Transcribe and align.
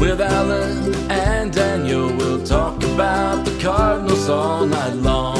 With 0.00 0.20
Allen 0.20 0.94
and 1.10 1.52
Daniel. 1.52 2.12
We'll 2.16 2.42
talk 2.44 2.82
about 2.82 3.44
the 3.44 3.56
Cardinals 3.62 4.28
all 4.28 4.66
night 4.66 4.94
long. 4.94 5.39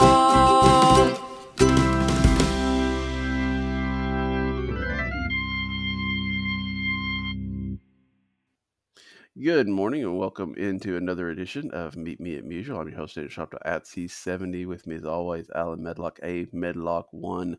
Good 9.41 9.67
morning 9.67 10.03
and 10.03 10.19
welcome 10.19 10.53
into 10.55 10.97
another 10.97 11.31
edition 11.31 11.71
of 11.71 11.95
Meet 11.95 12.19
Me 12.19 12.35
at 12.35 12.43
Musial. 12.43 12.79
I'm 12.79 12.89
your 12.89 12.97
host, 12.97 13.15
Daniel 13.15 13.31
Shoptaw 13.31 13.57
at 13.65 13.85
C70. 13.85 14.67
With 14.67 14.85
me, 14.85 14.95
as 14.97 15.05
always, 15.05 15.49
Allen 15.55 15.81
Medlock, 15.81 16.19
a 16.21 16.45
Medlock1 16.47 17.55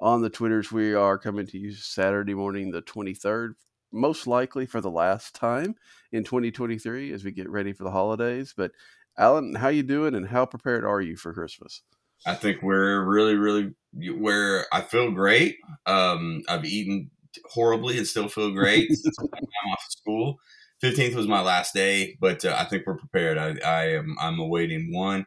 on 0.00 0.22
the 0.22 0.30
Twitters. 0.30 0.72
We 0.72 0.94
are 0.94 1.18
coming 1.18 1.46
to 1.48 1.58
you 1.58 1.74
Saturday 1.74 2.32
morning, 2.32 2.70
the 2.70 2.80
23rd, 2.80 3.56
most 3.92 4.26
likely 4.26 4.64
for 4.64 4.80
the 4.80 4.90
last 4.90 5.34
time 5.34 5.74
in 6.12 6.24
2023 6.24 7.12
as 7.12 7.24
we 7.24 7.30
get 7.30 7.50
ready 7.50 7.74
for 7.74 7.84
the 7.84 7.90
holidays. 7.90 8.54
But 8.56 8.70
Allen, 9.18 9.54
how 9.56 9.68
you 9.68 9.82
doing 9.82 10.14
and 10.14 10.28
how 10.28 10.46
prepared 10.46 10.84
are 10.84 11.02
you 11.02 11.16
for 11.16 11.34
Christmas? 11.34 11.82
I 12.24 12.36
think 12.36 12.62
we're 12.62 13.04
really, 13.04 13.34
really 13.34 13.74
where 14.16 14.64
I 14.72 14.80
feel 14.80 15.10
great. 15.10 15.56
Um, 15.84 16.42
I've 16.48 16.64
eaten 16.64 17.10
horribly 17.50 17.98
and 17.98 18.06
still 18.06 18.28
feel 18.28 18.52
great 18.52 18.90
I'm 19.18 19.26
off 19.72 19.84
of 19.86 19.92
school. 19.92 20.38
Fifteenth 20.80 21.14
was 21.14 21.26
my 21.26 21.40
last 21.40 21.74
day, 21.74 22.16
but 22.20 22.44
uh, 22.44 22.56
I 22.58 22.64
think 22.64 22.86
we're 22.86 22.96
prepared. 22.96 23.36
I, 23.36 23.56
I 23.66 23.84
am 23.94 24.16
I'm 24.20 24.38
awaiting 24.38 24.92
one 24.92 25.26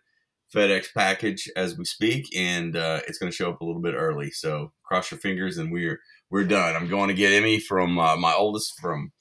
FedEx 0.54 0.94
package 0.94 1.50
as 1.56 1.78
we 1.78 1.86
speak, 1.86 2.28
and 2.36 2.76
uh, 2.76 3.02
it's 3.08 3.18
going 3.18 3.32
to 3.32 3.36
show 3.36 3.50
up 3.50 3.62
a 3.62 3.66
little 3.66 3.82
bit 3.82 3.96
early. 3.96 4.32
So 4.32 4.72
cross 4.84 5.12
your 5.12 5.20
fingers, 5.20 5.58
and 5.58 5.72
we're 5.72 6.00
we're 6.30 6.46
done. 6.46 6.76
I'm 6.76 6.88
going 6.88 7.10
to 7.10 7.14
get 7.14 7.34
Emmy 7.34 7.60
from 7.60 8.00
uh, 8.00 8.16
my 8.16 8.34
oldest 8.34 8.80
from 8.80 9.12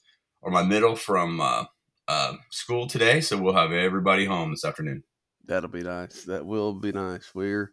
or 0.41 0.51
my 0.51 0.63
middle 0.63 0.95
from 0.95 1.41
uh, 1.41 1.65
uh, 2.07 2.33
school 2.49 2.87
today, 2.87 3.21
so 3.21 3.37
we'll 3.37 3.53
have 3.53 3.71
everybody 3.71 4.25
home 4.25 4.51
this 4.51 4.65
afternoon. 4.65 5.03
That'll 5.45 5.69
be 5.69 5.83
nice. 5.83 6.23
That 6.23 6.45
will 6.45 6.73
be 6.73 6.91
nice. 6.91 7.31
We're, 7.33 7.71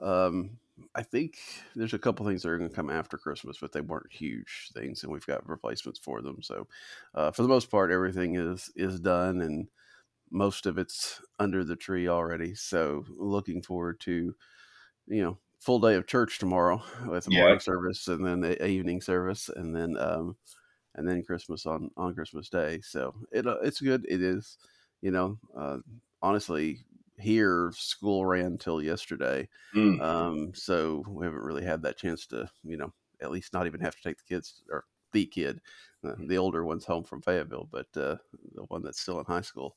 um, 0.00 0.58
I 0.94 1.02
think 1.02 1.38
there's 1.74 1.94
a 1.94 1.98
couple 1.98 2.26
things 2.26 2.42
that 2.42 2.48
are 2.50 2.58
going 2.58 2.70
to 2.70 2.74
come 2.76 2.90
after 2.90 3.18
Christmas, 3.18 3.58
but 3.60 3.72
they 3.72 3.80
weren't 3.82 4.12
huge 4.12 4.70
things, 4.72 5.02
and 5.02 5.12
we've 5.12 5.26
got 5.26 5.48
replacements 5.48 5.98
for 5.98 6.22
them. 6.22 6.42
So, 6.42 6.66
uh, 7.14 7.30
for 7.30 7.42
the 7.42 7.48
most 7.48 7.70
part, 7.70 7.90
everything 7.90 8.36
is 8.36 8.70
is 8.76 9.00
done, 9.00 9.42
and 9.42 9.68
most 10.30 10.66
of 10.66 10.78
it's 10.78 11.22
under 11.38 11.64
the 11.64 11.76
tree 11.76 12.08
already. 12.08 12.54
So, 12.54 13.04
looking 13.10 13.62
forward 13.62 14.00
to, 14.02 14.36
you 15.06 15.22
know, 15.22 15.38
full 15.60 15.80
day 15.80 15.94
of 15.94 16.06
church 16.06 16.38
tomorrow 16.38 16.82
with 17.08 17.26
a 17.26 17.30
Yeah. 17.30 17.32
morning 17.32 17.60
service 17.60 18.08
and 18.08 18.24
then 18.26 18.44
a 18.44 18.66
evening 18.66 19.00
service, 19.00 19.48
and 19.48 19.74
then 19.74 19.96
um, 19.98 20.36
and 20.94 21.08
then 21.08 21.24
Christmas 21.24 21.66
on 21.66 21.90
on 21.96 22.14
Christmas 22.14 22.48
Day. 22.50 22.80
So 22.82 23.14
it 23.32 23.46
uh, 23.46 23.58
it's 23.62 23.80
good. 23.80 24.06
It 24.08 24.22
is, 24.22 24.58
you 25.02 25.10
know, 25.10 25.38
uh, 25.56 25.78
honestly, 26.22 26.84
here 27.18 27.72
school 27.76 28.26
ran 28.26 28.58
till 28.58 28.82
yesterday, 28.82 29.48
Mm. 29.74 30.00
um, 30.00 30.54
so 30.54 31.04
we 31.08 31.24
haven't 31.26 31.42
really 31.42 31.64
had 31.64 31.82
that 31.82 31.96
chance 31.98 32.26
to, 32.28 32.50
you 32.64 32.76
know, 32.76 32.92
at 33.20 33.30
least 33.30 33.52
not 33.52 33.66
even 33.66 33.80
have 33.80 33.96
to 33.96 34.02
take 34.02 34.18
the 34.18 34.24
kids 34.34 34.62
or 34.70 34.84
the 35.12 35.26
kid. 35.26 35.60
Uh, 36.04 36.14
the 36.26 36.38
older 36.38 36.64
one's 36.64 36.84
home 36.86 37.04
from 37.04 37.22
Fayetteville, 37.22 37.68
but 37.70 37.86
uh, 37.96 38.16
the 38.54 38.64
one 38.64 38.82
that's 38.82 39.00
still 39.00 39.18
in 39.20 39.24
high 39.26 39.40
school. 39.42 39.76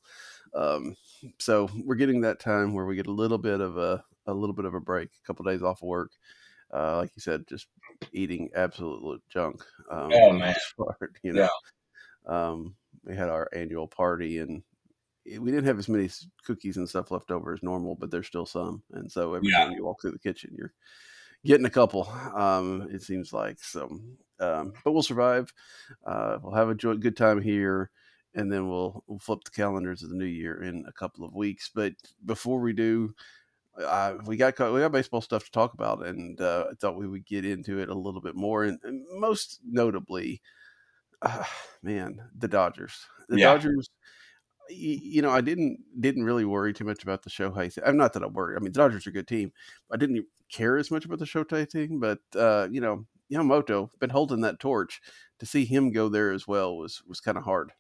Um, 0.53 0.95
so 1.39 1.69
we're 1.83 1.95
getting 1.95 2.21
that 2.21 2.39
time 2.39 2.73
where 2.73 2.85
we 2.85 2.95
get 2.95 3.07
a 3.07 3.11
little 3.11 3.37
bit 3.37 3.61
of 3.61 3.77
a 3.77 4.03
a 4.27 4.33
little 4.33 4.55
bit 4.55 4.65
of 4.65 4.73
a 4.73 4.79
break, 4.81 5.11
a 5.17 5.27
couple 5.27 5.45
days 5.45 5.61
off 5.61 5.83
of 5.83 5.87
work. 5.87 6.11
Uh, 6.73 6.97
like 6.97 7.11
you 7.15 7.21
said, 7.21 7.47
just 7.47 7.67
eating 8.11 8.49
absolute 8.55 9.21
junk. 9.29 9.63
Um, 9.91 10.09
Oh, 10.13 10.31
man. 10.33 10.55
part, 10.77 11.17
you 11.23 11.33
know. 11.33 11.49
Um, 12.25 12.75
we 13.03 13.15
had 13.15 13.29
our 13.29 13.49
annual 13.53 13.87
party 13.87 14.39
and 14.39 14.63
we 15.25 15.51
didn't 15.51 15.65
have 15.65 15.79
as 15.79 15.89
many 15.89 16.09
cookies 16.43 16.77
and 16.77 16.87
stuff 16.87 17.11
left 17.11 17.31
over 17.31 17.53
as 17.53 17.63
normal, 17.63 17.95
but 17.95 18.11
there's 18.11 18.27
still 18.27 18.45
some. 18.45 18.83
And 18.91 19.11
so 19.11 19.33
every 19.33 19.49
Yeah. 19.49 19.65
time 19.65 19.71
you 19.73 19.83
walk 19.85 20.01
through 20.01 20.11
the 20.11 20.19
kitchen, 20.19 20.53
you're 20.57 20.73
getting 21.45 21.65
a 21.65 21.69
couple. 21.69 22.07
Um, 22.35 22.87
it 22.91 23.01
seems 23.03 23.33
like 23.33 23.59
so, 23.63 23.87
um, 24.39 24.73
but 24.83 24.91
we'll 24.93 25.03
survive. 25.03 25.53
Uh, 26.05 26.39
we'll 26.41 26.53
have 26.55 26.69
a 26.69 26.75
joy, 26.75 26.95
good 26.95 27.17
time 27.17 27.41
here, 27.41 27.91
and 28.35 28.51
then 28.51 28.69
we'll 28.69 29.03
we'll 29.07 29.19
flip 29.19 29.43
the 29.45 29.51
calendars 29.51 30.03
of 30.03 30.09
the 30.09 30.15
new 30.15 30.25
year 30.25 30.63
in 30.63 30.85
a 30.87 30.93
couple 30.93 31.25
of 31.25 31.35
weeks. 31.35 31.69
But 31.73 31.93
before 32.25 32.59
we 32.61 32.73
do, 32.73 33.15
uh, 33.77 34.17
we 34.25 34.37
got 34.37 34.59
we 34.73 34.79
got 34.81 34.91
baseball 34.91 35.21
stuff 35.21 35.45
to 35.45 35.51
talk 35.51 35.73
about, 35.73 36.05
and 36.05 36.39
uh, 36.41 36.67
I 36.71 36.75
thought 36.75 36.97
we 36.97 37.07
would 37.07 37.25
get 37.25 37.45
into 37.45 37.79
it 37.79 37.89
a 37.89 37.95
little 37.95 38.21
bit 38.21 38.35
more, 38.35 38.63
and, 38.65 38.79
and 38.83 39.05
most 39.19 39.59
notably, 39.65 40.41
uh, 41.21 41.43
man, 41.83 42.29
the 42.35 42.47
Dodgers. 42.47 43.05
The 43.29 43.37
Yeah. 43.39 43.53
Dodgers. 43.53 43.89
You 44.69 45.21
know, 45.21 45.29
I 45.29 45.41
didn't 45.41 45.79
didn't 45.99 46.23
really 46.23 46.45
worry 46.45 46.73
too 46.73 46.85
much 46.85 47.03
about 47.03 47.23
the 47.23 47.29
Shohei. 47.29 47.71
Thing. 47.71 47.83
I'm 47.85 47.97
not 47.97 48.13
that 48.13 48.23
I 48.23 48.27
worry. 48.27 48.55
I 48.55 48.59
mean, 48.59 48.71
the 48.71 48.79
Dodgers 48.79 49.05
are 49.05 49.11
a 49.11 49.13
good 49.13 49.27
team. 49.27 49.51
I 49.91 49.97
didn't 49.97 50.25
care 50.51 50.77
as 50.77 50.91
much 50.91 51.05
about 51.05 51.19
the 51.19 51.25
Shohei 51.25 51.69
thing, 51.69 51.99
but 51.99 52.19
uh, 52.35 52.67
you 52.71 52.81
know, 52.81 53.05
Yamamoto 53.31 53.89
been 53.99 54.09
holding 54.09 54.41
that 54.41 54.59
torch. 54.59 55.01
To 55.39 55.45
see 55.45 55.65
him 55.65 55.91
go 55.91 56.07
there 56.07 56.31
as 56.31 56.47
well 56.47 56.77
was 56.77 57.03
was 57.05 57.19
kind 57.19 57.37
of 57.37 57.43
hard. 57.43 57.73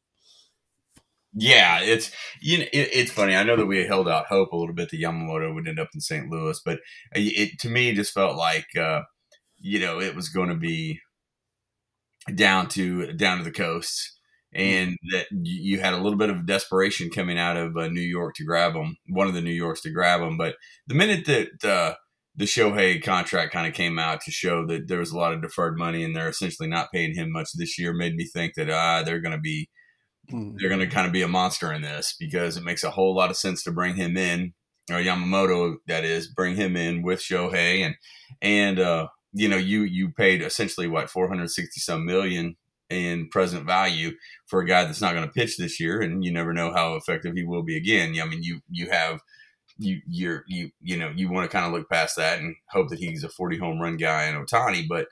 Yeah, 1.37 1.81
it's 1.81 2.11
you 2.41 2.59
know 2.59 2.65
it, 2.71 2.89
it's 2.93 3.11
funny. 3.11 3.35
I 3.35 3.43
know 3.43 3.57
that 3.57 3.65
we 3.65 3.85
held 3.85 4.07
out 4.07 4.27
hope 4.27 4.53
a 4.53 4.57
little 4.57 4.73
bit 4.73 4.89
that 4.91 5.01
Yamamoto 5.01 5.53
would 5.53 5.67
end 5.67 5.79
up 5.79 5.89
in 5.93 5.99
St. 5.99 6.29
Louis, 6.29 6.59
but 6.63 6.79
it 7.13 7.59
to 7.59 7.69
me 7.69 7.93
just 7.93 8.13
felt 8.13 8.37
like 8.37 8.67
uh, 8.77 9.01
you 9.57 9.79
know 9.79 9.99
it 9.99 10.15
was 10.15 10.29
going 10.29 10.49
to 10.49 10.55
be 10.55 11.01
down 12.33 12.67
to 12.69 13.11
down 13.13 13.39
to 13.39 13.43
the 13.43 13.51
coast, 13.51 14.14
and 14.55 14.97
that 15.11 15.27
you 15.31 15.79
had 15.79 15.93
a 15.93 15.97
little 15.97 16.17
bit 16.17 16.29
of 16.29 16.45
desperation 16.45 17.09
coming 17.09 17.37
out 17.37 17.57
of 17.57 17.75
uh, 17.77 17.87
New 17.89 18.01
York 18.01 18.35
to 18.35 18.45
grab 18.45 18.73
him, 18.73 18.97
one 19.07 19.27
of 19.27 19.33
the 19.33 19.41
New 19.41 19.51
Yorks 19.51 19.81
to 19.81 19.91
grab 19.91 20.21
him. 20.21 20.37
But 20.37 20.55
the 20.87 20.95
minute 20.95 21.25
that 21.25 21.69
uh, 21.69 21.95
the 22.35 22.45
Shohei 22.45 23.03
contract 23.03 23.53
kind 23.53 23.67
of 23.67 23.73
came 23.73 23.99
out 23.99 24.21
to 24.21 24.31
show 24.31 24.65
that 24.67 24.87
there 24.87 24.99
was 24.99 25.11
a 25.11 25.17
lot 25.17 25.33
of 25.33 25.41
deferred 25.41 25.77
money 25.77 26.03
and 26.03 26.15
they're 26.15 26.29
essentially 26.29 26.69
not 26.69 26.91
paying 26.93 27.13
him 27.13 27.31
much 27.31 27.49
this 27.55 27.77
year, 27.77 27.93
made 27.93 28.15
me 28.15 28.25
think 28.25 28.53
that 28.55 28.69
ah 28.69 29.03
they're 29.03 29.21
going 29.21 29.35
to 29.35 29.41
be 29.41 29.69
Mm. 30.31 30.55
they're 30.57 30.69
going 30.69 30.81
to 30.81 30.87
kind 30.87 31.05
of 31.05 31.13
be 31.13 31.21
a 31.21 31.27
monster 31.27 31.71
in 31.71 31.83
this 31.83 32.15
because 32.19 32.57
it 32.57 32.63
makes 32.63 32.83
a 32.83 32.89
whole 32.89 33.15
lot 33.15 33.29
of 33.29 33.37
sense 33.37 33.61
to 33.61 33.71
bring 33.71 33.95
him 33.95 34.17
in 34.17 34.53
or 34.89 34.95
Yamamoto 34.95 35.75
that 35.85 36.03
is 36.03 36.27
bring 36.27 36.55
him 36.55 36.75
in 36.75 37.03
with 37.03 37.19
Shohei 37.19 37.85
and 37.85 37.95
and 38.41 38.79
uh, 38.79 39.07
you 39.33 39.47
know 39.47 39.57
you 39.57 39.83
you 39.83 40.09
paid 40.09 40.41
essentially 40.41 40.87
what 40.87 41.11
460 41.11 41.79
some 41.79 42.07
million 42.07 42.55
in 42.89 43.29
present 43.29 43.65
value 43.65 44.11
for 44.45 44.61
a 44.61 44.65
guy 44.65 44.85
that's 44.85 45.01
not 45.01 45.13
going 45.13 45.25
to 45.25 45.31
pitch 45.31 45.57
this 45.57 45.79
year 45.79 46.01
and 46.01 46.23
you 46.23 46.31
never 46.31 46.53
know 46.53 46.71
how 46.71 46.95
effective 46.95 47.35
he 47.35 47.43
will 47.43 47.63
be 47.63 47.77
again. 47.77 48.15
I 48.21 48.25
mean 48.25 48.43
you 48.43 48.61
you 48.69 48.89
have 48.89 49.21
you 49.77 49.99
you're 50.07 50.43
you 50.47 50.71
you 50.81 50.97
know 50.97 51.11
you 51.15 51.31
want 51.31 51.49
to 51.49 51.55
kind 51.55 51.65
of 51.65 51.73
look 51.73 51.89
past 51.89 52.15
that 52.15 52.39
and 52.39 52.55
hope 52.69 52.89
that 52.89 52.99
he's 52.99 53.23
a 53.23 53.29
40 53.29 53.57
home 53.57 53.79
run 53.79 53.97
guy 53.97 54.27
in 54.27 54.35
Ohtani 54.35 54.87
but 54.87 55.07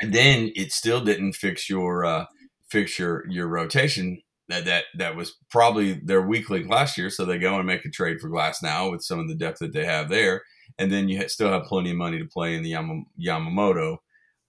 then 0.00 0.52
it 0.54 0.70
still 0.72 1.00
didn't 1.02 1.32
fix 1.32 1.68
your 1.68 2.04
uh 2.04 2.26
fix 2.68 2.98
your 2.98 3.26
your 3.28 3.48
rotation 3.48 4.20
that 4.48 4.64
that 4.64 4.84
that 4.96 5.16
was 5.16 5.36
probably 5.50 5.94
their 5.94 6.22
weak 6.22 6.50
link 6.50 6.68
last 6.68 6.98
year. 6.98 7.10
So 7.10 7.24
they 7.24 7.38
go 7.38 7.56
and 7.56 7.66
make 7.66 7.84
a 7.84 7.90
trade 7.90 8.20
for 8.20 8.28
Glasnow 8.28 8.90
with 8.90 9.02
some 9.02 9.18
of 9.18 9.28
the 9.28 9.34
depth 9.34 9.58
that 9.60 9.72
they 9.72 9.84
have 9.84 10.08
there, 10.08 10.42
and 10.78 10.90
then 10.90 11.08
you 11.08 11.26
still 11.28 11.50
have 11.50 11.64
plenty 11.64 11.90
of 11.90 11.96
money 11.96 12.18
to 12.18 12.24
play 12.24 12.54
in 12.54 12.62
the 12.62 12.70
Yama, 12.70 13.02
Yamamoto. 13.20 13.98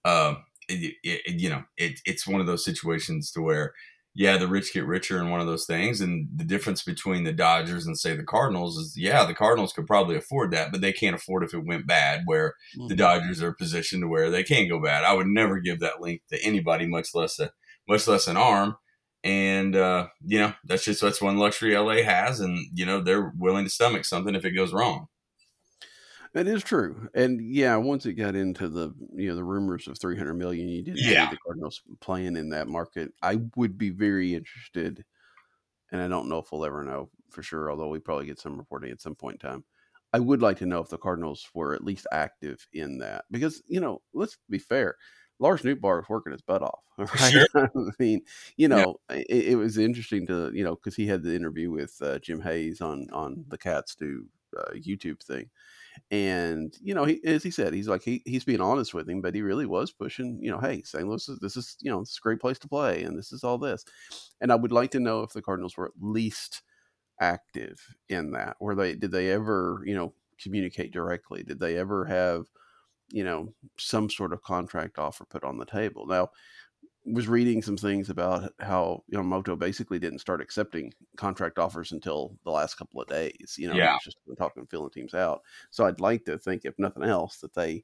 Uh, 0.05 0.35
it, 0.69 0.95
it, 1.03 1.39
you 1.39 1.49
know, 1.49 1.63
it, 1.77 1.99
it's 2.05 2.27
one 2.27 2.41
of 2.41 2.47
those 2.47 2.63
situations 2.63 3.31
to 3.31 3.41
where, 3.41 3.73
yeah, 4.15 4.37
the 4.37 4.47
rich 4.47 4.73
get 4.73 4.85
richer 4.85 5.19
in 5.19 5.29
one 5.29 5.39
of 5.39 5.47
those 5.47 5.65
things, 5.65 6.01
and 6.01 6.27
the 6.35 6.43
difference 6.43 6.83
between 6.83 7.23
the 7.23 7.33
Dodgers 7.33 7.85
and 7.85 7.97
say 7.97 8.15
the 8.15 8.23
Cardinals 8.23 8.77
is, 8.77 8.95
yeah, 8.97 9.25
the 9.25 9.33
Cardinals 9.33 9.73
could 9.73 9.87
probably 9.87 10.15
afford 10.15 10.51
that, 10.51 10.71
but 10.71 10.81
they 10.81 10.91
can't 10.91 11.15
afford 11.15 11.43
if 11.43 11.53
it 11.53 11.65
went 11.65 11.87
bad. 11.87 12.21
Where 12.25 12.55
mm-hmm. 12.77 12.87
the 12.87 12.95
Dodgers 12.95 13.41
are 13.41 13.53
positioned 13.53 14.03
to 14.03 14.07
where 14.07 14.29
they 14.29 14.43
can't 14.43 14.69
go 14.69 14.81
bad. 14.81 15.03
I 15.03 15.13
would 15.13 15.27
never 15.27 15.59
give 15.59 15.79
that 15.79 16.01
link 16.01 16.21
to 16.29 16.43
anybody, 16.43 16.87
much 16.87 17.13
less 17.13 17.39
a 17.39 17.51
much 17.87 18.07
less 18.07 18.27
an 18.27 18.37
arm 18.37 18.75
and 19.23 19.75
uh, 19.75 20.07
you 20.25 20.39
know 20.39 20.53
that's 20.65 20.85
just 20.85 21.01
that's 21.01 21.21
one 21.21 21.37
luxury 21.37 21.75
LA 21.77 22.03
has, 22.03 22.39
and 22.39 22.57
you 22.73 22.85
know 22.85 23.01
they're 23.01 23.33
willing 23.37 23.65
to 23.65 23.69
stomach 23.69 24.05
something 24.05 24.35
if 24.35 24.45
it 24.45 24.51
goes 24.51 24.73
wrong. 24.73 25.07
That 26.33 26.47
is 26.47 26.63
true, 26.63 27.09
and 27.15 27.41
yeah, 27.41 27.75
once 27.77 28.05
it 28.05 28.13
got 28.13 28.35
into 28.35 28.69
the 28.69 28.93
you 29.15 29.29
know 29.29 29.35
the 29.35 29.43
rumors 29.43 29.87
of 29.87 29.97
three 29.97 30.17
hundred 30.17 30.35
million, 30.35 30.69
you 30.69 30.83
did 30.83 30.99
yeah. 30.99 31.25
see 31.25 31.35
the 31.35 31.39
Cardinals 31.43 31.81
playing 32.01 32.37
in 32.37 32.49
that 32.49 32.67
market. 32.67 33.11
I 33.21 33.39
would 33.55 33.77
be 33.77 33.89
very 33.89 34.35
interested, 34.35 35.03
and 35.91 36.01
I 36.01 36.07
don't 36.07 36.29
know 36.29 36.37
if 36.37 36.51
we'll 36.51 36.65
ever 36.65 36.83
know 36.83 37.09
for 37.31 37.41
sure. 37.41 37.71
Although 37.71 37.89
we 37.89 37.99
probably 37.99 38.27
get 38.27 38.39
some 38.39 38.57
reporting 38.57 38.91
at 38.91 39.01
some 39.01 39.15
point 39.15 39.41
in 39.43 39.49
time. 39.49 39.63
I 40.11 40.19
would 40.19 40.41
like 40.41 40.57
to 40.57 40.65
know 40.65 40.79
if 40.79 40.89
the 40.89 40.97
Cardinals 40.97 41.47
were 41.53 41.75
at 41.75 41.83
least 41.83 42.07
active 42.11 42.67
in 42.73 42.99
that 42.99 43.25
because 43.31 43.61
you 43.67 43.79
know 43.79 44.01
let's 44.13 44.37
be 44.49 44.59
fair 44.59 44.95
Lars 45.39 45.61
Nootbaar 45.61 46.01
is 46.01 46.09
working 46.09 46.33
his 46.33 46.41
butt 46.41 46.61
off. 46.61 46.79
Right? 46.99 47.31
Sure. 47.31 47.47
I 47.55 47.91
mean, 47.97 48.21
you 48.57 48.67
know, 48.67 48.99
yeah. 49.09 49.23
it, 49.29 49.45
it, 49.51 49.55
was 49.55 49.77
interesting 49.77 50.27
to 50.27 50.51
you 50.53 50.65
know 50.65 50.75
because 50.75 50.97
he 50.97 51.07
had 51.07 51.23
the 51.23 51.33
interview 51.33 51.71
with 51.71 51.95
uh, 52.01 52.19
Jim 52.19 52.41
Hayes 52.41 52.81
on 52.81 53.07
on 53.13 53.45
the 53.47 53.57
Cats 53.57 53.95
Do 53.95 54.25
uh, 54.57 54.73
YouTube 54.73 55.23
thing, 55.23 55.49
and 56.11 56.75
you 56.81 56.93
know, 56.93 57.05
he, 57.05 57.19
as 57.25 57.43
he 57.43 57.51
said, 57.51 57.73
he's 57.73 57.87
like 57.87 58.03
he, 58.03 58.21
he's 58.25 58.43
being 58.43 58.61
honest 58.61 58.93
with 58.93 59.09
him, 59.09 59.21
but 59.21 59.35
he 59.35 59.41
really 59.41 59.65
was 59.65 59.91
pushing. 59.91 60.39
You 60.41 60.51
know, 60.51 60.59
hey, 60.59 60.81
St. 60.83 61.07
Louis, 61.07 61.27
is, 61.29 61.39
this 61.39 61.57
is 61.57 61.77
you 61.81 61.91
know, 61.91 62.01
it's 62.01 62.17
a 62.17 62.21
great 62.21 62.39
place 62.39 62.59
to 62.59 62.67
play, 62.67 63.03
and 63.03 63.17
this 63.17 63.31
is 63.31 63.43
all 63.43 63.57
this, 63.57 63.85
and 64.41 64.51
I 64.51 64.55
would 64.55 64.71
like 64.71 64.91
to 64.91 64.99
know 64.99 65.23
if 65.23 65.33
the 65.33 65.41
Cardinals 65.41 65.77
were 65.77 65.87
at 65.87 65.93
least 66.01 66.61
active 67.19 67.79
in 68.09 68.31
that. 68.31 68.57
Were 68.59 68.75
they? 68.75 68.95
Did 68.95 69.11
they 69.11 69.31
ever 69.31 69.83
you 69.85 69.95
know 69.95 70.13
communicate 70.41 70.91
directly? 70.91 71.43
Did 71.43 71.59
they 71.59 71.77
ever 71.77 72.05
have 72.05 72.45
you 73.11 73.23
know, 73.23 73.53
some 73.77 74.09
sort 74.09 74.33
of 74.33 74.43
contract 74.43 74.99
offer 74.99 75.25
put 75.25 75.43
on 75.43 75.57
the 75.57 75.65
table. 75.65 76.05
Now, 76.05 76.29
was 77.13 77.27
reading 77.27 77.61
some 77.61 77.77
things 77.77 78.09
about 78.09 78.53
how 78.59 79.03
Yamamoto 79.11 79.57
basically 79.57 79.99
didn't 79.99 80.19
start 80.19 80.41
accepting 80.41 80.93
contract 81.17 81.59
offers 81.59 81.91
until 81.91 82.37
the 82.43 82.51
last 82.51 82.75
couple 82.75 83.01
of 83.01 83.07
days. 83.07 83.55
You 83.57 83.69
know, 83.69 83.75
yeah. 83.75 83.97
just 84.03 84.17
talking 84.37 84.65
filling 84.65 84.91
teams 84.91 85.13
out. 85.13 85.41
So 85.71 85.85
I'd 85.85 85.99
like 85.99 86.25
to 86.25 86.37
think, 86.37 86.65
if 86.65 86.77
nothing 86.77 87.03
else, 87.03 87.37
that 87.37 87.53
they 87.53 87.83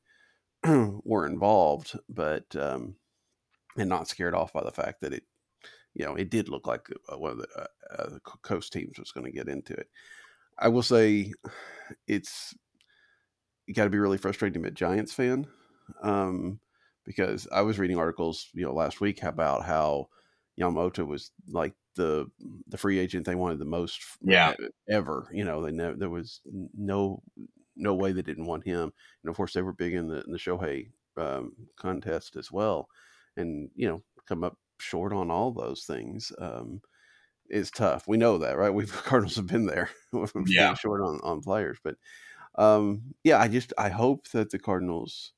were 1.03 1.25
involved, 1.25 1.97
but 2.09 2.55
um, 2.55 2.95
and 3.77 3.89
not 3.89 4.07
scared 4.07 4.33
off 4.33 4.53
by 4.53 4.63
the 4.63 4.71
fact 4.71 5.01
that 5.01 5.13
it, 5.13 5.23
you 5.93 6.05
know, 6.05 6.15
it 6.15 6.29
did 6.29 6.49
look 6.49 6.67
like 6.67 6.87
uh, 7.11 7.17
one 7.17 7.31
of 7.31 7.37
the 7.39 7.47
uh, 7.57 7.67
uh, 7.97 8.19
coast 8.41 8.73
teams 8.73 8.99
was 8.99 9.11
going 9.11 9.25
to 9.25 9.31
get 9.31 9.47
into 9.47 9.73
it. 9.73 9.89
I 10.57 10.69
will 10.69 10.83
say, 10.83 11.33
it's 12.07 12.55
you 13.67 13.73
got 13.73 13.85
to 13.85 13.89
be 13.89 13.97
really 13.97 14.17
frustrating 14.17 14.53
to 14.53 14.59
be 14.59 14.67
a 14.69 14.71
Giants 14.71 15.13
fan, 15.13 15.47
um, 16.03 16.59
because 17.05 17.47
I 17.51 17.61
was 17.61 17.79
reading 17.79 17.97
articles, 17.97 18.49
you 18.53 18.65
know, 18.65 18.73
last 18.73 19.01
week 19.01 19.23
about 19.23 19.63
how 19.65 20.09
Yamamoto 20.59 21.05
was 21.05 21.31
like 21.47 21.73
the 21.95 22.27
the 22.67 22.77
free 22.77 22.99
agent 22.99 23.25
they 23.25 23.35
wanted 23.35 23.59
the 23.59 23.65
most, 23.65 24.01
yeah, 24.21 24.53
ever. 24.89 25.29
You 25.31 25.45
know, 25.45 25.61
they 25.61 25.71
never 25.71 25.95
there 25.95 26.09
was 26.09 26.41
no 26.45 27.21
no 27.75 27.93
way 27.93 28.11
they 28.11 28.21
didn't 28.21 28.45
want 28.45 28.65
him, 28.65 28.91
and 29.23 29.29
of 29.29 29.35
course 29.35 29.53
they 29.53 29.61
were 29.61 29.73
big 29.73 29.93
in 29.93 30.07
the 30.07 30.23
in 30.23 30.31
the 30.31 30.37
Shohei 30.37 30.91
um, 31.17 31.53
contest 31.77 32.35
as 32.35 32.51
well, 32.51 32.89
and 33.37 33.69
you 33.75 33.87
know, 33.87 34.03
come 34.27 34.43
up 34.43 34.57
short 34.79 35.13
on 35.13 35.31
all 35.31 35.51
those 35.51 35.85
things. 35.85 36.31
Um, 36.39 36.81
is 37.49 37.69
tough. 37.69 38.07
We 38.07 38.17
know 38.17 38.39
that, 38.39 38.57
right? 38.57 38.73
We've 38.73 38.91
Cardinals 39.05 39.35
have 39.35 39.47
been 39.47 39.67
there. 39.67 39.89
yeah, 40.47 40.73
short 40.73 41.01
on 41.01 41.19
on 41.23 41.41
players, 41.41 41.77
but 41.83 41.95
um, 42.57 43.15
yeah, 43.23 43.39
I 43.39 43.47
just 43.47 43.73
I 43.77 43.89
hope 43.89 44.29
that 44.29 44.49
the 44.49 44.59
Cardinals 44.59 45.33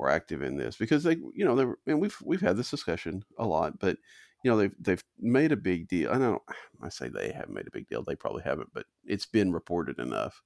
were 0.00 0.10
active 0.10 0.42
in 0.42 0.56
this 0.56 0.76
because 0.76 1.04
they, 1.04 1.16
you 1.34 1.44
know, 1.44 1.54
they 1.54 1.64
were, 1.64 1.78
and 1.86 2.00
we've 2.00 2.16
we've 2.24 2.40
had 2.40 2.56
this 2.56 2.70
discussion 2.70 3.22
a 3.38 3.46
lot, 3.46 3.78
but 3.78 3.96
you 4.42 4.50
know 4.50 4.56
they've 4.56 4.74
they've 4.80 5.04
made 5.18 5.52
a 5.52 5.56
big 5.56 5.88
deal. 5.88 6.10
I 6.10 6.18
don't 6.18 6.42
I 6.82 6.88
say 6.88 7.08
they 7.08 7.32
have 7.32 7.48
made 7.48 7.66
a 7.66 7.72
big 7.72 7.88
deal. 7.88 8.02
They 8.02 8.16
probably 8.16 8.42
haven't, 8.42 8.70
but 8.72 8.86
it's 9.04 9.26
been 9.26 9.52
reported 9.52 9.98
enough 9.98 10.42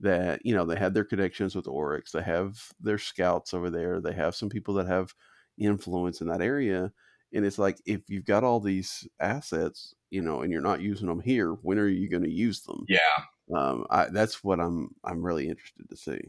that 0.00 0.40
you 0.44 0.54
know 0.54 0.64
they 0.64 0.76
had 0.76 0.94
their 0.94 1.04
connections 1.04 1.54
with 1.54 1.66
Orix. 1.66 2.10
They 2.10 2.22
have 2.22 2.58
their 2.80 2.98
scouts 2.98 3.54
over 3.54 3.70
there. 3.70 4.00
They 4.00 4.12
have 4.12 4.34
some 4.34 4.48
people 4.48 4.74
that 4.74 4.86
have 4.86 5.14
influence 5.58 6.20
in 6.20 6.28
that 6.28 6.42
area. 6.42 6.92
And 7.32 7.44
it's 7.44 7.58
like 7.58 7.76
if 7.84 8.08
you've 8.08 8.24
got 8.24 8.42
all 8.42 8.58
these 8.58 9.06
assets, 9.20 9.94
you 10.10 10.22
know, 10.22 10.40
and 10.40 10.50
you're 10.50 10.62
not 10.62 10.80
using 10.80 11.08
them 11.08 11.20
here, 11.20 11.52
when 11.52 11.78
are 11.78 11.88
you 11.88 12.08
going 12.08 12.22
to 12.22 12.30
use 12.30 12.62
them? 12.62 12.84
Yeah, 12.88 12.98
um, 13.54 13.86
I, 13.90 14.06
that's 14.06 14.42
what 14.42 14.60
I'm 14.60 14.94
I'm 15.04 15.22
really 15.22 15.48
interested 15.48 15.88
to 15.90 15.96
see. 15.96 16.20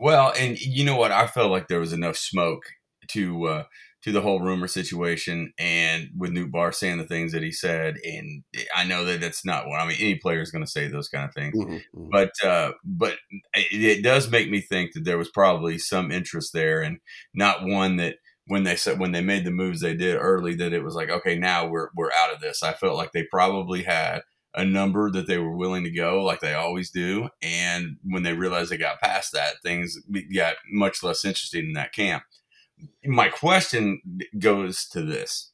Well, 0.00 0.32
and 0.36 0.58
you 0.58 0.84
know 0.84 0.96
what? 0.96 1.12
I 1.12 1.26
felt 1.26 1.50
like 1.50 1.68
there 1.68 1.78
was 1.78 1.92
enough 1.92 2.16
smoke 2.16 2.62
to 3.08 3.46
uh, 3.46 3.64
to 4.02 4.12
the 4.12 4.22
whole 4.22 4.40
rumor 4.40 4.66
situation, 4.66 5.52
and 5.58 6.08
with 6.16 6.30
Nootbaar 6.30 6.74
saying 6.74 6.96
the 6.96 7.06
things 7.06 7.32
that 7.32 7.42
he 7.42 7.52
said, 7.52 7.96
and 8.02 8.42
I 8.74 8.84
know 8.84 9.04
that 9.04 9.20
that's 9.20 9.44
not 9.44 9.66
what 9.66 9.78
I 9.78 9.86
mean. 9.86 9.98
Any 10.00 10.14
player 10.14 10.40
is 10.40 10.50
going 10.50 10.64
to 10.64 10.70
say 10.70 10.88
those 10.88 11.10
kind 11.10 11.28
of 11.28 11.34
things, 11.34 11.54
mm-hmm, 11.54 11.74
mm-hmm. 11.74 12.08
but 12.10 12.32
uh, 12.42 12.72
but 12.82 13.18
it, 13.54 13.98
it 13.98 14.02
does 14.02 14.30
make 14.30 14.48
me 14.48 14.62
think 14.62 14.94
that 14.94 15.04
there 15.04 15.18
was 15.18 15.28
probably 15.28 15.76
some 15.76 16.10
interest 16.10 16.54
there, 16.54 16.80
and 16.80 16.98
not 17.34 17.66
one 17.66 17.96
that 17.96 18.16
when 18.46 18.64
they 18.64 18.76
said 18.76 18.98
when 18.98 19.12
they 19.12 19.20
made 19.20 19.44
the 19.44 19.50
moves 19.50 19.80
they 19.80 19.94
did 19.94 20.16
early 20.16 20.54
that 20.54 20.72
it 20.72 20.82
was 20.82 20.94
like 20.94 21.08
okay 21.10 21.36
now 21.36 21.66
we're 21.66 21.90
we're 21.94 22.10
out 22.12 22.34
of 22.34 22.40
this. 22.40 22.62
I 22.62 22.72
felt 22.72 22.96
like 22.96 23.12
they 23.12 23.24
probably 23.30 23.82
had 23.82 24.22
a 24.54 24.64
number 24.64 25.10
that 25.10 25.26
they 25.26 25.38
were 25.38 25.56
willing 25.56 25.84
to 25.84 25.90
go 25.90 26.22
like 26.24 26.40
they 26.40 26.54
always 26.54 26.90
do. 26.90 27.28
And 27.42 27.96
when 28.04 28.22
they 28.22 28.32
realized 28.32 28.70
they 28.70 28.76
got 28.76 29.00
past 29.00 29.32
that, 29.32 29.62
things 29.62 29.98
got 30.34 30.56
much 30.70 31.02
less 31.02 31.24
interesting 31.24 31.66
in 31.66 31.72
that 31.74 31.92
camp. 31.92 32.24
My 33.04 33.28
question 33.28 34.00
goes 34.38 34.86
to 34.88 35.02
this. 35.02 35.52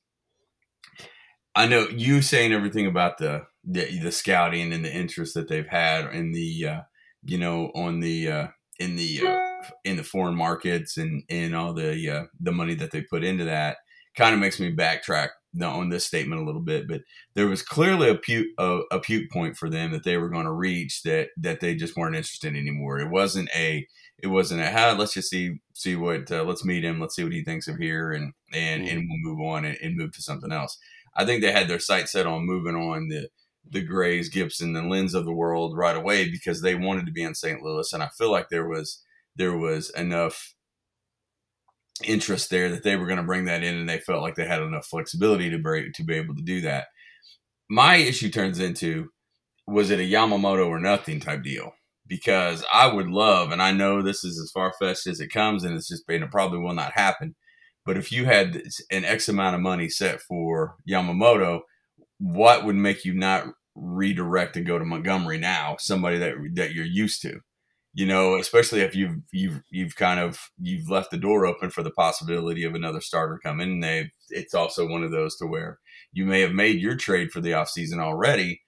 I 1.55 1.67
know 1.67 1.89
you 1.89 2.23
saying 2.23 2.53
everything 2.53 2.87
about 2.87 3.19
the 3.19 3.47
the, 3.65 3.99
the 3.99 4.13
scouting 4.13 4.73
and 4.73 4.85
the 4.85 4.95
interest 4.95 5.35
that 5.35 5.49
they've 5.49 5.67
had 5.67 6.15
in 6.15 6.33
the 6.33 6.67
uh, 6.67 6.81
you 7.25 7.39
know 7.39 7.73
on 7.75 8.01
the 8.01 8.31
uh, 8.31 8.47
in 8.79 8.97
the 8.97 9.27
uh, 9.27 9.71
in 9.85 9.97
the 9.97 10.05
foreign 10.05 10.37
markets 10.37 10.97
and 10.97 11.25
and 11.29 11.57
all 11.57 11.73
the 11.73 12.11
uh, 12.11 12.25
the 12.41 12.53
money 12.53 12.75
that 12.75 12.91
they 12.91 13.03
put 13.03 13.25
into 13.25 13.45
that 13.45 13.79
kind 14.17 14.35
of 14.35 14.41
makes 14.41 14.61
me 14.61 14.75
backtrack 14.75 15.31
on 15.63 15.89
this 15.89 16.07
statement 16.07 16.41
a 16.41 16.45
little 16.45 16.61
bit, 16.61 16.89
but 16.89 17.03
there 17.35 17.47
was 17.47 17.63
clearly 17.63 18.09
a 18.09 18.15
puke 18.15 18.49
a, 18.59 18.81
a 18.91 19.01
puke 19.01 19.31
point 19.31 19.57
for 19.57 19.69
them 19.69 19.93
that 19.93 20.05
they 20.05 20.17
were 20.17 20.29
going 20.29 20.45
to 20.45 20.53
reach 20.53 21.03
that 21.03 21.29
that 21.37 21.61
they 21.61 21.75
just 21.75 21.97
weren't 21.97 22.17
interested 22.17 22.49
in 22.49 22.57
anymore. 22.57 22.99
It 22.99 23.11
wasn't 23.11 23.49
a 23.55 23.87
it 24.23 24.29
wasn't 24.29 24.63
a 24.63 24.71
how 24.71 24.95
let's 24.95 25.15
just 25.15 25.31
see 25.31 25.59
see 25.75 25.97
what 25.97 26.31
uh, 26.31 26.45
let's 26.45 26.65
meet 26.65 26.85
him, 26.85 27.01
let's 27.01 27.15
see 27.17 27.25
what 27.25 27.33
he 27.33 27.45
thinks 27.45 27.69
of 27.69 27.77
here, 27.77 28.13
and 28.13 28.33
and 28.53 28.83
mm-hmm. 28.85 28.99
and 28.99 29.09
we'll 29.09 29.35
move 29.35 29.47
on 29.47 29.65
and, 29.65 29.79
and, 29.83 29.97
move 29.97 30.13
to 30.13 30.23
something 30.23 30.53
else. 30.53 30.79
I 31.15 31.25
think 31.25 31.43
they 31.43 31.53
had 31.53 31.69
their 31.69 31.79
sight 31.79 32.09
set 32.09 32.27
on 32.27 32.47
moving 32.47 32.77
on 32.77 33.09
the 33.09 33.29
the 33.69 33.83
Grays, 33.83 34.29
Gibson, 34.29 34.75
the 34.75 34.81
Lynns 34.81 35.15
of 35.15 35.25
the 35.25 35.33
world 35.33 35.77
right 35.77 35.97
away 35.97 36.31
because 36.31 36.63
they 36.63 36.75
wanted 36.75 37.07
to 37.07 37.13
be 37.13 37.23
in 37.23 37.35
St. 37.35 37.63
Louis, 37.63 37.93
and 37.93 38.03
I 38.03 38.09
feel 38.17 38.31
like 38.31 38.49
there 38.49 38.69
was 38.69 39.03
there 39.35 39.57
was 39.57 39.91
enough 39.91 40.55
interest 42.05 42.51
there 42.51 42.71
that 42.71 42.83
they 42.83 42.97
were 42.97 43.07
going 43.07 43.19
to 43.19 43.25
bring 43.25 43.47
that 43.47 43.63
in 43.63 43.77
and 43.77 43.89
they 43.89 43.99
felt 43.99 44.23
like 44.23 44.35
they 44.35 44.47
had 44.47 44.63
enough 44.63 44.87
flexibility 44.87 45.51
to 45.51 45.59
be, 45.59 45.91
to 45.95 46.05
be 46.05 46.15
able 46.15 46.35
to 46.35 46.43
do 46.43 46.61
that. 46.63 46.87
My 47.69 47.97
issue 47.97 48.31
turns 48.31 48.61
into 48.61 49.09
was 49.67 49.91
it 49.91 49.99
a 49.99 50.03
Yamamoto 50.03 50.69
or 50.69 50.79
nothing 50.79 51.21
type 51.21 51.43
deal? 51.43 51.73
Because 52.07 52.65
I 52.73 52.87
would 52.87 53.09
love, 53.09 53.51
and 53.51 53.61
I 53.61 53.73
know 53.73 54.01
this 54.01 54.23
is 54.23 54.39
as 54.39 54.53
far 54.53 54.73
fetched 54.79 55.09
as 55.09 55.19
it 55.19 55.33
comes, 55.33 55.65
and 55.65 55.75
it's 55.75 55.89
just, 55.89 56.05
and 56.09 56.23
it 56.23 56.31
probably 56.31 56.61
will 56.61 56.73
not 56.73 56.93
happen. 56.93 57.35
But 57.85 57.97
if 57.97 58.13
you 58.13 58.27
had 58.27 58.63
an 58.93 59.05
X 59.05 59.29
amount 59.29 59.57
of 59.57 59.61
money 59.61 59.89
set 59.89 60.21
for 60.21 60.77
Yamamoto, 60.89 61.63
what 62.19 62.65
would 62.65 62.77
make 62.77 63.05
you 63.05 63.13
not 63.13 63.47
redirect 63.75 64.57
and 64.57 64.65
go 64.65 64.79
to 64.79 64.85
Montgomery 64.85 65.39
now? 65.39 65.77
Somebody 65.81 66.19
that 66.19 66.35
that 66.55 66.73
you're 66.75 66.85
used 66.85 67.23
to 67.23 67.41
you 67.97 68.05
know, 68.05 68.37
especially 68.37 68.81
if 68.83 68.95
you've 68.95 69.17
you've 69.33 69.63
you've 69.71 69.97
kind 69.97 70.21
of 70.21 70.51
you've 70.61 70.91
left 70.91 71.11
the 71.11 71.17
door 71.17 71.47
open 71.47 71.71
for 71.71 71.83
the 71.83 71.91
possibility 71.91 72.63
of 72.63 72.75
another 72.75 73.01
starter 73.01 73.41
coming. 73.43 73.81
They 73.81 74.11
it's 74.29 74.53
also 74.53 74.87
one 74.87 75.03
of 75.03 75.11
those 75.11 75.35
to 75.37 75.47
where 75.47 75.79
you 76.13 76.27
may 76.27 76.43
have 76.43 76.53
made 76.53 76.79
your 76.79 76.95
trade 76.95 77.33
for 77.33 77.41
the 77.41 77.53
offseason 77.53 77.99
already, 77.99 78.61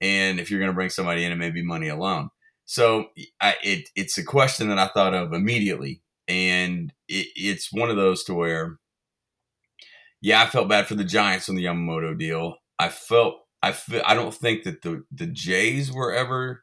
and 0.00 0.38
if 0.38 0.52
you're 0.52 0.60
going 0.60 0.70
to 0.70 0.74
bring 0.74 0.90
somebody 0.90 1.24
in, 1.24 1.32
it 1.32 1.36
may 1.36 1.50
be 1.50 1.64
money 1.64 1.88
alone. 1.88 2.28
So 2.64 3.06
I, 3.40 3.56
it 3.64 3.88
it's 3.96 4.18
a 4.18 4.24
question 4.24 4.68
that 4.68 4.78
I 4.78 4.86
thought 4.86 5.14
of 5.14 5.32
immediately, 5.32 6.00
and 6.28 6.92
it, 7.08 7.26
it's 7.34 7.72
one 7.72 7.90
of 7.90 7.96
those 7.96 8.22
to 8.24 8.34
where, 8.34 8.78
yeah, 10.20 10.42
I 10.42 10.46
felt 10.46 10.68
bad 10.68 10.86
for 10.86 10.94
the 10.94 11.02
Giants 11.02 11.48
on 11.48 11.56
the 11.56 11.64
Yamamoto 11.64 12.16
deal. 12.16 12.54
I 12.78 12.90
felt 12.90 13.34
I, 13.64 13.72
feel, 13.72 14.02
I 14.04 14.14
don't 14.14 14.32
think 14.32 14.62
that 14.62 14.82
the 14.82 15.02
the 15.10 15.26
Jays 15.26 15.90
were 15.90 16.14
ever 16.14 16.62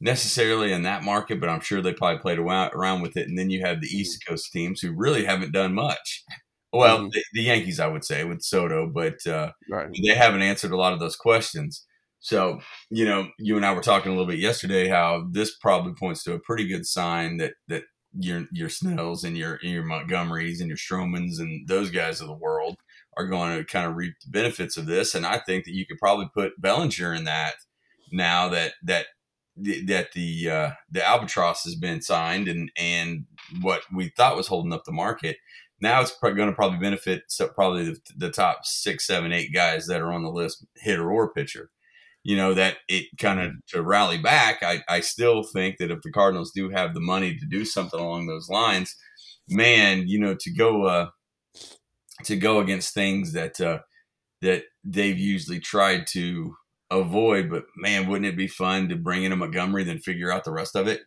necessarily 0.00 0.72
in 0.72 0.82
that 0.82 1.02
market, 1.02 1.40
but 1.40 1.48
I'm 1.48 1.60
sure 1.60 1.80
they 1.80 1.92
probably 1.92 2.20
played 2.20 2.38
around, 2.38 3.02
with 3.02 3.16
it. 3.16 3.28
And 3.28 3.38
then 3.38 3.50
you 3.50 3.64
have 3.64 3.80
the 3.80 3.88
East 3.88 4.24
Coast 4.26 4.52
teams 4.52 4.80
who 4.80 4.92
really 4.92 5.24
haven't 5.24 5.52
done 5.52 5.74
much. 5.74 6.24
Well, 6.72 6.98
mm-hmm. 6.98 7.08
the, 7.08 7.24
the, 7.32 7.42
Yankees, 7.42 7.80
I 7.80 7.86
would 7.86 8.04
say, 8.04 8.24
with 8.24 8.42
Soto, 8.42 8.90
but 8.92 9.26
uh, 9.26 9.52
right. 9.70 9.88
they 10.04 10.14
haven't 10.14 10.42
answered 10.42 10.70
a 10.70 10.76
lot 10.76 10.92
of 10.92 11.00
those 11.00 11.16
questions. 11.16 11.84
So, 12.20 12.60
you 12.90 13.04
know, 13.04 13.28
you 13.38 13.56
and 13.56 13.64
I 13.64 13.72
were 13.72 13.80
talking 13.80 14.12
a 14.12 14.14
little 14.14 14.28
bit 14.28 14.38
yesterday 14.38 14.88
how 14.88 15.26
this 15.30 15.56
probably 15.56 15.94
points 15.94 16.24
to 16.24 16.34
a 16.34 16.40
pretty 16.40 16.66
good 16.66 16.84
sign 16.84 17.38
that 17.38 17.54
that 17.68 17.84
your 18.18 18.44
your 18.52 18.68
Snells 18.68 19.24
and 19.24 19.36
your 19.36 19.58
your 19.62 19.84
Montgomerys 19.84 20.60
and 20.60 20.68
your 20.68 20.76
Stromans 20.76 21.38
and 21.38 21.66
those 21.68 21.90
guys 21.90 22.20
of 22.20 22.26
the 22.26 22.34
world 22.34 22.76
are 23.16 23.26
going 23.26 23.56
to 23.56 23.64
kind 23.64 23.86
of 23.86 23.96
reap 23.96 24.14
the 24.24 24.30
benefits 24.30 24.76
of 24.76 24.86
this. 24.86 25.14
And 25.14 25.24
I 25.24 25.38
think 25.38 25.64
that 25.64 25.74
you 25.74 25.86
could 25.86 25.98
probably 25.98 26.28
put 26.34 26.60
Bellinger 26.60 27.14
in 27.14 27.24
that 27.24 27.54
now 28.12 28.48
that 28.48 28.74
that 28.82 29.06
that 29.86 30.08
the 30.14 30.50
uh, 30.50 30.70
the 30.90 31.06
albatross 31.06 31.64
has 31.64 31.74
been 31.74 32.00
signed 32.00 32.48
and 32.48 32.70
and 32.76 33.24
what 33.60 33.82
we 33.92 34.08
thought 34.16 34.36
was 34.36 34.46
holding 34.46 34.72
up 34.72 34.84
the 34.84 34.92
market. 34.92 35.36
Now 35.80 36.00
it's 36.00 36.16
going 36.20 36.36
to 36.36 36.52
probably 36.52 36.78
benefit 36.78 37.22
probably 37.54 37.84
the, 37.84 38.00
the, 38.16 38.30
top 38.30 38.64
six 38.64 39.06
seven 39.06 39.32
eight 39.32 39.54
guys 39.54 39.86
that 39.86 40.00
are 40.00 40.12
on 40.12 40.24
the 40.24 40.30
list 40.30 40.66
hitter 40.76 41.10
or 41.10 41.32
pitcher. 41.32 41.70
You 42.24 42.36
know 42.36 42.52
that 42.54 42.78
it 42.88 43.06
kind 43.18 43.40
of 43.40 43.52
to 43.68 43.82
rally 43.82 44.18
back 44.18 44.58
I, 44.62 44.82
I 44.88 45.00
still 45.00 45.42
think 45.42 45.76
that 45.78 45.90
if 45.90 46.02
the 46.02 46.10
cardinals 46.10 46.52
do 46.52 46.68
have 46.68 46.92
the 46.92 47.00
money 47.00 47.36
to 47.36 47.46
do 47.46 47.64
something 47.64 47.98
along 47.98 48.26
those 48.26 48.48
lines 48.50 48.94
man 49.48 50.06
you 50.08 50.18
know 50.18 50.34
to 50.38 50.52
go 50.52 50.84
uh 50.84 51.08
to 52.24 52.36
go 52.36 52.58
against 52.58 52.92
things 52.92 53.32
that 53.32 53.60
uh 53.60 53.78
that 54.42 54.64
they've 54.84 55.18
usually 55.18 55.60
tried 55.60 56.06
to 56.08 56.54
avoid. 56.90 57.50
But 57.50 57.64
man, 57.76 58.08
wouldn't 58.08 58.26
it 58.26 58.36
be 58.36 58.48
fun 58.48 58.88
to 58.88 58.96
bring 58.96 59.24
in 59.24 59.32
a 59.32 59.36
Montgomery, 59.36 59.84
then 59.84 59.98
figure 59.98 60.32
out 60.32 60.44
the 60.44 60.52
rest 60.52 60.76
of 60.76 60.86
it? 60.88 61.02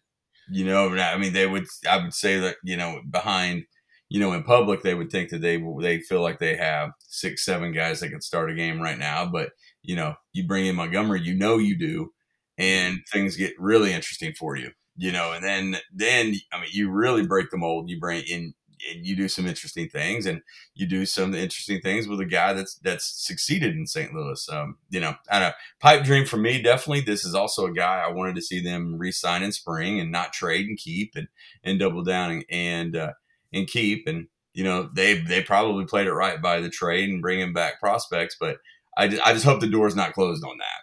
You 0.50 0.66
know, 0.66 0.96
I 0.98 1.18
mean, 1.18 1.34
they 1.34 1.48
would. 1.48 1.66
I 1.90 1.98
would 1.98 2.14
say 2.14 2.40
that 2.40 2.58
you 2.64 2.76
know 2.78 3.02
behind, 3.10 3.64
you 4.10 4.20
know, 4.20 4.34
in 4.34 4.44
public, 4.44 4.82
they 4.82 4.96
would 4.96 5.12
think 5.12 5.30
that 5.30 5.42
they 5.42 5.64
they 5.80 6.00
feel 6.02 6.22
like 6.22 6.40
they 6.40 6.56
have 6.58 6.92
six, 7.00 7.46
seven 7.46 7.72
guys 7.74 8.00
that 8.02 8.10
could 8.10 8.24
start 8.24 8.52
a 8.52 8.56
game 8.56 8.82
right 8.82 8.98
now. 8.98 9.26
But 9.26 9.52
you 9.84 9.96
know, 9.96 10.16
you 10.34 10.46
bring 10.48 10.66
in 10.66 10.76
Montgomery, 10.76 11.22
you 11.22 11.36
know, 11.36 11.58
you 11.58 11.78
do, 11.78 12.12
and 12.58 13.00
things 13.12 13.36
get 13.38 13.54
really 13.60 13.94
interesting 13.94 14.34
for 14.38 14.56
you. 14.56 14.72
You 14.98 15.12
know, 15.12 15.32
and 15.32 15.44
then 15.44 15.78
then 15.94 16.36
I 16.52 16.60
mean, 16.60 16.70
you 16.74 16.92
really 16.92 17.26
break 17.26 17.50
the 17.50 17.58
mold. 17.58 17.90
You 17.90 18.00
bring 18.00 18.24
in 18.24 18.54
and 18.90 19.06
you 19.06 19.16
do 19.16 19.28
some 19.28 19.48
interesting 19.48 19.90
things 19.90 20.26
and 20.26 20.42
you 20.76 20.88
do 20.88 21.06
some 21.06 21.34
interesting 21.34 21.82
things 21.82 22.08
with 22.08 22.20
a 22.20 22.26
guy 22.26 22.54
that's 22.54 22.76
that's 22.76 23.06
succeeded 23.06 23.76
in 23.76 23.86
St. 23.88 24.14
Louis. 24.14 24.48
Um, 24.50 24.78
you 24.90 25.00
know, 25.00 25.16
I 25.30 25.40
know 25.40 25.52
pipe 25.80 26.04
dream 26.04 26.26
for 26.26 26.38
me 26.38 26.62
definitely. 26.62 27.02
This 27.02 27.26
is 27.26 27.36
also 27.36 27.66
a 27.66 27.74
guy 27.74 28.04
I 28.06 28.12
wanted 28.12 28.36
to 28.36 28.42
see 28.42 28.62
them 28.62 28.98
re-sign 28.98 29.44
in 29.44 29.52
spring 29.52 30.00
and 30.00 30.12
not 30.12 30.34
trade 30.34 30.68
and 30.68 30.78
keep 30.78 31.14
and 31.16 31.28
and 31.64 31.80
double 31.80 32.04
down 32.04 32.32
and 32.32 32.46
and, 32.50 32.96
uh, 32.96 33.14
and 33.54 33.68
keep 33.68 34.08
and 34.08 34.28
you 34.54 34.64
know 34.64 34.90
they 34.94 35.16
they 35.20 35.42
probably 35.42 35.86
played 35.86 36.08
it 36.08 36.14
right 36.14 36.42
by 36.42 36.60
the 36.60 36.70
trade 36.70 37.10
and 37.10 37.22
bringing 37.22 37.54
back 37.54 37.80
prospects, 37.80 38.36
but 38.40 38.58
I 38.98 39.08
just, 39.08 39.26
I 39.26 39.34
just 39.34 39.46
hope 39.46 39.62
the 39.62 39.68
door's 39.68 39.96
not 39.96 40.14
closed 40.14 40.44
on 40.44 40.58
that. 40.58 40.82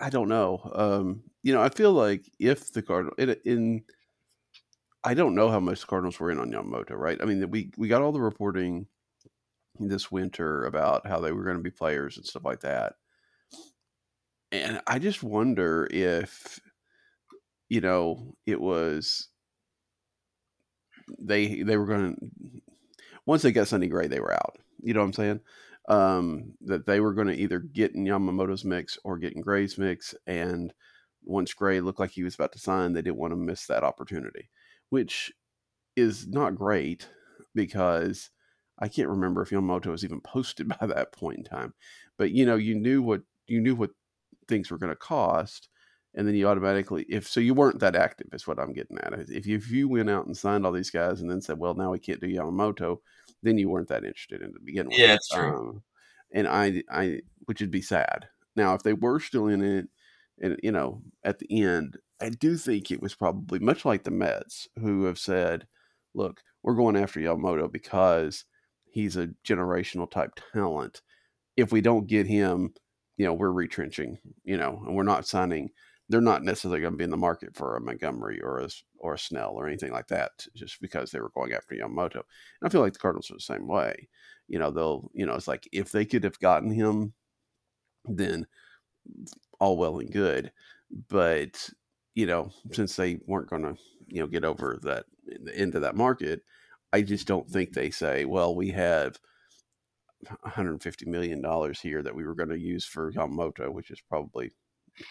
I 0.00 0.08
don't 0.08 0.28
know. 0.28 0.70
Um, 0.74 1.24
you 1.42 1.52
know, 1.52 1.60
I 1.60 1.68
feel 1.68 1.92
like 1.92 2.30
if 2.38 2.72
the 2.72 2.82
Cardinal 2.82 3.14
in, 3.18 3.36
in 3.44 3.82
I 5.04 5.14
don't 5.14 5.34
know 5.34 5.50
how 5.50 5.60
much 5.60 5.80
the 5.80 5.86
Cardinals 5.86 6.20
were 6.20 6.30
in 6.30 6.38
on 6.38 6.52
Yamamoto, 6.52 6.92
right? 6.92 7.18
I 7.20 7.24
mean, 7.24 7.48
we 7.50 7.70
we 7.76 7.88
got 7.88 8.02
all 8.02 8.12
the 8.12 8.20
reporting 8.20 8.86
this 9.80 10.12
winter 10.12 10.64
about 10.64 11.06
how 11.06 11.20
they 11.20 11.32
were 11.32 11.44
going 11.44 11.56
to 11.56 11.62
be 11.62 11.70
players 11.70 12.16
and 12.16 12.26
stuff 12.26 12.44
like 12.44 12.60
that, 12.60 12.94
and 14.52 14.80
I 14.86 14.98
just 14.98 15.22
wonder 15.22 15.88
if 15.90 16.60
you 17.68 17.80
know 17.80 18.34
it 18.46 18.60
was 18.60 19.28
they 21.18 21.62
they 21.62 21.76
were 21.76 21.86
going 21.86 22.14
to 22.14 22.62
once 23.26 23.42
they 23.42 23.52
got 23.52 23.68
Sonny 23.68 23.88
Gray, 23.88 24.06
they 24.06 24.20
were 24.20 24.34
out. 24.34 24.56
You 24.82 24.94
know 24.94 25.00
what 25.00 25.06
I'm 25.06 25.12
saying? 25.14 25.40
Um, 25.88 26.54
that 26.62 26.86
they 26.86 27.00
were 27.00 27.14
going 27.14 27.28
to 27.28 27.36
either 27.36 27.58
get 27.58 27.94
in 27.94 28.04
Yamamoto's 28.04 28.64
mix 28.64 28.98
or 29.04 29.18
get 29.18 29.34
in 29.34 29.42
Gray's 29.42 29.78
mix, 29.78 30.14
and 30.28 30.72
once 31.24 31.52
Gray 31.54 31.80
looked 31.80 32.00
like 32.00 32.10
he 32.10 32.22
was 32.22 32.34
about 32.36 32.52
to 32.52 32.58
sign, 32.58 32.92
they 32.92 33.02
didn't 33.02 33.16
want 33.16 33.32
to 33.32 33.36
miss 33.36 33.66
that 33.66 33.84
opportunity 33.84 34.48
which 34.92 35.32
is 35.96 36.26
not 36.26 36.54
great 36.54 37.08
because 37.54 38.28
I 38.78 38.88
can't 38.88 39.08
remember 39.08 39.40
if 39.40 39.48
Yamamoto 39.48 39.86
was 39.86 40.04
even 40.04 40.20
posted 40.24 40.68
by 40.68 40.86
that 40.86 41.12
point 41.12 41.38
in 41.38 41.44
time. 41.44 41.72
But 42.18 42.32
you 42.32 42.44
know, 42.44 42.56
you 42.56 42.74
knew 42.74 43.00
what 43.00 43.22
you 43.46 43.62
knew 43.62 43.74
what 43.74 43.92
things 44.48 44.70
were 44.70 44.76
going 44.76 44.92
to 44.92 44.96
cost, 44.96 45.70
and 46.14 46.28
then 46.28 46.34
you 46.34 46.46
automatically 46.46 47.06
if 47.08 47.26
so 47.26 47.40
you 47.40 47.54
weren't 47.54 47.80
that 47.80 47.96
active 47.96 48.26
is 48.34 48.46
what 48.46 48.58
I'm 48.58 48.74
getting 48.74 48.98
at. 48.98 49.14
If 49.30 49.46
you, 49.46 49.56
if 49.56 49.70
you 49.70 49.88
went 49.88 50.10
out 50.10 50.26
and 50.26 50.36
signed 50.36 50.66
all 50.66 50.72
these 50.72 50.90
guys 50.90 51.22
and 51.22 51.30
then 51.30 51.40
said, 51.40 51.58
well, 51.58 51.72
now 51.72 51.90
we 51.90 51.98
can't 51.98 52.20
do 52.20 52.26
Yamamoto, 52.26 52.98
then 53.42 53.56
you 53.56 53.70
weren't 53.70 53.88
that 53.88 54.04
interested 54.04 54.42
in 54.42 54.52
to 54.52 54.60
begin 54.62 54.88
with. 54.88 54.98
Yeah, 54.98 55.06
that's 55.06 55.30
true. 55.30 55.56
Um, 55.56 55.82
and 56.34 56.46
I 56.46 56.82
I 56.90 57.20
which 57.46 57.62
would 57.62 57.70
be 57.70 57.80
sad. 57.80 58.28
Now, 58.56 58.74
if 58.74 58.82
they 58.82 58.92
were 58.92 59.20
still 59.20 59.46
in 59.46 59.62
it, 59.62 59.88
and 60.38 60.60
you 60.62 60.70
know, 60.70 61.00
at 61.24 61.38
the 61.38 61.62
end, 61.62 61.96
I 62.22 62.28
do 62.28 62.56
think 62.56 62.90
it 62.90 63.02
was 63.02 63.14
probably 63.16 63.58
much 63.58 63.84
like 63.84 64.04
the 64.04 64.12
Mets, 64.12 64.68
who 64.78 65.04
have 65.04 65.18
said, 65.18 65.66
look, 66.14 66.40
we're 66.62 66.76
going 66.76 66.96
after 66.96 67.18
Yamamoto 67.18 67.70
because 67.70 68.44
he's 68.84 69.16
a 69.16 69.30
generational 69.44 70.08
type 70.08 70.30
talent. 70.52 71.02
If 71.56 71.72
we 71.72 71.80
don't 71.80 72.06
get 72.06 72.28
him, 72.28 72.74
you 73.16 73.26
know, 73.26 73.34
we're 73.34 73.50
retrenching, 73.50 74.18
you 74.44 74.56
know, 74.56 74.82
and 74.86 74.94
we're 74.94 75.02
not 75.02 75.26
signing. 75.26 75.70
They're 76.08 76.20
not 76.20 76.44
necessarily 76.44 76.80
going 76.80 76.92
to 76.92 76.96
be 76.96 77.04
in 77.04 77.10
the 77.10 77.16
market 77.16 77.56
for 77.56 77.76
a 77.76 77.80
Montgomery 77.80 78.40
or 78.40 78.60
a 78.60 78.68
or 78.98 79.14
a 79.14 79.18
Snell 79.18 79.54
or 79.54 79.66
anything 79.66 79.90
like 79.90 80.06
that, 80.08 80.30
just 80.54 80.80
because 80.80 81.10
they 81.10 81.20
were 81.20 81.32
going 81.34 81.52
after 81.52 81.74
Yamamoto. 81.74 82.14
And 82.14 82.22
I 82.64 82.68
feel 82.68 82.82
like 82.82 82.92
the 82.92 83.00
Cardinals 83.00 83.30
are 83.30 83.34
the 83.34 83.40
same 83.40 83.66
way. 83.66 84.08
You 84.46 84.60
know, 84.60 84.70
they'll, 84.70 85.10
you 85.12 85.26
know, 85.26 85.34
it's 85.34 85.48
like 85.48 85.68
if 85.72 85.90
they 85.90 86.04
could 86.04 86.22
have 86.22 86.38
gotten 86.38 86.70
him, 86.70 87.14
then 88.04 88.46
all 89.58 89.76
well 89.76 89.98
and 89.98 90.12
good. 90.12 90.52
But 91.08 91.68
you 92.14 92.26
know, 92.26 92.50
since 92.72 92.96
they 92.96 93.18
weren't 93.26 93.50
going 93.50 93.62
to, 93.62 93.76
you 94.06 94.20
know, 94.20 94.26
get 94.26 94.44
over 94.44 94.78
that 94.82 95.06
into 95.54 95.80
that 95.80 95.96
market, 95.96 96.42
I 96.92 97.02
just 97.02 97.26
don't 97.26 97.48
think 97.48 97.72
they 97.72 97.90
say, 97.90 98.24
well, 98.24 98.54
we 98.54 98.70
have 98.70 99.18
150 100.42 101.06
million 101.06 101.40
dollars 101.40 101.80
here 101.80 102.02
that 102.02 102.14
we 102.14 102.24
were 102.24 102.34
going 102.34 102.50
to 102.50 102.58
use 102.58 102.84
for 102.84 103.12
Yamamoto, 103.12 103.72
which 103.72 103.90
is 103.90 104.00
probably 104.00 104.52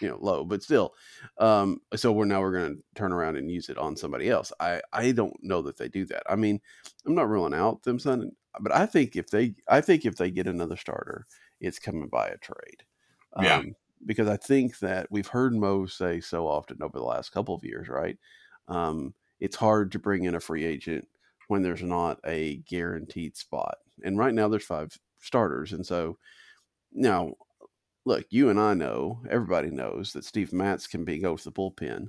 you 0.00 0.08
know 0.08 0.18
low, 0.20 0.44
but 0.44 0.62
still. 0.62 0.94
Um, 1.38 1.80
so 1.94 2.12
we're 2.12 2.24
now 2.24 2.40
we're 2.40 2.56
going 2.56 2.76
to 2.76 2.82
turn 2.94 3.12
around 3.12 3.36
and 3.36 3.50
use 3.50 3.68
it 3.68 3.78
on 3.78 3.96
somebody 3.96 4.28
else. 4.28 4.52
I 4.60 4.80
I 4.92 5.12
don't 5.12 5.36
know 5.42 5.62
that 5.62 5.78
they 5.78 5.88
do 5.88 6.06
that. 6.06 6.22
I 6.28 6.36
mean, 6.36 6.60
I'm 7.06 7.14
not 7.14 7.28
ruling 7.28 7.54
out 7.54 7.82
them 7.82 7.98
sending, 7.98 8.32
but 8.60 8.72
I 8.72 8.86
think 8.86 9.16
if 9.16 9.28
they 9.28 9.54
I 9.68 9.80
think 9.80 10.04
if 10.04 10.16
they 10.16 10.30
get 10.30 10.46
another 10.46 10.76
starter, 10.76 11.26
it's 11.60 11.78
coming 11.78 12.08
by 12.08 12.28
a 12.28 12.38
trade. 12.38 12.84
Yeah. 13.40 13.58
Um, 13.58 13.74
because 14.06 14.28
I 14.28 14.36
think 14.36 14.78
that 14.80 15.06
we've 15.10 15.26
heard 15.26 15.54
Mo 15.54 15.86
say 15.86 16.20
so 16.20 16.46
often 16.46 16.82
over 16.82 16.98
the 16.98 17.04
last 17.04 17.32
couple 17.32 17.54
of 17.54 17.64
years, 17.64 17.88
right? 17.88 18.18
Um, 18.68 19.14
it's 19.40 19.56
hard 19.56 19.92
to 19.92 19.98
bring 19.98 20.24
in 20.24 20.34
a 20.34 20.40
free 20.40 20.64
agent 20.64 21.06
when 21.48 21.62
there's 21.62 21.82
not 21.82 22.18
a 22.26 22.56
guaranteed 22.68 23.36
spot. 23.36 23.78
And 24.04 24.18
right 24.18 24.34
now 24.34 24.48
there's 24.48 24.64
five 24.64 24.96
starters. 25.20 25.72
And 25.72 25.84
so 25.86 26.18
now, 26.92 27.34
look, 28.04 28.26
you 28.30 28.50
and 28.50 28.60
I 28.60 28.74
know, 28.74 29.22
everybody 29.30 29.70
knows 29.70 30.12
that 30.12 30.24
Steve 30.24 30.52
Matz 30.52 30.86
can 30.86 31.04
be 31.04 31.18
go 31.18 31.36
to 31.36 31.44
the 31.44 31.52
bullpen 31.52 32.08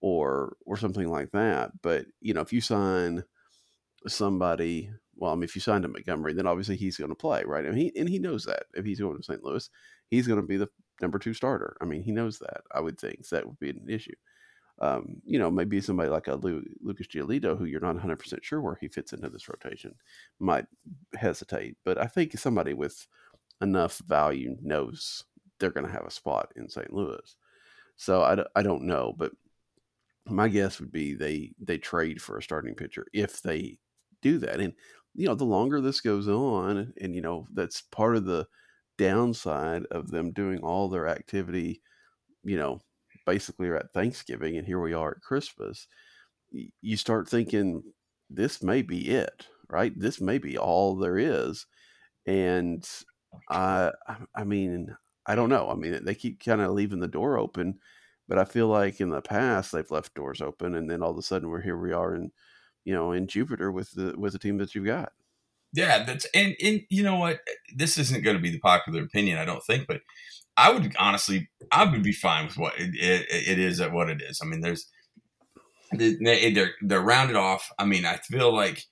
or 0.00 0.56
or 0.66 0.76
something 0.76 1.08
like 1.08 1.30
that. 1.32 1.72
But 1.82 2.06
you 2.20 2.34
know, 2.34 2.40
if 2.40 2.52
you 2.52 2.60
sign 2.60 3.24
somebody, 4.06 4.90
well, 5.16 5.32
I 5.32 5.34
mean, 5.34 5.44
if 5.44 5.54
you 5.54 5.60
signed 5.60 5.84
a 5.84 5.88
Montgomery, 5.88 6.34
then 6.34 6.46
obviously 6.46 6.76
he's 6.76 6.96
going 6.96 7.10
to 7.10 7.14
play, 7.14 7.42
right? 7.44 7.64
And 7.64 7.76
he 7.78 7.92
and 7.96 8.08
he 8.08 8.18
knows 8.18 8.44
that 8.44 8.64
if 8.74 8.84
he's 8.84 9.00
going 9.00 9.16
to 9.16 9.22
St. 9.22 9.42
Louis, 9.42 9.68
he's 10.08 10.26
going 10.26 10.40
to 10.40 10.46
be 10.46 10.56
the 10.56 10.68
number 11.00 11.18
two 11.18 11.34
starter. 11.34 11.76
I 11.80 11.84
mean, 11.84 12.02
he 12.02 12.12
knows 12.12 12.38
that. 12.38 12.62
I 12.72 12.80
would 12.80 12.98
think 12.98 13.24
so 13.24 13.36
that 13.36 13.46
would 13.46 13.58
be 13.58 13.70
an 13.70 13.86
issue. 13.88 14.14
Um, 14.80 15.16
you 15.24 15.38
know, 15.38 15.50
maybe 15.50 15.80
somebody 15.80 16.08
like 16.08 16.26
a 16.26 16.34
Lu- 16.34 16.64
Lucas 16.82 17.06
Giolito, 17.06 17.56
who 17.56 17.64
you're 17.64 17.80
not 17.80 17.94
100 17.94 18.18
percent 18.18 18.44
sure 18.44 18.60
where 18.60 18.76
he 18.80 18.88
fits 18.88 19.12
into 19.12 19.30
this 19.30 19.48
rotation, 19.48 19.94
might 20.40 20.66
hesitate. 21.14 21.76
But 21.84 21.98
I 21.98 22.06
think 22.06 22.36
somebody 22.38 22.74
with 22.74 23.06
enough 23.60 23.98
value 24.06 24.56
knows 24.62 25.24
they're 25.58 25.70
going 25.70 25.86
to 25.86 25.92
have 25.92 26.04
a 26.06 26.10
spot 26.10 26.52
in 26.56 26.68
St. 26.68 26.92
Louis. 26.92 27.36
So 27.96 28.22
I, 28.22 28.44
I 28.58 28.62
don't 28.62 28.82
know, 28.82 29.14
but 29.16 29.32
my 30.26 30.48
guess 30.48 30.80
would 30.80 30.90
be 30.90 31.14
they 31.14 31.52
they 31.60 31.78
trade 31.78 32.20
for 32.20 32.38
a 32.38 32.42
starting 32.42 32.74
pitcher 32.74 33.06
if 33.12 33.42
they 33.42 33.78
do 34.22 34.38
that. 34.38 34.60
And 34.60 34.72
you 35.14 35.26
know, 35.26 35.34
the 35.34 35.44
longer 35.44 35.80
this 35.80 36.00
goes 36.00 36.28
on, 36.28 36.92
and 37.00 37.14
you 37.14 37.20
know, 37.20 37.46
that's 37.52 37.82
part 37.82 38.16
of 38.16 38.24
the 38.24 38.46
downside 38.98 39.84
of 39.90 40.10
them 40.10 40.32
doing 40.32 40.60
all 40.60 40.88
their 40.88 41.08
activity, 41.08 41.82
you 42.44 42.56
know, 42.56 42.80
basically 43.26 43.70
at 43.70 43.92
Thanksgiving, 43.92 44.56
and 44.56 44.66
here 44.66 44.80
we 44.80 44.94
are 44.94 45.12
at 45.12 45.22
Christmas, 45.22 45.88
you 46.82 46.96
start 46.96 47.28
thinking 47.28 47.82
this 48.30 48.62
may 48.62 48.82
be 48.82 49.10
it, 49.10 49.46
right? 49.70 49.92
This 49.98 50.20
may 50.20 50.38
be 50.38 50.58
all 50.58 50.96
there 50.96 51.18
is. 51.18 51.66
And 52.26 52.86
Uh, 53.50 53.90
I 54.34 54.44
mean, 54.44 54.96
I 55.26 55.34
don't 55.34 55.48
know. 55.50 55.68
I 55.70 55.74
mean, 55.74 56.04
they 56.04 56.14
keep 56.14 56.44
kind 56.44 56.60
of 56.60 56.72
leaving 56.72 57.00
the 57.00 57.08
door 57.08 57.38
open, 57.38 57.80
but 58.28 58.38
I 58.38 58.44
feel 58.44 58.68
like 58.68 59.00
in 59.00 59.10
the 59.10 59.20
past 59.22 59.72
they've 59.72 59.90
left 59.90 60.14
doors 60.14 60.40
open, 60.40 60.74
and 60.76 60.88
then 60.90 61.02
all 61.02 61.10
of 61.12 61.18
a 61.18 61.22
sudden 61.22 61.48
we're 61.50 61.60
here. 61.62 61.76
We 61.78 61.92
are 61.92 62.14
in, 62.14 62.30
you 62.84 62.94
know, 62.94 63.12
in 63.12 63.26
Jupiter 63.28 63.72
with 63.72 63.90
the 63.92 64.14
with 64.18 64.32
the 64.34 64.38
team 64.38 64.58
that 64.58 64.74
you've 64.74 64.86
got. 64.86 65.12
Yeah, 65.74 66.04
that's 66.04 66.24
and 66.34 66.54
and 66.62 66.82
you 66.88 67.02
know 67.02 67.16
what? 67.16 67.40
This 67.74 67.98
isn't 67.98 68.22
going 68.22 68.36
to 68.36 68.42
be 68.42 68.50
the 68.50 68.60
popular 68.60 69.02
opinion, 69.02 69.38
I 69.38 69.44
don't 69.44 69.64
think, 69.64 69.86
but 69.88 70.02
I 70.56 70.70
would 70.70 70.94
honestly, 70.98 71.48
I 71.72 71.84
would 71.84 72.02
be 72.02 72.12
fine 72.12 72.46
with 72.46 72.56
what 72.56 72.78
it, 72.78 72.94
it, 72.94 73.26
it 73.28 73.58
is 73.58 73.80
at 73.80 73.92
what 73.92 74.08
it 74.08 74.22
is. 74.22 74.40
I 74.40 74.46
mean, 74.46 74.60
there's 74.60 74.86
they're 75.92 76.70
they're 76.80 77.00
rounded 77.00 77.36
off. 77.36 77.70
I 77.76 77.86
mean, 77.86 78.06
I 78.06 78.18
feel 78.18 78.54
like 78.54 78.84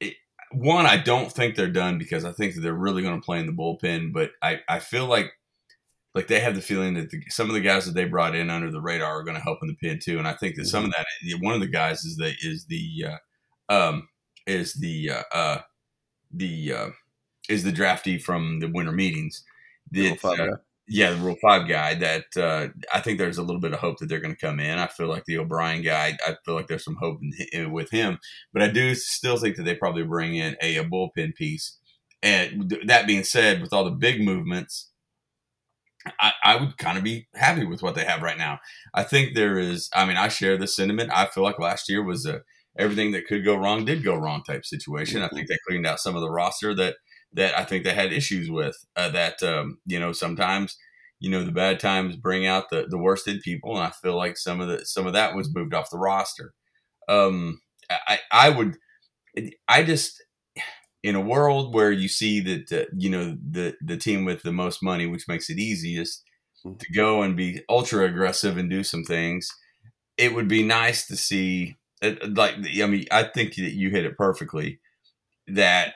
it, 0.00 0.14
one, 0.52 0.84
I 0.84 0.98
don't 0.98 1.32
think 1.32 1.56
they're 1.56 1.68
done 1.68 1.96
because 1.96 2.26
I 2.26 2.32
think 2.32 2.54
that 2.54 2.60
they're 2.60 2.74
really 2.74 3.02
going 3.02 3.18
to 3.18 3.24
play 3.24 3.40
in 3.40 3.46
the 3.46 3.52
bullpen, 3.52 4.12
but 4.12 4.32
I 4.42 4.60
I 4.68 4.80
feel 4.80 5.06
like 5.06 5.32
like 6.14 6.26
they 6.26 6.40
have 6.40 6.56
the 6.56 6.60
feeling 6.60 6.94
that 6.94 7.10
the, 7.10 7.22
some 7.28 7.48
of 7.48 7.54
the 7.54 7.60
guys 7.60 7.86
that 7.86 7.94
they 7.94 8.04
brought 8.04 8.34
in 8.34 8.50
under 8.50 8.70
the 8.70 8.80
radar 8.80 9.18
are 9.18 9.24
going 9.24 9.36
to 9.36 9.42
help 9.42 9.60
in 9.62 9.68
the 9.68 9.76
pin 9.76 9.98
too, 9.98 10.18
and 10.18 10.28
I 10.28 10.34
think 10.34 10.56
that 10.56 10.66
some 10.66 10.84
of 10.84 10.90
mm-hmm. 10.90 11.30
that 11.30 11.42
one 11.42 11.54
of 11.54 11.60
the 11.60 11.68
guys 11.68 12.04
is 12.04 12.16
the 12.16 12.34
is 12.42 12.66
the 12.66 13.06
uh, 13.70 13.72
um 13.72 14.08
is 14.46 14.74
the 14.74 15.10
uh, 15.10 15.22
uh 15.32 15.58
the 16.30 16.72
uh, 16.72 16.90
is 17.48 17.64
the 17.64 17.72
draftee 17.72 18.20
from 18.20 18.60
the 18.60 18.68
winter 18.68 18.92
meetings. 18.92 19.44
That, 19.90 20.22
uh, 20.24 20.56
yeah, 20.86 21.10
the 21.10 21.16
Rule 21.16 21.36
Five 21.40 21.68
guy. 21.68 21.94
That 21.94 22.24
uh, 22.36 22.68
I 22.92 23.00
think 23.00 23.18
there's 23.18 23.38
a 23.38 23.42
little 23.42 23.60
bit 23.60 23.72
of 23.72 23.78
hope 23.78 23.98
that 23.98 24.08
they're 24.08 24.20
going 24.20 24.34
to 24.34 24.40
come 24.40 24.60
in. 24.60 24.78
I 24.78 24.86
feel 24.86 25.06
like 25.08 25.24
the 25.24 25.38
O'Brien 25.38 25.82
guy. 25.82 26.16
I 26.26 26.36
feel 26.44 26.54
like 26.54 26.66
there's 26.66 26.84
some 26.84 26.96
hope 26.96 27.20
in, 27.52 27.72
with 27.72 27.90
him, 27.90 28.18
but 28.52 28.62
I 28.62 28.68
do 28.68 28.94
still 28.94 29.36
think 29.36 29.56
that 29.56 29.64
they 29.64 29.74
probably 29.74 30.04
bring 30.04 30.34
in 30.34 30.56
a, 30.62 30.76
a 30.76 30.84
bullpen 30.84 31.34
piece. 31.34 31.76
And 32.22 32.76
that 32.86 33.06
being 33.06 33.22
said, 33.22 33.60
with 33.60 33.72
all 33.72 33.84
the 33.84 33.92
big 33.92 34.20
movements, 34.20 34.90
I, 36.20 36.32
I, 36.42 36.56
would 36.56 36.76
kind 36.76 36.98
of 36.98 37.04
be 37.04 37.28
happy 37.34 37.64
with 37.64 37.82
what 37.82 37.94
they 37.94 38.04
have 38.04 38.22
right 38.22 38.38
now. 38.38 38.58
I 38.92 39.04
think 39.04 39.34
there 39.34 39.58
is. 39.58 39.88
I 39.94 40.04
mean, 40.04 40.16
I 40.16 40.28
share 40.28 40.56
the 40.56 40.66
sentiment. 40.66 41.10
I 41.12 41.26
feel 41.26 41.44
like 41.44 41.58
last 41.58 41.88
year 41.88 42.02
was 42.02 42.26
a 42.26 42.42
everything 42.78 43.12
that 43.12 43.26
could 43.26 43.44
go 43.44 43.56
wrong 43.56 43.84
did 43.84 44.04
go 44.04 44.14
wrong 44.14 44.42
type 44.44 44.64
situation. 44.64 45.22
I 45.22 45.28
think 45.28 45.48
they 45.48 45.58
cleaned 45.66 45.86
out 45.86 46.00
some 46.00 46.14
of 46.14 46.22
the 46.22 46.30
roster 46.30 46.74
that 46.74 46.96
that 47.34 47.58
I 47.58 47.64
think 47.64 47.84
they 47.84 47.92
had 47.92 48.12
issues 48.12 48.50
with. 48.50 48.76
Uh, 48.96 49.10
that 49.10 49.42
um, 49.42 49.78
you 49.84 49.98
know 49.98 50.12
sometimes 50.12 50.76
you 51.20 51.30
know 51.30 51.44
the 51.44 51.52
bad 51.52 51.80
times 51.80 52.16
bring 52.16 52.46
out 52.46 52.70
the 52.70 52.86
the 52.88 52.98
worst 52.98 53.26
in 53.28 53.40
people, 53.40 53.76
and 53.76 53.84
I 53.84 53.90
feel 53.90 54.16
like 54.16 54.38
some 54.38 54.60
of 54.60 54.68
the 54.68 54.86
some 54.86 55.06
of 55.06 55.12
that 55.12 55.34
was 55.34 55.54
moved 55.54 55.74
off 55.74 55.90
the 55.90 55.98
roster. 55.98 56.54
Um, 57.08 57.60
I 57.90 58.20
I 58.30 58.50
would 58.50 58.76
I 59.66 59.82
just 59.82 60.22
in 61.02 61.14
a 61.14 61.20
world 61.20 61.74
where 61.74 61.92
you 61.92 62.08
see 62.08 62.40
that 62.40 62.72
uh, 62.72 62.86
you 62.96 63.10
know 63.10 63.36
the 63.50 63.74
the 63.80 63.96
team 63.96 64.24
with 64.24 64.42
the 64.42 64.52
most 64.52 64.82
money, 64.82 65.06
which 65.06 65.28
makes 65.28 65.50
it 65.50 65.58
easiest 65.58 66.22
mm-hmm. 66.64 66.76
to 66.78 66.92
go 66.92 67.22
and 67.22 67.36
be 67.36 67.62
ultra 67.68 68.04
aggressive 68.06 68.56
and 68.56 68.70
do 68.70 68.84
some 68.84 69.04
things. 69.04 69.48
It 70.16 70.34
would 70.34 70.48
be 70.48 70.64
nice 70.64 71.06
to 71.06 71.16
see 71.16 71.77
it, 72.02 72.34
like 72.34 72.54
I 72.56 72.86
mean, 72.86 73.06
I 73.10 73.24
think 73.24 73.54
that 73.56 73.74
you 73.74 73.90
hit 73.90 74.04
it 74.04 74.16
perfectly. 74.16 74.80
That 75.48 75.94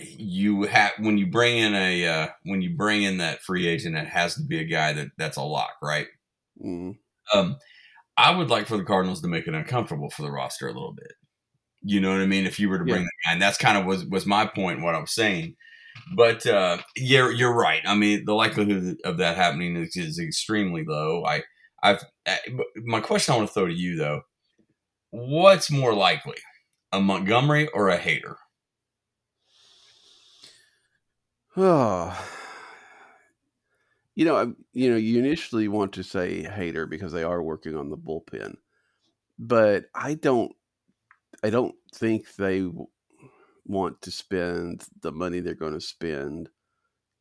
you 0.00 0.64
have 0.64 0.92
when 0.98 1.18
you 1.18 1.26
bring 1.26 1.58
in 1.58 1.74
a 1.74 2.06
uh, 2.06 2.28
when 2.44 2.62
you 2.62 2.76
bring 2.76 3.02
in 3.02 3.18
that 3.18 3.42
free 3.42 3.66
agent, 3.66 3.96
it 3.96 4.08
has 4.08 4.34
to 4.34 4.42
be 4.42 4.58
a 4.58 4.64
guy 4.64 4.92
that 4.92 5.08
that's 5.16 5.36
a 5.36 5.42
lock, 5.42 5.74
right? 5.82 6.06
Mm. 6.64 6.96
Um, 7.34 7.56
I 8.16 8.34
would 8.34 8.50
like 8.50 8.66
for 8.66 8.76
the 8.76 8.84
Cardinals 8.84 9.20
to 9.22 9.28
make 9.28 9.46
it 9.46 9.54
uncomfortable 9.54 10.10
for 10.10 10.22
the 10.22 10.30
roster 10.30 10.68
a 10.68 10.72
little 10.72 10.92
bit. 10.92 11.12
You 11.82 12.00
know 12.00 12.12
what 12.12 12.20
I 12.20 12.26
mean? 12.26 12.46
If 12.46 12.60
you 12.60 12.68
were 12.68 12.78
to 12.78 12.84
bring 12.84 13.02
yeah. 13.02 13.06
that 13.06 13.28
guy, 13.28 13.32
and 13.32 13.42
that's 13.42 13.58
kind 13.58 13.78
of 13.78 13.84
was 13.84 14.04
was 14.04 14.26
my 14.26 14.46
point. 14.46 14.82
What 14.82 14.94
I'm 14.94 15.06
saying, 15.06 15.56
but 16.14 16.46
uh, 16.46 16.78
you're 16.96 17.32
you're 17.32 17.54
right. 17.54 17.82
I 17.84 17.94
mean, 17.94 18.24
the 18.24 18.34
likelihood 18.34 18.98
of 19.04 19.18
that 19.18 19.36
happening 19.36 19.76
is, 19.76 19.96
is 19.96 20.18
extremely 20.18 20.84
low. 20.86 21.24
I 21.24 21.42
I've 21.82 22.04
uh, 22.26 22.36
my 22.76 23.00
question 23.00 23.34
I 23.34 23.36
want 23.36 23.48
to 23.48 23.54
throw 23.54 23.66
to 23.66 23.72
you 23.72 23.96
though: 23.96 24.22
What's 25.10 25.70
more 25.70 25.94
likely, 25.94 26.36
a 26.92 27.00
Montgomery 27.00 27.68
or 27.68 27.88
a 27.88 27.98
Hader? 27.98 28.36
Oh, 31.56 32.28
you 34.14 34.24
know, 34.24 34.54
you 34.72 34.90
know, 34.90 34.96
you 34.96 35.18
initially 35.18 35.68
want 35.68 35.92
to 35.94 36.02
say 36.02 36.44
Hader 36.44 36.88
because 36.88 37.12
they 37.12 37.24
are 37.24 37.42
working 37.42 37.76
on 37.76 37.90
the 37.90 37.96
bullpen, 37.96 38.56
but 39.38 39.86
I 39.94 40.14
don't, 40.14 40.52
I 41.42 41.50
don't 41.50 41.74
think 41.94 42.34
they 42.36 42.68
want 43.66 44.00
to 44.02 44.10
spend 44.10 44.84
the 45.02 45.12
money 45.12 45.40
they're 45.40 45.54
going 45.54 45.74
to 45.74 45.80
spend 45.80 46.48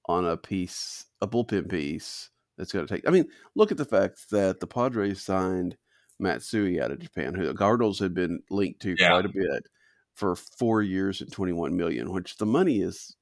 on 0.05 0.25
a 0.25 0.38
piece, 0.38 1.05
a 1.21 1.27
bullpen 1.27 1.69
piece 1.69 2.29
that's 2.57 2.71
got 2.71 2.87
to 2.87 2.93
take. 2.93 3.07
I 3.07 3.11
mean, 3.11 3.27
look 3.55 3.71
at 3.71 3.77
the 3.77 3.85
fact 3.85 4.29
that 4.31 4.59
the 4.59 4.67
Padres 4.67 5.21
signed 5.21 5.77
Matsui 6.19 6.81
out 6.81 6.91
of 6.91 6.99
Japan, 6.99 7.33
who 7.33 7.47
the 7.47 7.53
Cardinals 7.53 7.99
had 7.99 8.13
been 8.13 8.41
linked 8.49 8.81
to 8.83 8.95
yeah. 8.97 9.09
quite 9.09 9.25
a 9.25 9.29
bit 9.29 9.67
for 10.13 10.35
four 10.35 10.81
years 10.81 11.21
at 11.21 11.31
21 11.31 11.75
million, 11.75 12.11
which 12.11 12.37
the 12.37 12.45
money 12.45 12.81
is 12.81 13.15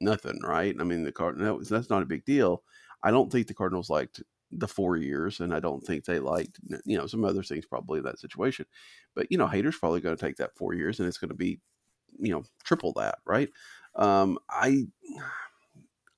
nothing, 0.00 0.38
right? 0.42 0.74
I 0.78 0.84
mean, 0.84 1.04
the 1.04 1.12
Cardinals, 1.12 1.68
that's 1.68 1.90
not 1.90 2.02
a 2.02 2.06
big 2.06 2.24
deal. 2.24 2.62
I 3.02 3.10
don't 3.10 3.30
think 3.32 3.46
the 3.46 3.54
Cardinals 3.54 3.90
liked 3.90 4.22
the 4.50 4.68
four 4.68 4.96
years, 4.96 5.40
and 5.40 5.54
I 5.54 5.60
don't 5.60 5.82
think 5.82 6.04
they 6.04 6.18
liked, 6.18 6.60
you 6.84 6.96
know, 6.96 7.06
some 7.06 7.24
other 7.24 7.42
things 7.42 7.64
probably 7.64 7.98
in 7.98 8.04
that 8.04 8.18
situation. 8.18 8.66
But, 9.14 9.28
you 9.30 9.38
know, 9.38 9.46
Hader's 9.46 9.78
probably 9.78 10.00
going 10.00 10.16
to 10.16 10.22
take 10.22 10.36
that 10.36 10.56
four 10.56 10.74
years 10.74 11.00
and 11.00 11.08
it's 11.08 11.18
going 11.18 11.30
to 11.30 11.34
be, 11.34 11.58
you 12.18 12.32
know, 12.32 12.42
triple 12.64 12.92
that, 12.94 13.18
right? 13.26 13.48
Um, 13.96 14.38
I, 14.50 14.86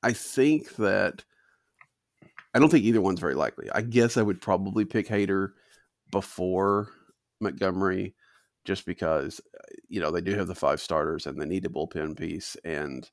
I 0.02 0.12
think 0.12 0.74
that 0.76 1.24
I 2.54 2.58
don't 2.58 2.70
think 2.70 2.84
either 2.84 3.00
one's 3.00 3.20
very 3.20 3.34
likely. 3.34 3.68
I 3.72 3.82
guess 3.82 4.16
I 4.16 4.22
would 4.22 4.40
probably 4.40 4.84
pick 4.84 5.08
Hader 5.08 5.50
before 6.12 6.90
Montgomery, 7.40 8.14
just 8.64 8.86
because 8.86 9.40
you 9.88 10.00
know 10.00 10.10
they 10.10 10.20
do 10.20 10.36
have 10.36 10.46
the 10.46 10.54
five 10.54 10.80
starters 10.80 11.26
and 11.26 11.40
they 11.40 11.46
need 11.46 11.66
a 11.66 11.68
bullpen 11.68 12.16
piece, 12.16 12.56
and 12.64 13.10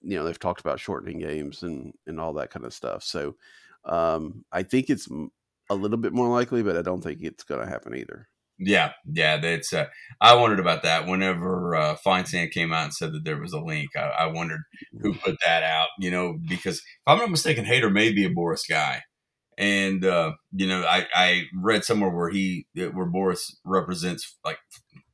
you 0.00 0.16
know 0.16 0.24
they've 0.24 0.38
talked 0.38 0.60
about 0.60 0.80
shortening 0.80 1.18
games 1.18 1.62
and 1.62 1.92
and 2.06 2.18
all 2.18 2.32
that 2.34 2.50
kind 2.50 2.64
of 2.64 2.74
stuff. 2.74 3.04
So 3.04 3.36
um, 3.84 4.44
I 4.50 4.62
think 4.62 4.90
it's 4.90 5.08
a 5.70 5.74
little 5.74 5.98
bit 5.98 6.12
more 6.12 6.28
likely, 6.28 6.62
but 6.62 6.76
I 6.76 6.82
don't 6.82 7.02
think 7.02 7.20
it's 7.22 7.44
going 7.44 7.60
to 7.60 7.70
happen 7.70 7.94
either. 7.94 8.28
Yeah, 8.58 8.92
yeah, 9.04 9.38
that's. 9.38 9.72
Uh, 9.72 9.86
I 10.20 10.34
wondered 10.34 10.60
about 10.60 10.82
that. 10.84 11.06
Whenever 11.06 11.74
uh, 11.74 11.96
Feinsand 11.96 12.52
came 12.52 12.72
out 12.72 12.84
and 12.84 12.94
said 12.94 13.12
that 13.12 13.24
there 13.24 13.40
was 13.40 13.52
a 13.52 13.60
link, 13.60 13.90
I, 13.96 14.06
I, 14.06 14.26
wondered 14.26 14.62
who 15.00 15.12
mm-hmm. 15.12 15.18
put 15.18 15.36
that 15.44 15.64
out. 15.64 15.88
You 15.98 16.12
know, 16.12 16.38
because 16.48 16.76
if 16.76 16.82
I'm 17.06 17.18
not 17.18 17.30
mistaken, 17.30 17.64
Hader 17.64 17.92
may 17.92 18.12
be 18.12 18.24
a 18.24 18.30
Boras 18.30 18.68
guy, 18.68 19.02
and 19.58 20.04
uh, 20.04 20.32
you 20.52 20.68
know, 20.68 20.82
I, 20.82 21.06
I 21.14 21.42
read 21.52 21.84
somewhere 21.84 22.10
where 22.10 22.30
he 22.30 22.66
where 22.74 23.10
Boras 23.10 23.54
represents 23.64 24.36
like 24.44 24.58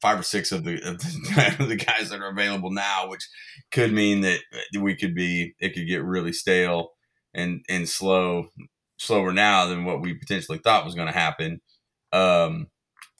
five 0.00 0.20
or 0.20 0.22
six 0.22 0.52
of 0.52 0.64
the, 0.64 0.74
of 0.86 0.98
the, 0.98 1.56
the 1.68 1.76
guys 1.76 2.10
that 2.10 2.20
are 2.20 2.30
available 2.30 2.70
now, 2.70 3.08
which 3.08 3.26
could 3.70 3.92
mean 3.92 4.20
that 4.22 4.40
we 4.78 4.94
could 4.94 5.14
be 5.14 5.54
it 5.60 5.74
could 5.74 5.86
get 5.86 6.04
really 6.04 6.32
stale 6.32 6.90
and 7.34 7.64
and 7.68 7.88
slow 7.88 8.48
slower 8.98 9.32
now 9.32 9.66
than 9.66 9.84
what 9.84 10.02
we 10.02 10.12
potentially 10.14 10.58
thought 10.58 10.84
was 10.84 10.94
going 10.94 11.06
to 11.06 11.18
happen. 11.18 11.60
Um, 12.12 12.66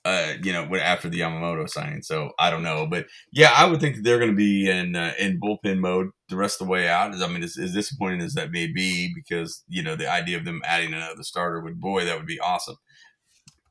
uh, 0.04 0.34
you 0.42 0.52
know, 0.52 0.74
after 0.76 1.08
the 1.08 1.20
Yamamoto 1.20 1.68
signing. 1.68 2.02
So 2.02 2.32
I 2.38 2.50
don't 2.50 2.62
know, 2.62 2.86
but 2.86 3.06
yeah, 3.32 3.52
I 3.54 3.66
would 3.66 3.80
think 3.80 3.96
that 3.96 4.02
they're 4.02 4.18
going 4.18 4.30
to 4.30 4.36
be 4.36 4.68
in 4.68 4.96
uh, 4.96 5.12
in 5.18 5.40
bullpen 5.40 5.78
mode 5.78 6.08
the 6.28 6.36
rest 6.36 6.60
of 6.60 6.66
the 6.66 6.70
way 6.70 6.88
out. 6.88 7.14
I 7.14 7.28
mean, 7.28 7.42
as, 7.42 7.58
as, 7.58 7.74
disappointing 7.74 8.22
as 8.22 8.34
that 8.34 8.50
may 8.50 8.66
be, 8.66 9.12
because 9.14 9.62
you 9.68 9.82
know 9.82 9.96
the 9.96 10.10
idea 10.10 10.38
of 10.38 10.44
them 10.44 10.62
adding 10.64 10.94
another 10.94 11.22
starter 11.22 11.60
would, 11.60 11.80
boy, 11.80 12.04
that 12.04 12.16
would 12.16 12.26
be 12.26 12.40
awesome. 12.40 12.76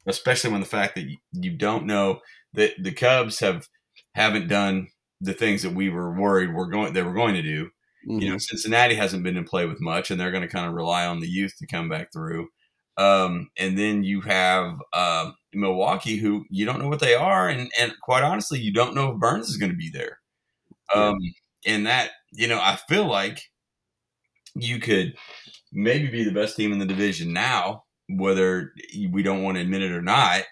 Especially 0.06 0.52
when 0.52 0.62
the 0.62 0.68
fact 0.68 0.96
that 0.96 1.06
you, 1.06 1.18
you 1.34 1.52
don't 1.56 1.86
know 1.86 2.20
that 2.54 2.74
the 2.80 2.92
Cubs 2.92 3.40
have 3.40 3.68
haven't 4.14 4.48
done 4.48 4.90
the 5.22 5.34
things 5.34 5.64
that 5.64 5.74
we 5.74 5.90
were 5.90 6.14
worried 6.14 6.54
were 6.54 6.68
going 6.68 6.94
they 6.94 7.04
were 7.04 7.14
going 7.14 7.36
to 7.36 7.42
do. 7.42 7.66
Mm-hmm. 8.08 8.20
You 8.20 8.30
know, 8.30 8.36
mm-hmm. 8.36 8.40
Cincinnati 8.40 8.96
hasn't 8.96 9.24
been 9.24 9.36
in 9.36 9.46
play 9.46 9.66
with 9.66 9.82
much, 9.82 10.12
and 10.12 10.20
they're 10.20 10.32
going 10.32 10.48
to 10.48 10.54
kind 10.54 10.68
of 10.68 10.74
rely 10.74 11.08
on 11.08 11.20
the 11.20 11.28
youth 11.28 11.54
to 11.58 11.68
come 11.68 11.90
back 11.90 12.14
through. 12.14 12.50
Um, 13.00 13.50
and 13.58 13.80
then 13.80 14.04
you 14.04 14.20
have 14.22 14.78
uh, 14.92 15.32
Milwaukee, 15.54 16.18
who 16.18 16.46
you 16.50 16.66
don't 16.66 16.80
know 16.80 16.90
what 16.90 17.00
they 17.00 17.16
are, 17.16 17.48
and 17.48 17.72
and 17.80 17.94
quite 18.02 18.24
honestly, 18.24 18.60
you 18.60 18.74
don't 18.74 18.94
know 18.94 19.12
if 19.12 19.20
Burnes 19.20 19.50
is 19.50 19.56
going 19.58 19.72
to 19.72 19.78
be 19.78 19.90
there. 19.90 20.20
Um, 20.94 21.18
and 21.66 21.88
that 21.88 22.12
you 22.34 22.48
know, 22.48 22.60
I 22.60 22.78
feel 22.90 23.06
like 23.06 23.42
you 24.54 24.80
could 24.80 25.16
maybe 25.72 26.08
be 26.08 26.26
the 26.26 26.34
best 26.34 26.58
team 26.58 26.74
in 26.74 26.80
the 26.80 26.86
division 26.86 27.32
now, 27.32 27.86
whether 28.10 28.74
we 29.10 29.24
don't 29.24 29.44
want 29.44 29.56
to 29.56 29.62
admit 29.62 29.82
it 29.82 29.94
or 29.94 30.02
not. 30.02 30.44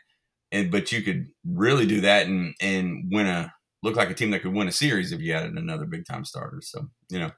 And 0.53 0.71
but 0.71 0.93
you 0.93 1.01
could 1.01 1.27
really 1.45 1.85
do 1.85 1.99
that 2.01 2.27
and 2.27 2.55
and 2.61 3.11
win 3.11 3.27
a 3.27 3.53
look 3.83 3.97
like 3.97 4.09
a 4.09 4.13
team 4.13 4.31
that 4.31 4.41
could 4.41 4.53
win 4.53 4.69
a 4.69 4.71
series 4.71 5.11
if 5.11 5.19
you 5.19 5.33
added 5.33 5.57
another 5.57 5.85
big 5.85 6.05
time 6.05 6.23
starter. 6.23 6.61
So 6.61 6.87
you 7.09 7.19
know, 7.19 7.31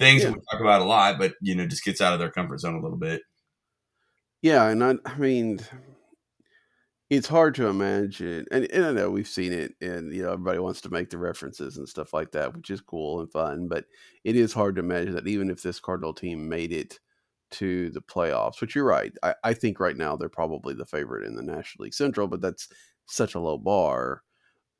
things 0.00 0.24
yeah. 0.24 0.30
we 0.30 0.40
talk 0.50 0.60
about 0.60 0.80
a 0.80 0.84
lot, 0.84 1.20
but 1.20 1.34
you 1.40 1.54
know, 1.54 1.66
just 1.66 1.84
gets 1.84 2.00
out 2.00 2.14
of 2.14 2.18
their 2.18 2.32
comfort 2.32 2.58
zone 2.58 2.74
a 2.74 2.82
little 2.82 2.98
bit. 2.98 3.22
Yeah, 4.42 4.68
and 4.68 4.82
I, 4.84 4.94
I 5.04 5.18
mean, 5.18 5.60
it's 7.08 7.28
hard 7.28 7.54
to 7.54 7.68
imagine, 7.68 8.46
and, 8.50 8.64
and 8.72 8.84
I 8.84 8.90
know 8.92 9.10
we've 9.10 9.28
seen 9.28 9.52
it, 9.52 9.74
and 9.80 10.12
you 10.12 10.22
know 10.22 10.32
everybody 10.32 10.58
wants 10.58 10.80
to 10.82 10.90
make 10.90 11.10
the 11.10 11.18
references 11.18 11.76
and 11.76 11.88
stuff 11.88 12.12
like 12.12 12.32
that, 12.32 12.54
which 12.56 12.68
is 12.70 12.80
cool 12.80 13.20
and 13.20 13.30
fun. 13.30 13.68
But 13.68 13.84
it 14.24 14.34
is 14.34 14.52
hard 14.52 14.74
to 14.76 14.80
imagine 14.80 15.14
that 15.14 15.28
even 15.28 15.48
if 15.48 15.62
this 15.62 15.78
Cardinal 15.78 16.12
team 16.14 16.48
made 16.48 16.72
it 16.72 16.98
to 17.52 17.90
the 17.90 18.00
playoffs, 18.00 18.60
which 18.60 18.74
you're 18.74 18.84
right, 18.84 19.12
I, 19.22 19.34
I 19.44 19.54
think 19.54 19.78
right 19.78 19.96
now 19.96 20.16
they're 20.16 20.28
probably 20.28 20.74
the 20.74 20.84
favorite 20.84 21.24
in 21.26 21.36
the 21.36 21.42
National 21.44 21.84
League 21.84 21.94
Central, 21.94 22.26
but 22.26 22.40
that's 22.40 22.68
such 23.06 23.36
a 23.36 23.40
low 23.40 23.56
bar. 23.58 24.22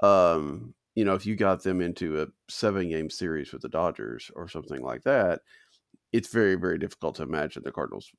Um, 0.02 0.74
you 0.94 1.04
know, 1.04 1.14
if 1.14 1.26
you 1.26 1.36
got 1.36 1.62
them 1.62 1.80
into 1.80 2.22
a 2.22 2.26
seven 2.48 2.90
game 2.90 3.10
series 3.10 3.52
with 3.52 3.62
the 3.62 3.68
Dodgers 3.70 4.30
or 4.36 4.48
something 4.48 4.82
like 4.82 5.04
that, 5.04 5.42
it's 6.12 6.28
very, 6.28 6.54
very 6.56 6.78
difficult 6.78 7.16
to 7.16 7.22
imagine 7.22 7.62
the 7.64 7.72
Cardinals 7.72 8.10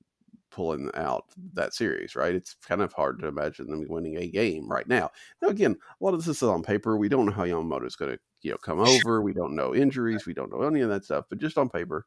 pulling 0.52 0.90
out 0.96 1.26
that 1.54 1.74
series, 1.74 2.16
right? 2.16 2.36
It's 2.36 2.56
kind 2.68 2.82
of 2.82 2.94
hard 2.94 3.20
to 3.20 3.28
imagine 3.28 3.68
them 3.68 3.86
winning 3.88 4.18
a 4.18 4.28
game 4.28 4.68
right 4.70 4.88
now. 4.88 5.12
Now, 5.42 5.50
again, 5.50 5.76
a 6.00 6.04
lot 6.04 6.14
of 6.14 6.24
this 6.24 6.38
is 6.38 6.44
on 6.44 6.64
paper. 6.64 6.98
We 6.98 7.10
don't 7.10 7.26
know 7.26 7.32
how 7.32 7.46
Yamamoto 7.46 7.86
is 7.86 7.96
going 7.96 8.14
to, 8.14 8.20
you 8.42 8.52
know, 8.52 8.58
come 8.58 8.80
over. 8.80 9.22
We 9.22 9.34
don't 9.34 9.56
know 9.56 9.76
injuries. 9.76 10.26
We 10.26 10.34
don't 10.34 10.52
know 10.52 10.64
any 10.64 10.82
of 10.82 10.90
that 10.90 11.06
stuff. 11.06 11.26
But 11.30 11.40
just 11.40 11.58
on 11.58 11.70
paper, 11.70 12.06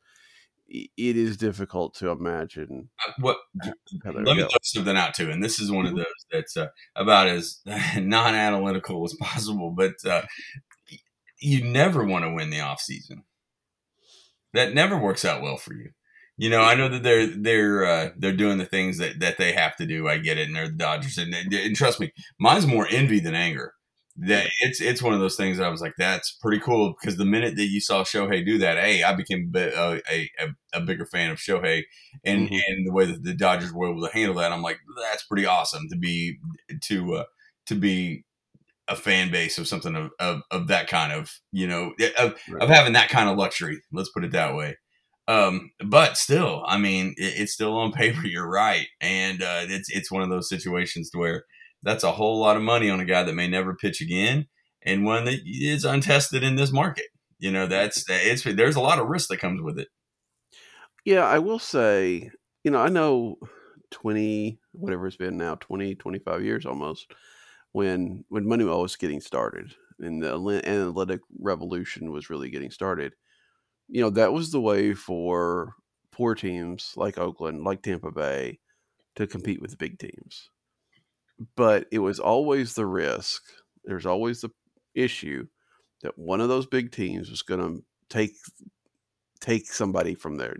it 0.70 0.90
is 0.96 1.36
difficult 1.36 1.94
to 1.94 2.10
imagine. 2.10 2.88
Uh, 3.06 3.12
what? 3.20 3.38
Let 4.04 4.14
me 4.14 4.34
throw 4.36 4.48
something 4.62 4.96
out 4.96 5.14
too, 5.14 5.30
and 5.30 5.42
this 5.42 5.58
is 5.58 5.70
one 5.70 5.86
of 5.86 5.92
mm-hmm. 5.92 5.98
those 5.98 6.26
that's 6.30 6.56
uh, 6.56 6.68
about 6.94 7.26
as 7.26 7.60
non-analytical 7.96 9.04
as 9.04 9.14
possible. 9.14 9.70
But 9.70 9.94
uh, 10.06 10.22
you 11.38 11.64
never 11.64 12.04
want 12.04 12.24
to 12.24 12.32
win 12.32 12.50
the 12.50 12.60
off 12.60 12.80
season. 12.80 13.24
That 14.52 14.74
never 14.74 14.96
works 14.96 15.24
out 15.24 15.42
well 15.42 15.56
for 15.56 15.74
you. 15.74 15.90
You 16.40 16.48
know, 16.48 16.62
I 16.62 16.74
know 16.74 16.88
that 16.88 17.02
they're 17.02 17.26
they're 17.26 17.84
uh, 17.84 18.10
they're 18.16 18.32
doing 18.32 18.56
the 18.56 18.64
things 18.64 18.96
that, 18.96 19.20
that 19.20 19.36
they 19.36 19.52
have 19.52 19.76
to 19.76 19.84
do. 19.84 20.08
I 20.08 20.16
get 20.16 20.38
it, 20.38 20.46
and 20.46 20.56
they're 20.56 20.68
the 20.68 20.74
Dodgers, 20.74 21.18
and, 21.18 21.34
and 21.34 21.76
trust 21.76 22.00
me, 22.00 22.14
mine's 22.38 22.66
more 22.66 22.88
envy 22.90 23.20
than 23.20 23.34
anger. 23.34 23.74
That 24.16 24.48
it's 24.62 24.80
it's 24.80 25.02
one 25.02 25.12
of 25.12 25.20
those 25.20 25.36
things 25.36 25.58
that 25.58 25.66
I 25.66 25.68
was 25.68 25.82
like, 25.82 25.92
that's 25.98 26.32
pretty 26.40 26.58
cool 26.58 26.94
because 26.98 27.18
the 27.18 27.26
minute 27.26 27.56
that 27.56 27.66
you 27.66 27.78
saw 27.78 28.04
Shohei 28.04 28.42
do 28.42 28.56
that, 28.56 28.78
hey, 28.78 29.02
I 29.02 29.14
became 29.14 29.52
a 29.54 30.00
a, 30.10 30.30
a, 30.40 30.48
a 30.72 30.80
bigger 30.80 31.04
fan 31.04 31.30
of 31.30 31.36
Shohei, 31.36 31.82
and 32.24 32.48
mm-hmm. 32.48 32.54
and 32.54 32.86
the 32.86 32.92
way 32.94 33.04
that 33.04 33.22
the 33.22 33.34
Dodgers 33.34 33.70
were 33.70 33.90
able 33.90 34.06
to 34.06 34.12
handle 34.14 34.36
that, 34.36 34.50
I'm 34.50 34.62
like, 34.62 34.78
that's 35.10 35.26
pretty 35.26 35.44
awesome 35.44 35.82
to 35.90 35.98
be 35.98 36.38
to 36.84 37.16
uh, 37.16 37.24
to 37.66 37.74
be 37.74 38.24
a 38.88 38.96
fan 38.96 39.30
base 39.30 39.58
of 39.58 39.68
something 39.68 39.94
of, 39.94 40.10
of, 40.18 40.40
of 40.50 40.68
that 40.68 40.88
kind 40.88 41.12
of 41.12 41.30
you 41.52 41.66
know 41.66 41.92
of, 42.18 42.34
right. 42.48 42.62
of 42.62 42.70
having 42.70 42.94
that 42.94 43.10
kind 43.10 43.28
of 43.28 43.36
luxury. 43.36 43.82
Let's 43.92 44.10
put 44.10 44.24
it 44.24 44.32
that 44.32 44.54
way. 44.54 44.78
Um, 45.30 45.70
but 45.86 46.16
still, 46.16 46.64
I 46.66 46.76
mean, 46.76 47.14
it, 47.16 47.34
it's 47.42 47.52
still 47.52 47.76
on 47.76 47.92
paper. 47.92 48.20
You're 48.26 48.50
right, 48.50 48.88
and 49.00 49.42
uh, 49.42 49.64
it's 49.68 49.88
it's 49.88 50.10
one 50.10 50.22
of 50.22 50.28
those 50.28 50.48
situations 50.48 51.10
where 51.12 51.44
that's 51.84 52.02
a 52.02 52.10
whole 52.10 52.40
lot 52.40 52.56
of 52.56 52.62
money 52.62 52.90
on 52.90 52.98
a 52.98 53.04
guy 53.04 53.22
that 53.22 53.34
may 53.34 53.46
never 53.46 53.76
pitch 53.76 54.00
again, 54.00 54.46
and 54.82 55.04
one 55.04 55.24
that 55.26 55.38
is 55.46 55.84
untested 55.84 56.42
in 56.42 56.56
this 56.56 56.72
market. 56.72 57.06
You 57.38 57.52
know, 57.52 57.68
that's 57.68 58.04
it's 58.08 58.42
there's 58.42 58.74
a 58.74 58.80
lot 58.80 58.98
of 58.98 59.06
risk 59.06 59.28
that 59.28 59.38
comes 59.38 59.62
with 59.62 59.78
it. 59.78 59.86
Yeah, 61.04 61.24
I 61.24 61.38
will 61.38 61.60
say, 61.60 62.30
you 62.64 62.72
know, 62.72 62.80
I 62.80 62.88
know 62.88 63.36
20 63.92 64.58
whatever 64.72 65.06
it's 65.06 65.16
been 65.16 65.36
now 65.36 65.56
20 65.56 65.96
25 65.96 66.44
years 66.44 66.64
almost 66.64 67.12
when 67.72 68.24
when 68.28 68.44
Moneyball 68.44 68.82
was 68.82 68.96
getting 68.96 69.20
started 69.20 69.74
and 69.98 70.22
the 70.22 70.62
analytic 70.64 71.20
revolution 71.40 72.12
was 72.12 72.30
really 72.30 72.50
getting 72.50 72.70
started 72.70 73.12
you 73.90 74.00
know, 74.00 74.10
that 74.10 74.32
was 74.32 74.50
the 74.50 74.60
way 74.60 74.94
for 74.94 75.74
poor 76.12 76.34
teams 76.34 76.92
like 76.96 77.18
Oakland, 77.18 77.64
like 77.64 77.82
Tampa 77.82 78.10
Bay, 78.10 78.60
to 79.16 79.26
compete 79.26 79.60
with 79.60 79.78
big 79.78 79.98
teams. 79.98 80.50
But 81.56 81.86
it 81.90 81.98
was 81.98 82.20
always 82.20 82.74
the 82.74 82.86
risk. 82.86 83.42
There's 83.84 84.06
always 84.06 84.40
the 84.40 84.50
issue 84.94 85.46
that 86.02 86.18
one 86.18 86.40
of 86.40 86.48
those 86.48 86.66
big 86.66 86.92
teams 86.92 87.30
was 87.30 87.42
going 87.42 87.60
to 87.60 87.84
take 88.08 88.32
take 89.40 89.72
somebody 89.72 90.14
from 90.14 90.36
there. 90.36 90.54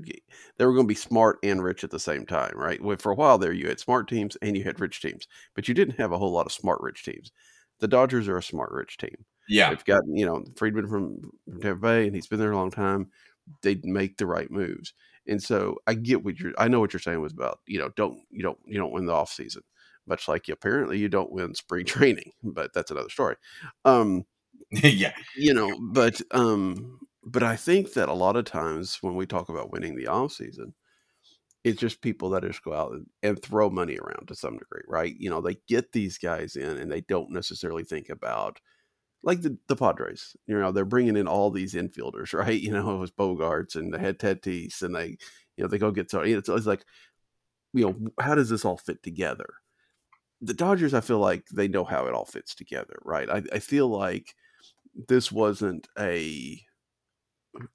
They 0.57 0.65
were 0.65 0.73
going 0.73 0.87
to 0.87 0.89
be 0.89 0.95
smart 0.95 1.39
and 1.43 1.63
rich 1.63 1.85
at 1.85 1.91
the 1.91 1.99
same 1.99 2.25
time, 2.25 2.55
right? 2.57 2.81
For 3.01 3.13
a 3.13 3.15
while 3.15 3.37
there, 3.37 3.53
you 3.53 3.69
had 3.69 3.79
smart 3.79 4.09
teams 4.09 4.37
and 4.41 4.57
you 4.57 4.65
had 4.65 4.81
rich 4.81 5.03
teams, 5.03 5.29
but 5.55 5.69
you 5.69 5.75
didn't 5.75 5.99
have 5.99 6.13
a 6.13 6.19
whole 6.19 6.33
lot 6.33 6.47
of 6.47 6.53
smart 6.53 6.81
rich 6.81 7.05
teams. 7.05 7.31
The 7.81 7.89
Dodgers 7.89 8.27
are 8.29 8.39
a 8.39 8.43
smart 8.43 8.73
rich 8.73 8.97
team. 8.97 9.27
Yeah, 9.51 9.71
they've 9.71 9.85
got 9.85 10.03
you 10.09 10.27
know 10.27 10.45
Friedman 10.57 10.89
from, 10.89 11.21
from 11.45 11.61
Tampa 11.61 11.81
Bay, 11.81 12.07
and 12.07 12.15
he's 12.15 12.29
been 12.29 12.39
there 12.41 12.53
a 12.53 12.57
long 12.57 12.71
time. 12.71 13.09
They 13.63 13.81
make 13.85 14.17
the 14.17 14.27
right 14.27 14.51
moves, 14.51 14.95
and 15.27 15.43
so 15.43 15.79
I 15.87 15.95
get 15.95 16.25
what 16.25 16.39
you're. 16.39 16.53
I 16.59 16.69
know 16.69 16.81
what 16.81 16.93
you're 16.93 17.01
saying 17.01 17.21
was 17.21 17.33
about. 17.33 17.61
You 17.67 17.81
know, 17.81 17.91
don't 17.97 18.21
you 18.31 18.43
don't 18.43 18.59
you 18.67 18.79
don't 18.79 18.93
win 18.93 19.07
the 19.07 19.13
off 19.15 19.33
season, 19.33 19.63
much 20.07 20.29
like 20.29 20.49
you, 20.49 20.55
apparently 20.55 20.99
you 20.99 21.09
don't 21.09 21.33
win 21.33 21.55
spring 21.55 21.85
training, 21.87 22.33
but 22.45 22.73
that's 22.75 22.93
another 22.93 23.11
story. 23.11 23.37
Um, 23.85 24.25
yeah, 24.71 25.15
you 25.37 25.55
know, 25.55 25.77
but 25.93 26.21
um, 26.33 27.01
but 27.25 27.43
I 27.43 27.57
think 27.57 27.95
that 27.95 28.09
a 28.09 28.15
lot 28.15 28.37
of 28.37 28.45
times 28.45 28.99
when 29.03 29.17
we 29.17 29.27
talk 29.27 29.49
about 29.49 29.73
winning 29.73 29.97
the 29.97 30.07
off 30.09 30.33
season, 30.33 30.75
it's 31.65 31.81
just 31.81 32.01
people 32.01 32.31
that 32.31 32.43
just 32.45 32.63
go 32.65 32.73
out 32.73 32.95
and, 33.23 33.43
throw 33.43 33.69
money 33.71 33.99
around 33.99 34.29
to 34.29 34.35
some 34.35 34.57
degree, 34.59 34.83
right? 34.89 35.15
You 35.19 35.29
know, 35.31 35.41
they 35.41 35.57
get 35.69 35.93
these 35.93 36.17
guys 36.19 36.57
in 36.57 36.79
and 36.79 36.91
they 36.91 37.03
don't 37.03 37.31
necessarily 37.31 37.85
think 37.85 38.09
about 38.09 38.61
like 39.23 39.43
the, 39.43 39.57
the 39.69 39.77
Padres, 39.77 40.37
you 40.47 40.59
know, 40.59 40.73
they're 40.73 40.85
bringing 40.85 41.17
in 41.17 41.29
all 41.29 41.51
these 41.51 41.75
infielders, 41.75 42.33
right? 42.39 42.61
You 42.61 42.73
know, 42.73 42.95
it 42.97 42.99
was 42.99 43.11
Bogaerts 43.11 43.77
and 43.77 43.93
they 43.93 43.99
had 43.99 44.19
Tatis 44.19 44.83
and 44.83 44.95
they, 44.95 45.19
you 45.57 45.65
know, 45.65 45.69
they 45.69 45.79
go 45.79 45.91
get 45.91 46.11
so 46.11 46.21
it's, 46.21 46.49
it's 46.49 46.67
like, 46.67 46.85
you 47.73 47.87
know, 47.87 48.11
how 48.21 48.35
does 48.35 48.49
this 48.49 48.65
all 48.65 48.79
fit 48.79 49.03
together? 49.03 49.49
The 50.43 50.55
Dodgers, 50.55 50.95
I 50.95 51.01
feel 51.01 51.19
like 51.19 51.45
they 51.53 51.69
know 51.69 51.85
how 51.85 52.07
it 52.07 52.15
all 52.15 52.25
fits 52.25 52.55
together, 52.55 52.97
right? 53.05 53.29
I, 53.29 53.43
I 53.53 53.59
feel 53.59 53.89
like 53.89 54.35
this 55.09 55.31
wasn't 55.31 55.87
a 55.99 56.61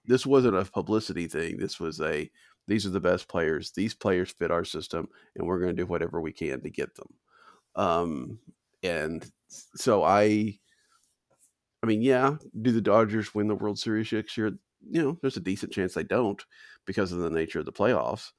this 0.05 0.25
wasn't 0.25 0.55
a 0.55 0.65
publicity 0.65 1.27
thing. 1.27 1.57
This 1.57 1.79
was 1.79 2.01
a 2.01 2.29
these 2.67 2.85
are 2.85 2.91
the 2.91 2.99
best 2.99 3.27
players. 3.27 3.71
These 3.71 3.93
players 3.93 4.31
fit 4.31 4.51
our 4.51 4.65
system, 4.65 5.07
and 5.35 5.45
we're 5.45 5.59
going 5.59 5.75
to 5.75 5.81
do 5.81 5.85
whatever 5.85 6.19
we 6.19 6.31
can 6.31 6.61
to 6.61 6.69
get 6.69 6.95
them. 6.95 7.13
Um, 7.75 8.39
and 8.81 9.29
so 9.49 10.03
I 10.03 10.57
I 11.85 11.87
mean, 11.87 12.01
yeah, 12.01 12.37
do 12.59 12.71
the 12.71 12.81
Dodgers 12.81 13.35
win 13.35 13.47
the 13.47 13.53
World 13.53 13.77
Series 13.77 14.11
next 14.11 14.35
year? 14.35 14.57
You 14.89 15.03
know, 15.03 15.17
there's 15.21 15.37
a 15.37 15.41
decent 15.41 15.71
chance 15.71 15.93
they 15.93 16.03
don't 16.03 16.43
because 16.87 17.11
of 17.11 17.19
the 17.19 17.29
nature 17.29 17.59
of 17.59 17.65
the 17.65 17.71
playoffs. 17.71 18.31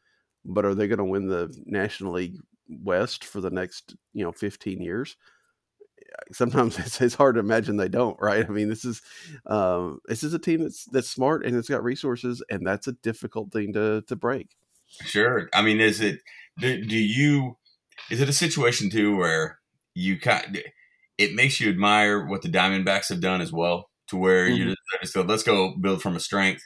But 0.44 0.64
are 0.64 0.74
they 0.74 0.88
going 0.88 0.98
to 0.98 1.04
win 1.04 1.28
the 1.28 1.56
National 1.64 2.14
League 2.14 2.38
West 2.68 3.24
for 3.24 3.40
the 3.40 3.50
next, 3.50 3.94
you 4.12 4.24
know, 4.24 4.32
15 4.32 4.82
years? 4.82 5.16
Sometimes 6.32 6.76
it's, 6.80 7.00
it's 7.00 7.14
hard 7.14 7.36
to 7.36 7.40
imagine 7.40 7.76
they 7.76 7.88
don't, 7.88 8.18
right? 8.20 8.44
I 8.44 8.48
mean, 8.48 8.68
this 8.68 8.84
is 8.84 9.00
um, 9.46 10.00
this 10.06 10.24
is 10.24 10.34
a 10.34 10.40
team 10.40 10.62
that's 10.62 10.84
that's 10.86 11.08
smart 11.08 11.46
and 11.46 11.56
it's 11.56 11.68
got 11.68 11.84
resources, 11.84 12.42
and 12.50 12.66
that's 12.66 12.88
a 12.88 12.92
difficult 12.92 13.52
thing 13.52 13.74
to 13.74 14.02
to 14.08 14.16
break. 14.16 14.56
Sure. 15.04 15.48
I 15.54 15.62
mean, 15.62 15.80
is 15.80 16.00
it 16.00 16.18
do, 16.58 16.84
do 16.84 16.98
you 16.98 17.58
is 18.10 18.20
it 18.20 18.28
a 18.28 18.32
situation 18.32 18.90
too 18.90 19.16
where 19.16 19.60
you 19.94 20.18
kind 20.18 20.60
it 21.18 21.34
makes 21.34 21.60
you 21.60 21.70
admire 21.70 22.26
what 22.26 22.42
the 22.42 22.48
Diamondbacks 22.48 23.08
have 23.08 23.20
done 23.20 23.40
as 23.40 23.52
well, 23.52 23.90
to 24.08 24.16
where 24.16 24.48
mm-hmm. 24.48 24.68
you 24.68 24.74
just 25.00 25.14
go, 25.14 25.22
let's 25.22 25.42
go 25.42 25.74
build 25.80 26.02
from 26.02 26.16
a 26.16 26.20
strength. 26.20 26.62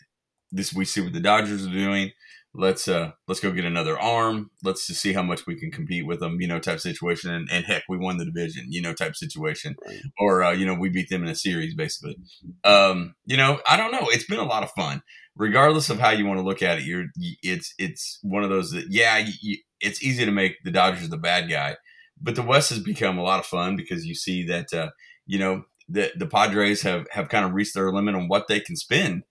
This 0.53 0.73
we 0.73 0.85
see 0.85 1.01
what 1.01 1.13
the 1.13 1.21
Dodgers 1.21 1.67
are 1.67 1.71
doing. 1.71 2.11
Let's 2.53 2.89
uh 2.89 3.13
let's 3.29 3.39
go 3.39 3.53
get 3.53 3.65
another 3.65 3.97
arm. 3.97 4.51
Let's 4.65 4.89
just 4.89 5.01
see 5.01 5.13
how 5.13 5.23
much 5.23 5.47
we 5.47 5.55
can 5.55 5.71
compete 5.71 6.05
with 6.05 6.19
them, 6.19 6.41
you 6.41 6.49
know, 6.49 6.59
type 6.59 6.81
situation. 6.81 7.31
And, 7.31 7.49
and 7.53 7.65
heck, 7.65 7.85
we 7.89 7.97
won 7.97 8.17
the 8.17 8.25
division, 8.25 8.67
you 8.71 8.83
know, 8.83 8.93
type 8.93 9.15
situation. 9.15 9.77
Right. 9.87 10.01
Or 10.19 10.43
uh, 10.43 10.51
you 10.51 10.67
know, 10.67 10.75
we 10.75 10.89
beat 10.89 11.09
them 11.11 11.23
in 11.23 11.29
a 11.29 11.37
series, 11.37 11.77
basically. 11.77 12.17
Um, 12.65 13.15
you 13.25 13.37
know, 13.37 13.61
I 13.69 13.77
don't 13.77 13.93
know. 13.93 14.09
It's 14.11 14.25
been 14.27 14.41
a 14.41 14.45
lot 14.45 14.65
of 14.65 14.73
fun, 14.73 15.03
regardless 15.37 15.91
of 15.91 16.01
how 16.01 16.11
you 16.11 16.27
want 16.27 16.41
to 16.41 16.45
look 16.45 16.61
at 16.61 16.79
it. 16.79 16.85
You're 16.85 17.05
it's 17.45 17.73
it's 17.79 18.19
one 18.23 18.43
of 18.43 18.51
those 18.51 18.73
that 18.73 18.87
yeah, 18.91 19.25
you, 19.41 19.59
it's 19.79 20.03
easy 20.03 20.25
to 20.25 20.33
make 20.33 20.57
the 20.65 20.73
Dodgers 20.73 21.09
the 21.09 21.19
bad 21.19 21.49
guy 21.49 21.77
but 22.21 22.35
the 22.35 22.43
West 22.43 22.71
has 22.71 22.81
become 22.81 23.19
a 23.19 23.23
lot 23.23 23.41
of 23.41 23.47
fun 23.47 23.77
because 23.77 24.05
you 24.05 24.15
see 24.15 24.45
that 24.47 24.73
uh, 24.73 24.91
you 25.27 25.39
know 25.39 25.65
the 25.89 26.13
the 26.17 26.27
Padres 26.27 26.83
have 26.83 27.07
have 27.11 27.29
kind 27.29 27.45
of 27.45 27.53
reached 27.53 27.75
their 27.75 27.93
limit 27.93 28.15
on 28.15 28.29
what 28.29 28.49
they 28.49 28.61
can 28.61 28.77
spend, 28.77 29.25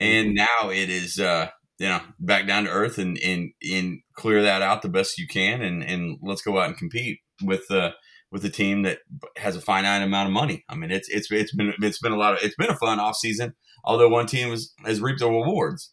and 0.00 0.28
mm-hmm. 0.28 0.34
now 0.34 0.70
it 0.70 0.90
is 0.90 1.18
uh, 1.18 1.48
you 1.78 1.88
know 1.88 2.00
back 2.18 2.46
down 2.46 2.64
to 2.64 2.70
earth 2.70 2.98
and 2.98 3.18
and 3.18 3.50
and 3.70 4.00
clear 4.14 4.42
that 4.42 4.62
out 4.62 4.82
the 4.82 4.88
best 4.88 5.18
you 5.18 5.26
can, 5.26 5.62
and 5.62 5.82
and 5.82 6.18
let's 6.22 6.42
go 6.42 6.58
out 6.58 6.68
and 6.68 6.78
compete 6.78 7.20
with 7.42 7.70
uh, 7.70 7.90
with 8.30 8.44
a 8.44 8.50
team 8.50 8.82
that 8.82 8.98
has 9.36 9.56
a 9.56 9.60
finite 9.60 10.02
amount 10.02 10.28
of 10.28 10.32
money. 10.32 10.64
I 10.68 10.74
mean, 10.74 10.90
it's 10.90 11.08
it's 11.08 11.30
it's 11.30 11.54
been 11.54 11.72
it's 11.80 12.00
been 12.00 12.12
a 12.12 12.18
lot 12.18 12.34
of 12.34 12.40
it's 12.42 12.56
been 12.56 12.70
a 12.70 12.76
fun 12.76 13.00
off 13.00 13.16
season. 13.16 13.54
Although 13.84 14.08
one 14.08 14.26
team 14.26 14.50
has, 14.50 14.72
has 14.84 15.00
reaped 15.00 15.20
the 15.20 15.30
rewards. 15.30 15.92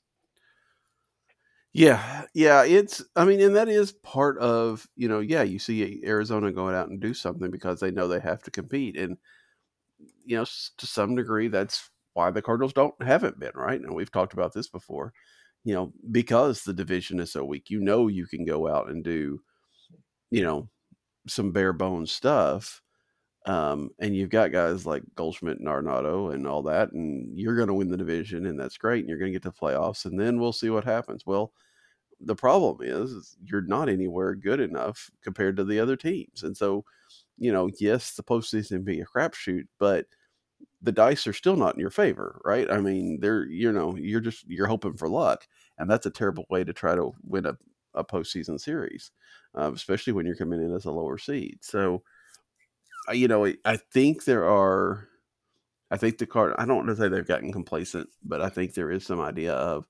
Yeah, 1.75 2.25
yeah, 2.35 2.63
it's 2.65 3.03
I 3.15 3.25
mean, 3.25 3.41
and 3.41 3.55
that 3.55 3.67
is 3.67 3.91
part 3.91 4.37
of, 4.37 4.87
you 4.95 5.07
know, 5.07 5.19
yeah, 5.21 5.41
you 5.41 5.57
see 5.57 6.01
Arizona 6.05 6.51
going 6.51 6.75
out 6.75 6.89
and 6.89 6.99
do 7.01 7.13
something 7.15 7.49
because 7.49 7.79
they 7.79 7.89
know 7.91 8.07
they 8.07 8.19
have 8.19 8.43
to 8.43 8.51
compete 8.51 8.95
and 8.97 9.17
you 10.25 10.37
know, 10.37 10.45
to 10.77 10.87
some 10.87 11.15
degree 11.15 11.47
that's 11.47 11.89
why 12.13 12.31
the 12.31 12.41
Cardinals 12.41 12.73
don't 12.73 12.93
haven't 13.01 13.39
been, 13.39 13.51
right? 13.55 13.79
And 13.81 13.93
we've 13.95 14.11
talked 14.11 14.33
about 14.33 14.53
this 14.53 14.67
before. 14.67 15.13
You 15.65 15.73
know, 15.73 15.93
because 16.11 16.63
the 16.63 16.73
division 16.73 17.19
is 17.19 17.31
so 17.31 17.45
weak, 17.45 17.69
you 17.69 17.79
know 17.79 18.07
you 18.07 18.25
can 18.27 18.43
go 18.45 18.67
out 18.67 18.89
and 18.89 19.01
do, 19.03 19.39
you 20.31 20.43
know, 20.43 20.69
some 21.27 21.53
bare 21.53 21.73
bones 21.73 22.11
stuff. 22.13 22.82
Um, 23.45 23.89
and 23.99 24.15
you've 24.15 24.29
got 24.29 24.53
guys 24.53 24.85
like 24.85 25.03
Goldschmidt 25.15 25.59
and 25.59 25.67
Arenado 25.67 26.33
and 26.33 26.47
all 26.47 26.63
that, 26.63 26.93
and 26.93 27.37
you're 27.37 27.55
going 27.57 27.67
to 27.67 27.73
win 27.73 27.89
the 27.89 27.97
division, 27.97 28.45
and 28.45 28.59
that's 28.59 28.77
great. 28.77 28.99
And 29.01 29.09
you're 29.09 29.17
going 29.19 29.33
to 29.33 29.39
get 29.39 29.43
to 29.43 29.51
playoffs, 29.51 30.05
and 30.05 30.19
then 30.19 30.39
we'll 30.39 30.53
see 30.53 30.69
what 30.69 30.85
happens. 30.85 31.25
Well, 31.25 31.51
the 32.21 32.35
problem 32.35 32.77
is, 32.81 33.11
is 33.11 33.37
you're 33.45 33.61
not 33.61 33.89
anywhere 33.89 34.35
good 34.35 34.59
enough 34.61 35.11
compared 35.23 35.57
to 35.57 35.65
the 35.65 35.79
other 35.79 35.97
teams, 35.97 36.43
and 36.43 36.55
so 36.57 36.85
you 37.37 37.51
know, 37.53 37.69
yes, 37.79 38.15
the 38.15 38.23
postseason 38.23 38.83
be 38.85 39.01
a 39.01 39.05
crapshoot, 39.05 39.67
but 39.79 40.07
the 40.81 40.91
dice 40.91 41.25
are 41.27 41.33
still 41.33 41.55
not 41.55 41.75
in 41.75 41.79
your 41.79 41.89
favor, 41.89 42.41
right? 42.43 42.69
I 42.69 42.79
mean, 42.79 43.19
they're 43.21 43.45
you 43.45 43.71
know, 43.71 43.95
you're 43.95 44.19
just 44.21 44.45
you're 44.49 44.67
hoping 44.67 44.97
for 44.97 45.09
luck, 45.09 45.47
and 45.77 45.89
that's 45.89 46.05
a 46.05 46.11
terrible 46.11 46.45
way 46.49 46.63
to 46.63 46.73
try 46.73 46.95
to 46.95 47.13
win 47.23 47.45
a, 47.45 47.57
a 47.93 48.03
postseason 48.03 48.59
series, 48.59 49.11
uh, 49.57 49.71
especially 49.73 50.13
when 50.13 50.25
you're 50.25 50.35
coming 50.35 50.61
in 50.61 50.73
as 50.75 50.85
a 50.85 50.91
lower 50.91 51.17
seed. 51.17 51.59
So, 51.61 52.03
you 53.11 53.27
know, 53.27 53.51
I 53.65 53.77
think 53.77 54.25
there 54.25 54.47
are, 54.47 55.07
I 55.91 55.97
think 55.97 56.17
the 56.17 56.25
card. 56.25 56.53
I 56.57 56.65
don't 56.65 56.77
want 56.77 56.89
to 56.89 56.95
say 56.95 57.07
they've 57.07 57.27
gotten 57.27 57.51
complacent, 57.51 58.09
but 58.23 58.41
I 58.41 58.49
think 58.49 58.73
there 58.73 58.91
is 58.91 59.05
some 59.05 59.21
idea 59.21 59.53
of 59.53 59.85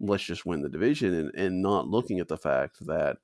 let's 0.00 0.24
just 0.24 0.46
win 0.46 0.62
the 0.62 0.68
division 0.68 1.14
and, 1.14 1.34
and 1.34 1.62
not 1.62 1.88
looking 1.88 2.18
at 2.18 2.28
the 2.28 2.36
fact 2.36 2.84
that 2.86 3.18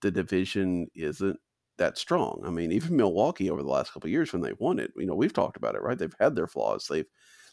the 0.00 0.10
division 0.10 0.86
isn't 0.94 1.38
that 1.78 1.98
strong. 1.98 2.42
I 2.44 2.50
mean, 2.50 2.72
even 2.72 2.96
Milwaukee 2.96 3.50
over 3.50 3.62
the 3.62 3.68
last 3.68 3.92
couple 3.92 4.10
years 4.10 4.32
when 4.32 4.42
they 4.42 4.52
won 4.58 4.78
it, 4.78 4.92
you 4.96 5.06
know, 5.06 5.14
we've 5.14 5.32
talked 5.32 5.56
about 5.56 5.74
it, 5.74 5.82
right? 5.82 5.98
They've 5.98 6.14
had 6.20 6.34
their 6.34 6.46
flaws. 6.46 6.86
They've 6.88 7.06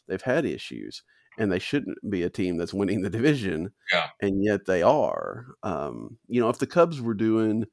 they've 0.07 0.21
had 0.21 0.45
issues, 0.45 1.03
and 1.37 1.51
they 1.51 1.59
shouldn't 1.59 1.97
be 2.09 2.23
a 2.23 2.29
team 2.29 2.57
that's 2.57 2.73
winning 2.73 3.01
the 3.01 3.09
division. 3.09 3.71
Yeah. 3.91 4.07
And 4.21 4.43
yet 4.43 4.65
they 4.65 4.83
are. 4.83 5.47
Um, 5.63 6.17
you 6.27 6.41
know, 6.41 6.49
if 6.49 6.59
the 6.59 6.67
Cubs 6.67 7.01
were 7.01 7.13
doing 7.13 7.65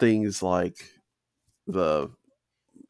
things 0.00 0.42
like 0.42 0.76
the 1.66 2.10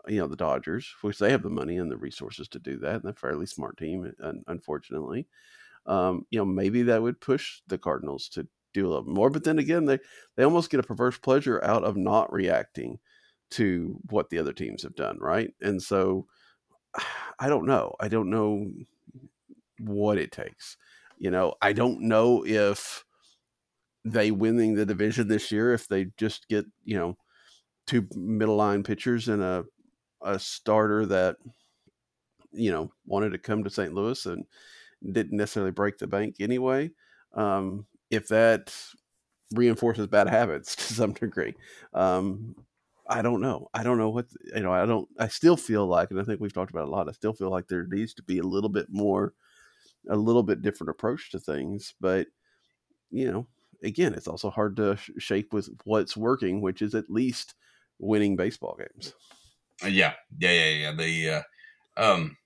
you 0.08 0.18
know 0.18 0.28
the 0.28 0.36
Dodgers, 0.36 0.94
which 1.02 1.18
they 1.18 1.30
have 1.30 1.42
the 1.42 1.50
money 1.50 1.78
and 1.78 1.90
the 1.90 1.96
resources 1.96 2.48
to 2.48 2.58
do 2.58 2.78
that, 2.78 2.94
and 2.96 3.02
they're 3.04 3.12
a 3.12 3.14
fairly 3.14 3.46
smart 3.46 3.76
team, 3.76 4.12
unfortunately. 4.46 5.26
Um, 5.86 6.26
you 6.30 6.38
know, 6.38 6.44
maybe 6.44 6.82
that 6.82 7.02
would 7.02 7.20
push 7.20 7.60
the 7.66 7.78
Cardinals 7.78 8.28
to 8.30 8.48
do 8.74 8.86
a 8.86 8.88
little 8.88 9.04
more. 9.04 9.30
But 9.30 9.44
then 9.44 9.58
again, 9.58 9.86
they 9.86 9.98
they 10.36 10.44
almost 10.44 10.70
get 10.70 10.80
a 10.80 10.84
perverse 10.84 11.18
pleasure 11.18 11.62
out 11.64 11.84
of 11.84 11.96
not 11.96 12.32
reacting 12.32 12.98
to 13.52 13.98
what 14.10 14.30
the 14.30 14.38
other 14.38 14.52
teams 14.52 14.82
have 14.82 14.96
done, 14.96 15.18
right? 15.20 15.50
And 15.60 15.82
so 15.82 16.26
I 17.38 17.48
don't 17.48 17.66
know. 17.66 17.94
I 18.00 18.08
don't 18.08 18.30
know 18.30 18.70
what 19.78 20.18
it 20.18 20.32
takes. 20.32 20.76
You 21.18 21.30
know, 21.30 21.54
I 21.62 21.72
don't 21.72 22.02
know 22.02 22.44
if 22.46 23.04
they 24.04 24.30
winning 24.30 24.74
the 24.74 24.86
division 24.86 25.28
this 25.28 25.50
year 25.50 25.72
if 25.72 25.88
they 25.88 26.06
just 26.16 26.48
get, 26.48 26.64
you 26.84 26.96
know, 26.96 27.16
two 27.86 28.06
middle 28.14 28.56
line 28.56 28.82
pitchers 28.82 29.28
and 29.28 29.42
a 29.42 29.64
a 30.22 30.38
starter 30.38 31.06
that 31.06 31.36
you 32.52 32.70
know 32.70 32.90
wanted 33.06 33.30
to 33.30 33.38
come 33.38 33.64
to 33.64 33.70
St. 33.70 33.92
Louis 33.92 34.26
and 34.26 34.44
didn't 35.12 35.36
necessarily 35.36 35.72
break 35.72 35.98
the 35.98 36.06
bank 36.06 36.36
anyway. 36.40 36.90
Um, 37.34 37.86
if 38.10 38.28
that 38.28 38.74
reinforces 39.52 40.06
bad 40.06 40.28
habits 40.28 40.76
to 40.88 40.94
some 40.94 41.12
degree. 41.12 41.54
Um, 41.94 42.54
I 43.08 43.22
don't 43.22 43.40
know. 43.40 43.68
I 43.72 43.84
don't 43.84 43.98
know 43.98 44.08
what 44.10 44.26
you 44.54 44.60
know. 44.62 44.72
I 44.72 44.84
don't. 44.84 45.08
I 45.18 45.28
still 45.28 45.56
feel 45.56 45.86
like, 45.86 46.10
and 46.10 46.20
I 46.20 46.24
think 46.24 46.40
we've 46.40 46.52
talked 46.52 46.72
about 46.72 46.88
a 46.88 46.90
lot. 46.90 47.08
I 47.08 47.12
still 47.12 47.32
feel 47.32 47.50
like 47.50 47.68
there 47.68 47.86
needs 47.86 48.14
to 48.14 48.22
be 48.24 48.38
a 48.38 48.42
little 48.42 48.68
bit 48.68 48.86
more, 48.90 49.32
a 50.10 50.16
little 50.16 50.42
bit 50.42 50.62
different 50.62 50.90
approach 50.90 51.30
to 51.30 51.38
things. 51.38 51.94
But 52.00 52.26
you 53.10 53.30
know, 53.30 53.46
again, 53.84 54.14
it's 54.14 54.28
also 54.28 54.50
hard 54.50 54.76
to 54.76 54.96
sh- 54.96 55.10
shape 55.18 55.52
with 55.52 55.68
what's 55.84 56.16
working, 56.16 56.60
which 56.60 56.82
is 56.82 56.94
at 56.94 57.10
least 57.10 57.54
winning 57.98 58.36
baseball 58.36 58.76
games. 58.78 59.14
Uh, 59.84 59.88
yeah, 59.88 60.14
yeah, 60.38 60.52
yeah, 60.52 60.68
yeah. 60.70 60.92
The 60.92 61.30
uh, 61.30 61.42
um, 61.96 62.36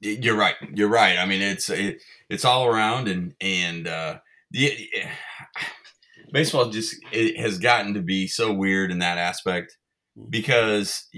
you're 0.00 0.36
right. 0.36 0.54
You're 0.74 0.88
right. 0.88 1.18
I 1.18 1.26
mean, 1.26 1.42
it's 1.42 1.70
it, 1.70 2.02
it's 2.28 2.44
all 2.44 2.66
around, 2.66 3.08
and 3.08 3.34
and 3.40 3.86
uh, 3.86 4.18
the 4.50 4.88
baseball 6.32 6.70
just 6.70 6.96
it 7.12 7.38
has 7.38 7.58
gotten 7.58 7.94
to 7.94 8.02
be 8.02 8.26
so 8.26 8.52
weird 8.52 8.90
in 8.90 8.98
that 8.98 9.18
aspect 9.18 9.76
mm-hmm. 10.18 10.30
because 10.30 11.08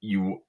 you 0.00 0.42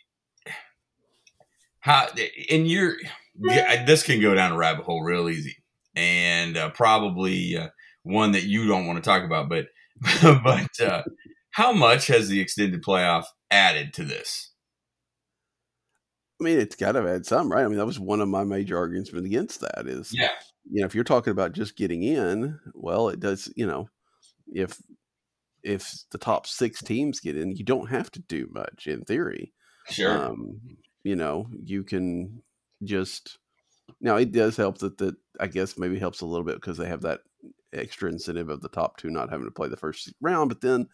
how 1.79 2.07
and 2.49 2.67
you're 2.67 2.95
this 3.35 4.03
can 4.03 4.21
go 4.21 4.33
down 4.33 4.51
a 4.51 4.57
rabbit 4.57 4.85
hole 4.85 5.03
real 5.03 5.29
easy, 5.29 5.57
and 5.95 6.55
uh, 6.55 6.69
probably 6.69 7.57
uh, 7.57 7.69
one 8.03 8.31
that 8.31 8.43
you 8.43 8.67
don't 8.67 8.85
want 8.85 9.03
to 9.03 9.07
talk 9.07 9.23
about, 9.23 9.49
but 9.49 9.65
but 10.21 10.79
uh, 10.81 11.03
how 11.53 11.71
much 11.71 12.07
has 12.07 12.29
the 12.29 12.39
extended 12.39 12.83
playoff 12.83 13.25
added 13.49 13.93
to 13.93 14.03
this? 14.03 14.51
I 16.41 16.43
mean, 16.43 16.59
it's 16.59 16.75
got 16.75 16.93
to 16.93 17.07
add 17.07 17.25
some, 17.25 17.51
right? 17.51 17.63
I 17.63 17.67
mean, 17.67 17.77
that 17.77 17.85
was 17.85 17.99
one 17.99 18.19
of 18.19 18.27
my 18.27 18.43
major 18.43 18.77
arguments 18.77 19.13
against 19.13 19.61
that. 19.61 19.87
Is 19.87 20.11
yeah, 20.13 20.31
you 20.69 20.81
know, 20.81 20.85
if 20.85 20.95
you're 20.95 21.03
talking 21.03 21.31
about 21.31 21.53
just 21.53 21.77
getting 21.77 22.03
in, 22.03 22.59
well, 22.73 23.09
it 23.09 23.19
does. 23.19 23.51
You 23.55 23.67
know, 23.67 23.87
if 24.47 24.81
if 25.61 25.93
the 26.11 26.17
top 26.17 26.47
six 26.47 26.81
teams 26.81 27.19
get 27.19 27.37
in, 27.37 27.55
you 27.55 27.63
don't 27.63 27.89
have 27.89 28.11
to 28.11 28.19
do 28.19 28.49
much 28.51 28.87
in 28.87 29.03
theory. 29.03 29.53
Sure. 29.89 30.25
Um, 30.25 30.59
you 31.03 31.15
know, 31.15 31.47
you 31.63 31.83
can 31.83 32.41
just 32.83 33.37
now 34.01 34.15
it 34.15 34.31
does 34.31 34.57
help 34.57 34.79
that 34.79 34.97
that 34.97 35.15
I 35.39 35.47
guess 35.47 35.77
maybe 35.77 35.99
helps 35.99 36.21
a 36.21 36.25
little 36.25 36.45
bit 36.45 36.55
because 36.55 36.77
they 36.77 36.87
have 36.87 37.01
that 37.01 37.21
extra 37.73 38.09
incentive 38.09 38.49
of 38.49 38.61
the 38.61 38.69
top 38.69 38.97
two 38.97 39.09
not 39.09 39.29
having 39.29 39.45
to 39.45 39.51
play 39.51 39.67
the 39.67 39.77
first 39.77 40.11
round. 40.19 40.49
But 40.49 40.61
then, 40.61 40.87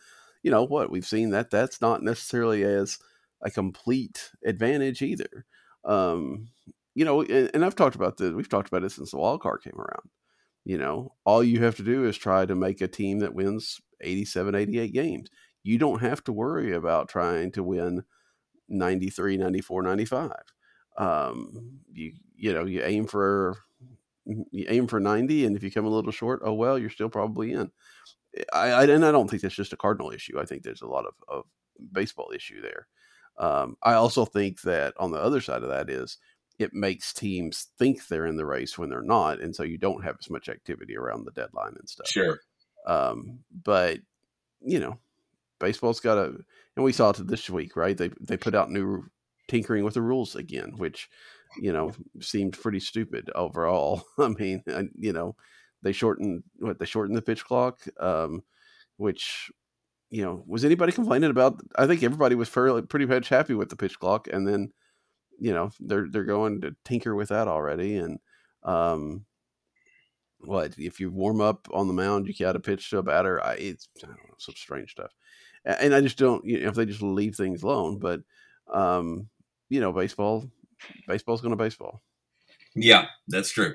you 0.43 0.51
know 0.51 0.63
what 0.63 0.89
we've 0.89 1.05
seen 1.05 1.31
that 1.31 1.51
that's 1.51 1.81
not 1.81 2.03
necessarily 2.03 2.63
as 2.63 2.97
a 3.41 3.51
complete 3.51 4.31
advantage 4.45 5.01
either. 5.01 5.45
Um, 5.85 6.49
you 6.95 7.05
know, 7.05 7.21
and, 7.21 7.49
and 7.53 7.65
I've 7.65 7.75
talked 7.75 7.95
about 7.95 8.17
this. 8.17 8.33
We've 8.33 8.49
talked 8.49 8.67
about 8.67 8.83
it 8.83 8.91
since 8.91 9.11
the 9.11 9.17
wild 9.17 9.41
card 9.41 9.61
came 9.63 9.79
around. 9.79 10.09
You 10.65 10.77
know, 10.77 11.13
all 11.25 11.43
you 11.43 11.63
have 11.63 11.75
to 11.77 11.83
do 11.83 12.05
is 12.05 12.17
try 12.17 12.45
to 12.45 12.55
make 12.55 12.81
a 12.81 12.87
team 12.87 13.19
that 13.19 13.33
wins 13.33 13.79
87, 14.01 14.55
88 14.55 14.93
games. 14.93 15.29
You 15.63 15.77
don't 15.77 16.01
have 16.01 16.23
to 16.25 16.33
worry 16.33 16.73
about 16.73 17.09
trying 17.09 17.51
to 17.53 17.63
win 17.63 18.03
93, 18.67 19.37
94, 19.37 19.83
95. 19.83 20.31
Um, 20.97 21.79
you 21.91 22.13
you 22.35 22.53
know, 22.53 22.65
you 22.65 22.83
aim 22.83 23.07
for 23.07 23.57
you 24.25 24.65
aim 24.67 24.87
for 24.87 24.99
90 24.99 25.45
and 25.45 25.55
if 25.55 25.63
you 25.63 25.71
come 25.71 25.85
a 25.85 25.89
little 25.89 26.11
short, 26.11 26.41
oh 26.43 26.53
well, 26.53 26.77
you're 26.77 26.89
still 26.89 27.09
probably 27.09 27.51
in. 27.51 27.71
I, 28.53 28.69
I 28.69 28.83
and 28.85 29.05
I 29.05 29.11
don't 29.11 29.29
think 29.29 29.41
that's 29.41 29.55
just 29.55 29.73
a 29.73 29.77
cardinal 29.77 30.11
issue. 30.11 30.39
I 30.39 30.45
think 30.45 30.63
there's 30.63 30.81
a 30.81 30.87
lot 30.87 31.05
of, 31.05 31.13
of 31.27 31.45
baseball 31.91 32.31
issue 32.33 32.61
there. 32.61 32.87
Um, 33.37 33.77
I 33.83 33.93
also 33.93 34.25
think 34.25 34.61
that 34.61 34.93
on 34.97 35.11
the 35.11 35.19
other 35.19 35.41
side 35.41 35.63
of 35.63 35.69
that 35.69 35.89
is 35.89 36.17
it 36.57 36.73
makes 36.73 37.13
teams 37.13 37.67
think 37.77 38.05
they're 38.07 38.25
in 38.25 38.35
the 38.35 38.45
race 38.45 38.77
when 38.77 38.89
they're 38.89 39.01
not, 39.01 39.39
and 39.39 39.55
so 39.55 39.63
you 39.63 39.77
don't 39.77 40.03
have 40.03 40.17
as 40.19 40.29
much 40.29 40.49
activity 40.49 40.97
around 40.97 41.25
the 41.25 41.31
deadline 41.31 41.75
and 41.79 41.87
stuff. 41.87 42.07
Sure. 42.07 42.39
Um, 42.85 43.39
but 43.63 43.99
you 44.61 44.79
know, 44.79 44.99
baseball's 45.59 46.01
got 46.01 46.17
a, 46.17 46.25
and 46.75 46.85
we 46.85 46.91
saw 46.91 47.11
it 47.11 47.27
this 47.27 47.49
week, 47.49 47.75
right? 47.75 47.97
They 47.97 48.09
they 48.19 48.37
put 48.37 48.55
out 48.55 48.71
new 48.71 49.05
tinkering 49.47 49.83
with 49.83 49.93
the 49.93 50.01
rules 50.01 50.35
again, 50.35 50.73
which 50.77 51.09
you 51.61 51.71
know 51.71 51.93
seemed 52.19 52.59
pretty 52.59 52.81
stupid 52.81 53.29
overall. 53.35 54.03
I 54.19 54.27
mean, 54.27 54.63
you 54.97 55.13
know, 55.13 55.35
they 55.81 55.91
shortened 55.91 56.43
what 56.59 56.79
they 56.79 56.85
shortened 56.85 57.17
the 57.17 57.21
pitch 57.21 57.45
clock, 57.45 57.79
um, 57.99 58.43
which 58.97 59.51
you 60.09 60.23
know, 60.23 60.43
was 60.47 60.65
anybody 60.65 60.91
complaining 60.91 61.29
about? 61.29 61.61
I 61.77 61.85
think 61.85 62.01
everybody 62.03 62.35
was 62.35 62.49
fairly 62.49 62.81
pretty 62.81 63.05
much 63.05 63.29
happy 63.29 63.53
with 63.53 63.69
the 63.69 63.75
pitch 63.75 63.99
clock, 63.99 64.27
and 64.31 64.47
then 64.47 64.71
you 65.39 65.53
know 65.53 65.69
they're 65.79 66.07
they're 66.09 66.23
going 66.23 66.61
to 66.61 66.75
tinker 66.83 67.15
with 67.15 67.29
that 67.29 67.47
already. 67.47 67.97
And 67.97 68.19
um, 68.63 69.25
what 70.39 70.73
if 70.77 70.99
you 70.99 71.11
warm 71.11 71.41
up 71.41 71.67
on 71.71 71.87
the 71.87 71.93
mound, 71.93 72.27
you 72.27 72.33
got 72.33 72.53
to 72.53 72.59
pitch 72.59 72.89
to 72.89 72.97
a 72.97 73.03
batter? 73.03 73.43
I, 73.43 73.53
it's 73.55 73.87
I 74.03 74.07
know, 74.07 74.15
some 74.39 74.55
strange 74.55 74.91
stuff, 74.91 75.11
and 75.63 75.93
I 75.93 76.01
just 76.01 76.17
don't. 76.17 76.43
You 76.43 76.61
know, 76.61 76.69
if 76.69 76.75
they 76.75 76.85
just 76.85 77.03
leave 77.03 77.35
things 77.35 77.61
alone, 77.61 77.99
but 77.99 78.21
um, 78.73 79.29
you 79.69 79.79
know, 79.79 79.91
baseball, 79.93 80.49
baseball's 81.07 81.41
going 81.41 81.51
to 81.51 81.63
baseball. 81.63 82.01
Yeah, 82.75 83.05
that's 83.27 83.51
true. 83.51 83.73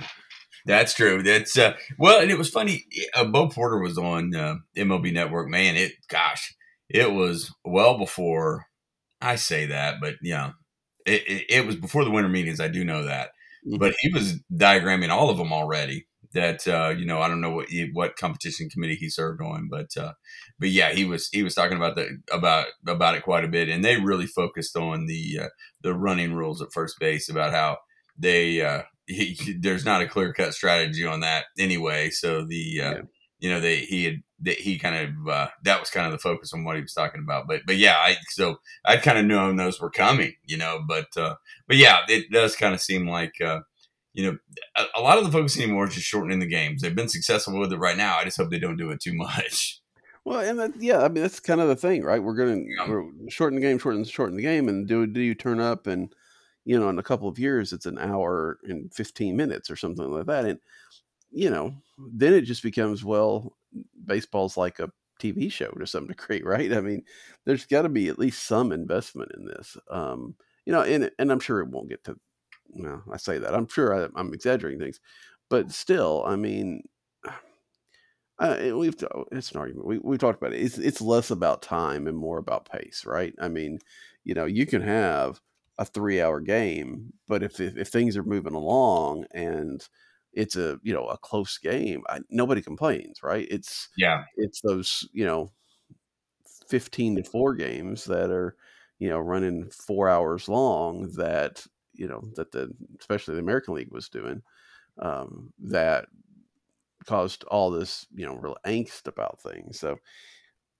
That's 0.66 0.94
true. 0.94 1.22
That's 1.22 1.59
uh, 1.59 1.74
well, 1.98 2.20
and 2.20 2.31
it 2.31 2.38
was 2.38 2.48
funny. 2.48 2.85
Uh, 3.14 3.24
Bo 3.24 3.48
Porter 3.48 3.79
was 3.79 3.98
on 3.98 4.35
uh, 4.35 4.57
MLB 4.77 5.12
Network. 5.12 5.48
Man, 5.48 5.77
it 5.77 5.92
gosh, 6.09 6.55
it 6.88 7.12
was 7.12 7.53
well 7.64 7.98
before 7.98 8.66
I 9.20 9.37
say 9.37 9.66
that, 9.66 9.96
but 10.00 10.14
yeah, 10.22 10.53
it, 11.07 11.22
it, 11.27 11.44
it 11.50 11.66
was 11.66 11.77
before 11.77 12.05
the 12.05 12.11
winter 12.11 12.31
meetings. 12.31 12.61
I 12.61 12.68
do 12.68 12.83
know 12.83 13.05
that, 13.05 13.31
mm-hmm. 13.66 13.77
but 13.77 13.94
he 14.00 14.11
was 14.12 14.40
diagramming 14.53 15.11
all 15.11 15.29
of 15.29 15.37
them 15.37 15.53
already. 15.53 16.07
That 16.33 16.66
uh, 16.66 16.94
you 16.96 17.05
know, 17.05 17.20
I 17.20 17.29
don't 17.29 17.42
know 17.42 17.53
what 17.53 17.68
what 17.92 18.16
competition 18.16 18.70
committee 18.70 18.96
he 18.96 19.11
served 19.11 19.42
on, 19.42 19.68
but 19.70 19.96
uh, 19.98 20.14
but 20.59 20.70
yeah, 20.70 20.92
he 20.92 21.05
was 21.05 21.29
he 21.29 21.42
was 21.42 21.55
talking 21.55 21.77
about 21.77 21.94
the 21.94 22.18
about 22.33 22.66
about 22.87 23.14
it 23.14 23.22
quite 23.22 23.44
a 23.44 23.48
bit, 23.48 23.68
and 23.68 23.85
they 23.85 24.00
really 24.00 24.27
focused 24.27 24.77
on 24.77 25.07
the 25.07 25.40
uh, 25.42 25.48
the 25.83 25.94
running 25.94 26.33
rules 26.33 26.62
at 26.62 26.72
first 26.72 26.96
base 26.98 27.29
about 27.29 27.53
how 27.53 27.79
they 28.18 28.62
uh, 28.62 28.83
he, 29.07 29.57
there's 29.61 29.85
not 29.85 30.03
a 30.03 30.09
clear 30.09 30.33
cut 30.33 30.55
strategy 30.55 31.05
on 31.05 31.21
that 31.21 31.45
anyway. 31.59 32.11
So 32.11 32.45
the 32.45 32.81
uh, 32.81 32.90
yeah. 32.90 33.01
you 33.38 33.51
know, 33.51 33.61
they 33.61 33.77
he 33.81 34.05
had 34.05 34.23
that 34.40 34.59
he 34.59 34.79
kind 34.79 34.97
of 34.97 35.29
uh, 35.29 35.49
that 35.64 35.81
was 35.81 35.90
kind 35.90 36.07
of 36.07 36.12
the 36.12 36.19
focus 36.19 36.53
on 36.53 36.64
what 36.64 36.77
he 36.77 36.83
was 36.83 36.93
talking 36.93 37.23
about. 37.23 37.47
But 37.47 37.62
but 37.67 37.77
yeah, 37.77 37.97
I 37.99 38.17
so 38.29 38.57
I 38.85 38.97
kind 38.97 39.19
of 39.19 39.25
known 39.27 39.57
those 39.57 39.81
were 39.81 39.90
coming, 39.90 40.35
you 40.45 40.57
know. 40.57 40.81
But 40.87 41.17
uh, 41.17 41.37
but 41.67 41.77
yeah, 41.77 42.01
it 42.09 42.31
does 42.31 42.57
kind 42.57 42.75
of 42.75 42.81
seem 42.81 43.09
like. 43.09 43.40
Uh, 43.40 43.61
you 44.17 44.25
know, 44.31 44.38
a, 44.77 45.01
a 45.01 45.03
lot 45.03 45.19
of 45.19 45.25
the 45.25 45.33
focus 45.33 45.59
anymore 45.59 45.88
is 45.88 45.95
just 45.95 46.07
shortening 46.07 46.38
the 46.38 46.47
games. 46.47 46.81
They've 46.81 46.95
been 46.95 47.09
successful 47.09 47.59
with 47.59 47.73
it 47.73 47.79
right 47.79 47.97
now. 47.97 48.17
I 48.17 48.23
just 48.23 48.37
hope 48.37 48.49
they 48.49 48.61
don't 48.61 48.77
do 48.77 48.90
it 48.90 49.01
too 49.01 49.12
much. 49.17 49.81
Well, 50.25 50.38
and 50.38 50.59
that, 50.59 50.81
yeah, 50.81 51.03
I 51.03 51.09
mean 51.09 51.23
that's 51.23 51.40
kind 51.40 51.61
of 51.61 51.67
the 51.67 51.75
thing, 51.77 52.03
right? 52.05 52.23
We're 52.23 52.37
gonna 52.37 52.62
Yeah. 52.64 52.88
we're 52.88 53.05
shorten 53.29 53.57
the 53.57 53.61
game, 53.61 53.79
shorten 53.79 54.05
shorten 54.05 54.37
the 54.37 54.43
game, 54.43 54.69
and 54.69 54.87
do 54.87 55.07
do 55.07 55.21
you 55.21 55.35
turn 55.35 55.61
up 55.61 55.87
and 55.87 56.14
you 56.64 56.79
know 56.79 56.88
in 56.88 56.98
a 56.98 57.03
couple 57.03 57.29
of 57.29 57.38
years 57.38 57.72
it's 57.72 57.87
an 57.87 57.98
hour 57.98 58.59
and 58.64 58.92
fifteen 58.94 59.37
minutes 59.37 59.70
or 59.70 59.77
something 59.77 60.11
like 60.11 60.27
that, 60.27 60.44
and 60.46 60.61
you 61.31 61.50
know 61.50 61.74
then 61.98 62.33
it 62.35 62.42
just 62.42 62.62
becomes 62.62 63.05
well, 63.05 63.57
baseball's 64.07 64.57
like 64.57 64.79
a 64.81 64.90
TV 65.20 65.48
show 65.50 65.70
to 65.72 65.87
some 65.87 66.07
degree, 66.09 66.42
right? 66.42 66.72
I 66.72 66.81
mean, 66.81 67.05
there's 67.44 67.66
got 67.66 67.83
to 67.83 67.88
be 67.88 68.09
at 68.09 68.18
least 68.18 68.44
some 68.44 68.72
investment 68.72 69.33
in 69.37 69.44
this, 69.46 69.77
um, 69.90 70.35
you 70.66 70.72
know, 70.72 70.83
and 70.83 71.11
and 71.18 71.33
I'm 71.33 71.40
sure 71.40 71.61
it 71.61 71.68
won't 71.68 71.88
get 71.88 72.05
to. 72.05 72.16
Well, 72.70 73.03
I 73.12 73.18
say 73.18 73.38
that 73.38 73.55
I'm 73.55 73.68
sure 73.68 73.94
I, 74.07 74.09
I'm 74.16 74.35
exaggerating 74.35 74.81
things, 74.81 75.00
but 75.50 75.70
still, 75.72 76.24
I 76.27 76.37
mean, 76.37 76.83
uh, 78.38 78.57
we've 78.74 78.94
it's 79.33 79.53
an 79.53 79.59
argument. 79.61 79.87
We 79.87 79.98
we 79.98 80.18
talked 80.18 80.40
about 80.40 80.53
it. 80.55 80.61
It's 80.62 80.79
it's 80.79 81.00
less 81.00 81.31
about 81.31 81.62
time 81.62 82.07
and 82.07 82.16
more 82.16 82.38
about 82.38 82.68
pace, 82.70 83.05
right? 83.07 83.35
I 83.40 83.48
mean, 83.48 83.79
you 84.24 84.35
know, 84.35 84.44
you 84.46 84.66
can 84.66 84.83
have 84.83 85.40
a 85.78 85.84
three 85.84 86.20
hour 86.20 86.40
game, 86.40 87.12
but 87.28 87.42
if 87.42 87.60
if, 87.60 87.76
if 87.76 87.88
things 87.88 88.16
are 88.16 88.24
moving 88.24 88.54
along 88.54 89.26
and 89.32 89.87
it's 90.32 90.56
a 90.56 90.78
you 90.82 90.92
know 90.94 91.06
a 91.06 91.18
close 91.18 91.58
game, 91.58 92.02
I, 92.08 92.20
nobody 92.30 92.62
complains, 92.62 93.22
right? 93.22 93.46
It's 93.50 93.88
Yeah, 93.96 94.24
it's 94.37 94.60
those 94.62 95.08
you 95.12 95.24
know 95.24 95.50
fifteen 96.68 97.16
to 97.16 97.22
four 97.22 97.54
games 97.54 98.04
that 98.04 98.30
are 98.30 98.56
you 98.98 99.08
know 99.08 99.18
running 99.18 99.70
four 99.70 100.08
hours 100.08 100.48
long 100.48 101.10
that 101.16 101.66
you 101.92 102.08
know 102.08 102.22
that 102.37 102.52
the 102.52 102.72
especially 102.98 103.34
the 103.34 103.40
American 103.40 103.74
League 103.74 103.92
was 103.92 104.08
doing 104.08 104.42
um, 105.00 105.52
that 105.58 106.06
caused 107.06 107.44
all 107.44 107.70
this 107.70 108.06
you 108.14 108.26
know 108.26 108.37
real 108.37 108.56
angst 108.66 109.06
about 109.06 109.40
things. 109.40 109.78
So 109.78 109.98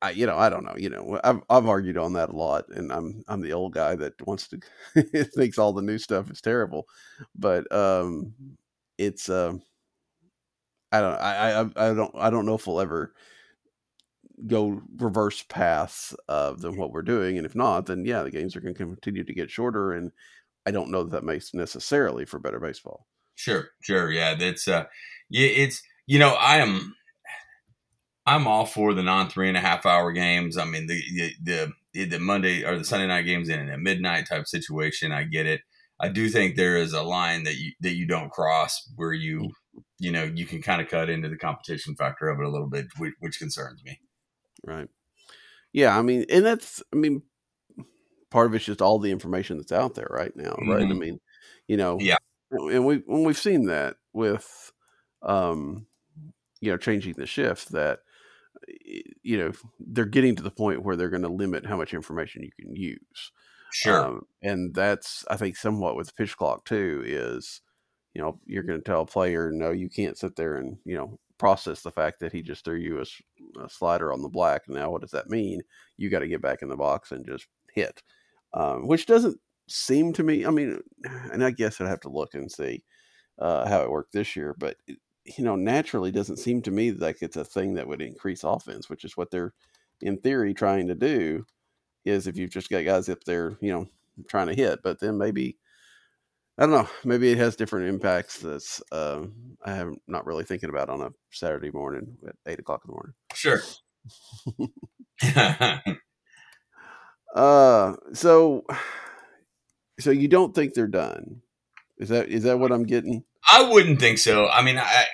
I 0.05 0.11
you 0.11 0.27
know 0.27 0.37
I 0.37 0.49
don't 0.49 0.65
know 0.65 0.75
you 0.77 0.91
know 0.91 1.21
I've 1.25 1.41
I've 1.51 1.67
argued 1.67 1.99
on 1.99 2.13
that 2.15 2.31
a 2.31 2.37
lot, 2.37 2.69
and 2.71 2.93
I'm 2.93 3.23
I'm 3.29 3.41
the 3.41 3.53
old 3.53 3.73
guy 3.75 3.95
that 3.97 4.15
wants 4.27 4.49
to 4.49 4.61
thinks 5.37 5.59
all 5.59 5.73
the 5.73 5.83
new 5.83 5.99
stuff 5.99 6.31
is 6.31 6.41
terrible, 6.41 6.87
but 7.35 7.71
um 7.73 8.35
it's 8.99 9.29
um 9.29 9.63
I 10.93 11.01
don't 11.01 11.15
I 11.21 11.61
I 11.61 11.91
I 11.91 11.95
don't 11.95 12.15
I 12.17 12.31
don't 12.31 12.47
know 12.47 12.55
if 12.55 12.67
we'll 12.67 12.81
ever 12.81 13.15
go 14.47 14.83
reverse 14.97 15.43
paths 15.45 16.15
of 16.29 16.61
than 16.61 16.77
what 16.77 16.93
we're 16.93 17.03
doing, 17.03 17.37
and 17.37 17.47
if 17.47 17.55
not, 17.55 17.87
then 17.87 18.05
yeah, 18.05 18.23
the 18.23 18.31
games 18.31 18.57
are 18.57 18.61
going 18.61 18.75
to 18.75 18.85
continue 18.85 19.25
to 19.25 19.35
get 19.35 19.51
shorter, 19.51 19.93
and 19.93 20.13
I 20.67 20.71
don't 20.73 20.91
know 20.91 21.05
that 21.05 21.13
that 21.13 21.25
makes 21.25 21.55
necessarily 21.55 22.25
for 22.27 22.39
better 22.39 22.61
baseball. 22.61 23.07
sure, 23.35 23.69
sure. 23.81 24.11
Yeah, 24.11 24.35
that's 24.35 24.69
uh, 24.69 24.85
yeah, 25.31 25.49
it's 25.49 25.83
you 26.07 26.19
know, 26.19 26.31
I 26.35 26.59
am, 26.59 26.95
I'm 28.27 28.47
all 28.47 28.67
for 28.67 28.95
the 28.95 29.03
non 29.03 29.29
three 29.29 29.49
and 29.49 29.57
a 29.57 29.61
half 29.61 29.85
hour 29.87 30.13
games. 30.13 30.57
I 30.57 30.65
mean, 30.65 30.87
the 30.87 31.03
the 31.43 31.73
the, 31.93 32.05
the 32.07 32.19
Monday 32.21 32.65
or 32.65 32.79
the 32.79 32.85
Sunday 32.85 33.07
night 33.07 33.23
games 33.23 33.49
in 33.49 33.69
a 33.71 33.79
midnight 33.79 34.27
type 34.29 34.47
situation. 34.47 35.13
I 35.13 35.25
get 35.25 35.47
it. 35.47 35.61
I 36.01 36.09
do 36.09 36.29
think 36.29 36.57
there 36.57 36.77
is 36.77 36.93
a 36.93 37.03
line 37.03 37.45
that 37.45 37.57
you 37.57 37.73
that 37.81 37.95
you 37.95 38.07
don't 38.07 38.31
cross 38.33 38.91
where 38.97 39.13
you 39.13 39.55
you 39.99 40.11
know 40.11 40.25
you 40.25 40.47
can 40.47 40.63
kind 40.63 40.81
of 40.81 40.89
cut 40.89 41.11
into 41.11 41.29
the 41.29 41.37
competition 41.37 41.95
factor 41.97 42.29
of 42.29 42.41
it 42.41 42.47
a 42.47 42.51
little 42.51 42.69
bit, 42.69 42.87
which, 42.99 43.15
which 43.21 43.39
concerns 43.39 43.83
me. 43.85 44.01
Right. 44.65 44.89
Yeah, 45.73 45.99
I 45.99 46.03
mean, 46.03 46.27
and 46.31 46.45
that's 46.47 46.83
I 46.93 46.97
mean, 46.97 47.23
part 48.31 48.47
of 48.47 48.55
it's 48.55 48.65
just 48.65 48.83
all 48.83 48.99
the 48.99 49.11
information 49.11 49.57
that's 49.59 49.73
out 49.73 49.95
there 49.95 50.09
right 50.11 50.35
now, 50.37 50.57
right? 50.65 50.91
I 50.91 50.95
Mhm. 50.95 50.95
mean, 50.95 51.21
you 51.69 51.77
know, 51.77 52.07
Yeah. 52.07 52.19
and 52.51 52.85
we 52.87 52.99
when 52.99 53.25
we've 53.25 53.39
seen 53.39 53.67
that 53.67 53.97
with, 54.13 54.73
um, 55.23 55.87
you 56.61 56.71
know, 56.73 56.79
changing 56.79 57.15
the 57.15 57.27
shift 57.27 57.73
that, 57.73 58.01
you 59.23 59.39
know, 59.39 59.53
they're 59.81 60.05
getting 60.05 60.37
to 60.37 60.43
the 60.43 60.51
point 60.51 60.83
where 60.83 60.97
they're 60.97 61.09
going 61.09 61.23
to 61.23 61.29
limit 61.29 61.67
how 61.67 61.77
much 61.77 61.95
information 61.95 62.43
you 62.43 62.51
can 62.59 62.75
use. 62.75 63.33
Sure. 63.73 64.05
Um, 64.05 64.23
and 64.43 64.75
that's 64.75 65.25
I 65.29 65.37
think 65.37 65.57
somewhat 65.57 65.97
with 65.97 66.15
pitch 66.15 66.37
clock 66.37 66.65
too 66.65 67.03
is, 67.05 67.61
you 68.15 68.23
know, 68.23 68.39
you're 68.47 68.63
going 68.63 68.79
to 68.79 68.85
tell 68.85 69.01
a 69.01 69.07
player 69.07 69.51
no, 69.53 69.73
you 69.73 69.89
can't 69.89 70.17
sit 70.17 70.37
there 70.37 70.57
and 70.57 70.77
you 70.85 70.97
know 70.97 71.19
process 71.39 71.83
the 71.83 71.91
fact 71.91 72.21
that 72.21 72.33
he 72.33 72.43
just 72.43 72.65
threw 72.65 72.77
you 72.77 73.01
a 73.01 73.69
slider 73.69 74.13
on 74.13 74.23
the 74.23 74.29
black. 74.29 74.63
Now 74.69 74.91
what 74.91 75.01
does 75.01 75.11
that 75.11 75.29
mean? 75.29 75.61
You 75.97 76.09
got 76.09 76.21
to 76.21 76.29
get 76.29 76.41
back 76.41 76.63
in 76.63 76.69
the 76.69 76.77
box 76.77 77.11
and 77.11 77.27
just 77.27 77.47
hit, 77.75 78.03
um, 78.55 78.87
which 78.87 79.07
doesn't 79.07 79.39
seem 79.69 80.13
to 80.13 80.23
me. 80.23 80.47
I 80.47 80.51
mean, 80.51 80.81
and 81.33 81.45
I 81.45 81.51
guess 81.51 81.81
I'd 81.81 81.89
have 81.89 82.01
to 82.01 82.11
look 82.11 82.35
and 82.35 82.51
see 82.51 82.85
uh, 83.39 83.69
how 83.69 83.83
it 83.83 83.91
worked 83.91 84.13
this 84.13 84.37
year, 84.37 84.55
but 84.57 84.77
it, 84.87 84.99
you 85.25 85.45
know, 85.45 85.57
naturally 85.57 86.11
doesn't 86.11 86.39
seem 86.39 86.63
to 86.63 86.71
me 86.71 86.93
like 86.93 87.23
it's 87.23 87.37
a 87.37 87.45
thing 87.45 87.75
that 87.75 87.89
would 87.89 88.03
increase 88.03 88.45
offense, 88.45 88.89
which 88.89 89.05
is 89.05 89.17
what 89.17 89.31
they're 89.31 89.55
in 90.01 90.19
theory 90.19 90.55
trying 90.55 90.89
to 90.89 90.95
do 90.95 91.47
is 92.05 92.27
if 92.27 92.37
you've 92.37 92.51
just 92.51 92.69
got 92.71 92.85
guys 92.85 93.09
up 93.09 93.25
there, 93.25 93.57
you 93.61 93.73
know, 93.73 93.87
trying 94.29 94.49
to 94.49 94.55
hit, 94.55 94.81
but 94.83 95.01
then 95.01 95.17
maybe 95.17 95.57
I 96.59 96.63
don't 96.63 96.73
know, 96.73 96.89
maybe 97.05 97.33
it 97.33 97.39
has 97.39 97.57
different 97.57 97.89
impacts 97.89 98.39
that's 98.39 98.83
uh, 98.93 99.25
I 99.65 99.73
am 99.79 99.97
not 100.07 100.27
really 100.27 100.45
thinking 100.45 100.69
about 100.69 100.89
on 100.89 101.01
a 101.01 101.11
Saturday 101.31 101.71
morning 101.71 102.17
at 102.27 102.37
eight 102.47 102.61
o'clock 102.61 102.83
in 102.85 102.91
the 102.91 102.95
morning. 102.95 103.15
Sure. 103.35 103.61
Uh, 107.35 107.95
so 108.13 108.65
so 109.99 110.13
you 110.13 110.29
don't 110.29 110.55
think 110.55 110.73
they're 110.73 110.87
done? 110.87 111.43
Is 111.99 112.09
that 112.11 112.29
is 112.29 112.45
that 112.45 112.59
what 112.59 112.73
I'm 112.73 112.85
getting? 112.85 113.25
I 113.49 113.63
wouldn't 113.63 114.01
think 114.01 114.19
so. 114.19 114.49
I 114.49 114.63
mean, 114.63 114.79
I 114.79 115.07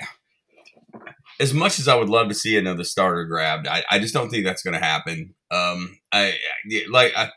as 1.39 1.55
much 1.55 1.79
as 1.79 1.89
I 1.89 1.95
would 1.95 2.09
love 2.09 2.29
to 2.29 2.35
see 2.35 2.57
another 2.57 2.85
starter 2.85 3.25
grabbed, 3.25 3.67
I, 3.67 3.83
I 3.91 3.99
just 3.99 4.13
don't 4.13 4.29
think 4.31 4.45
that's 4.45 4.63
going 4.63 4.79
to 4.79 4.85
happen. 4.85 5.35
Um, 5.51 5.99
I, 6.13 6.35
I 6.69 6.83
like 6.91 7.13
I, 7.17 7.31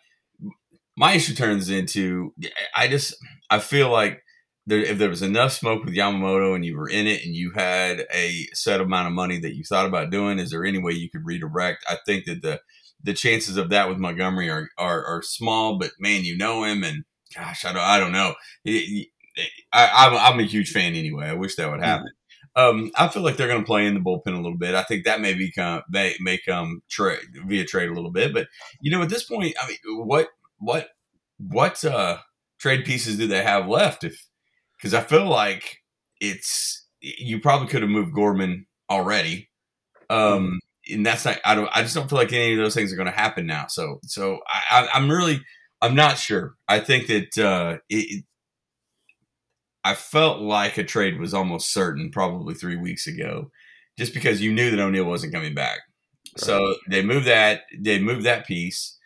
my 0.95 1.13
issue 1.13 1.34
turns 1.34 1.69
into 1.69 2.34
I 2.75 2.88
just 2.88 3.15
I 3.49 3.60
feel 3.60 3.89
like 3.89 4.21
there, 4.65 4.79
if 4.79 4.97
there 4.97 5.10
was 5.10 5.21
enough 5.21 5.51
smoke 5.51 5.84
with 5.84 5.93
Yamamoto 5.95 6.56
and 6.56 6.63
you 6.63 6.77
were 6.77 6.88
in 6.88 7.08
it 7.08 7.25
and 7.25 7.36
you 7.36 7.51
had 7.56 8.06
a 8.13 8.45
set 8.53 8.79
amount 8.79 9.08
of 9.08 9.13
money 9.13 9.39
that 9.39 9.56
you 9.56 9.63
thought 9.63 9.86
about 9.86 10.10
doing, 10.12 10.39
is 10.39 10.51
there 10.51 10.65
any 10.65 10.77
way 10.79 10.93
you 10.93 11.10
could 11.10 11.25
redirect? 11.25 11.84
I 11.89 11.97
think 12.06 12.25
that 12.25 12.41
the 12.41 12.62
the 13.03 13.13
chances 13.13 13.58
of 13.58 13.69
that 13.69 13.89
with 13.89 13.97
Montgomery 13.97 14.49
are 14.49 14.69
are, 14.77 15.03
are 15.06 15.21
small, 15.21 15.77
but 15.77 15.91
man, 15.99 16.23
you 16.23 16.38
know 16.38 16.63
him, 16.63 16.84
and 16.84 17.03
gosh, 17.36 17.65
I 17.65 17.73
don't 17.73 17.82
I 17.82 17.99
don't 17.99 18.12
know. 18.13 18.36
He- 18.63 19.12
I, 19.72 19.89
I'm, 19.93 20.34
I'm 20.34 20.39
a 20.39 20.48
huge 20.48 20.72
fan 20.72 20.93
anyway. 20.93 21.28
I 21.28 21.34
wish 21.34 21.56
that 21.56 21.69
would 21.69 21.82
happen. 21.82 22.10
Um, 22.56 22.91
I 22.96 23.08
feel 23.08 23.24
like 23.24 23.36
they're 23.36 23.48
going 23.48 23.62
to 23.62 23.65
play 23.65 23.88
in 23.88 23.96
the 23.96 24.00
bullpen 24.00 24.34
a 24.34 24.41
little 24.41 24.58
bit. 24.58 24.76
I 24.76 24.84
think 24.84 25.06
that 25.06 25.22
may 25.22 25.34
become 25.34 25.82
may 25.89 26.15
may 26.19 26.38
come 26.38 26.84
trade 26.89 27.19
via 27.48 27.65
trade 27.65 27.89
a 27.89 27.93
little 27.93 28.12
bit, 28.12 28.32
but 28.34 28.48
you 28.80 28.91
know, 28.91 29.02
at 29.02 29.10
this 29.10 29.24
point, 29.24 29.56
I 29.60 29.67
mean, 29.67 30.06
what 30.06 30.28
what 30.60 30.89
what 31.39 31.84
uh, 31.84 32.17
trade 32.60 32.86
pieces 32.86 33.17
do 33.17 33.28
they 33.28 33.41
have 33.41 33.67
left? 33.67 34.04
If 34.04 34.28
because 34.78 34.93
I 34.93 35.02
feel 35.02 35.26
like 35.26 35.80
it's 36.22 36.86
you 37.02 37.39
probably 37.39 37.67
could 37.67 37.82
have 37.82 37.89
moved 37.89 38.13
Gorman 38.13 38.67
already, 38.88 39.50
um, 40.12 40.60
and 40.91 41.04
that's 41.04 41.26
not. 41.26 41.39
I 41.43 41.56
don't. 41.56 41.69
I 41.74 41.82
just 41.82 41.96
don't 41.96 42.08
feel 42.08 42.19
like 42.19 42.34
any 42.34 42.54
of 42.54 42.60
those 42.60 42.76
things 42.76 42.93
are 42.93 42.98
going 42.98 43.12
to 43.12 43.12
happen 43.12 43.48
now. 43.48 43.65
So 43.67 44.00
so 44.04 44.41
I, 44.48 44.82
I, 44.82 44.89
I'm 44.93 45.10
really 45.10 45.41
I'm 45.82 45.96
not 45.96 46.17
sure. 46.17 46.56
I 46.67 46.80
think 46.80 47.08
that 47.08 47.38
uh, 47.38 47.78
it, 47.89 48.24
I 49.84 49.96
felt 49.96 50.39
like 50.39 50.78
a 50.78 50.84
trade 50.84 51.19
was 51.19 51.34
almost 51.34 51.74
certain 51.74 52.10
probably 52.12 52.54
three 52.54 52.78
weeks 52.78 53.08
ago, 53.08 53.52
just 53.98 54.13
because 54.13 54.41
you 54.41 54.54
knew 54.54 54.72
that 54.72 54.80
O'Neill 54.80 55.06
wasn't 55.06 55.34
coming 55.34 55.54
back. 55.54 55.80
So 56.38 56.76
they 56.89 57.04
moved 57.04 57.28
that. 57.28 57.62
They 57.78 58.00
moved 58.00 58.24
that 58.24 58.48
piece. 58.48 58.98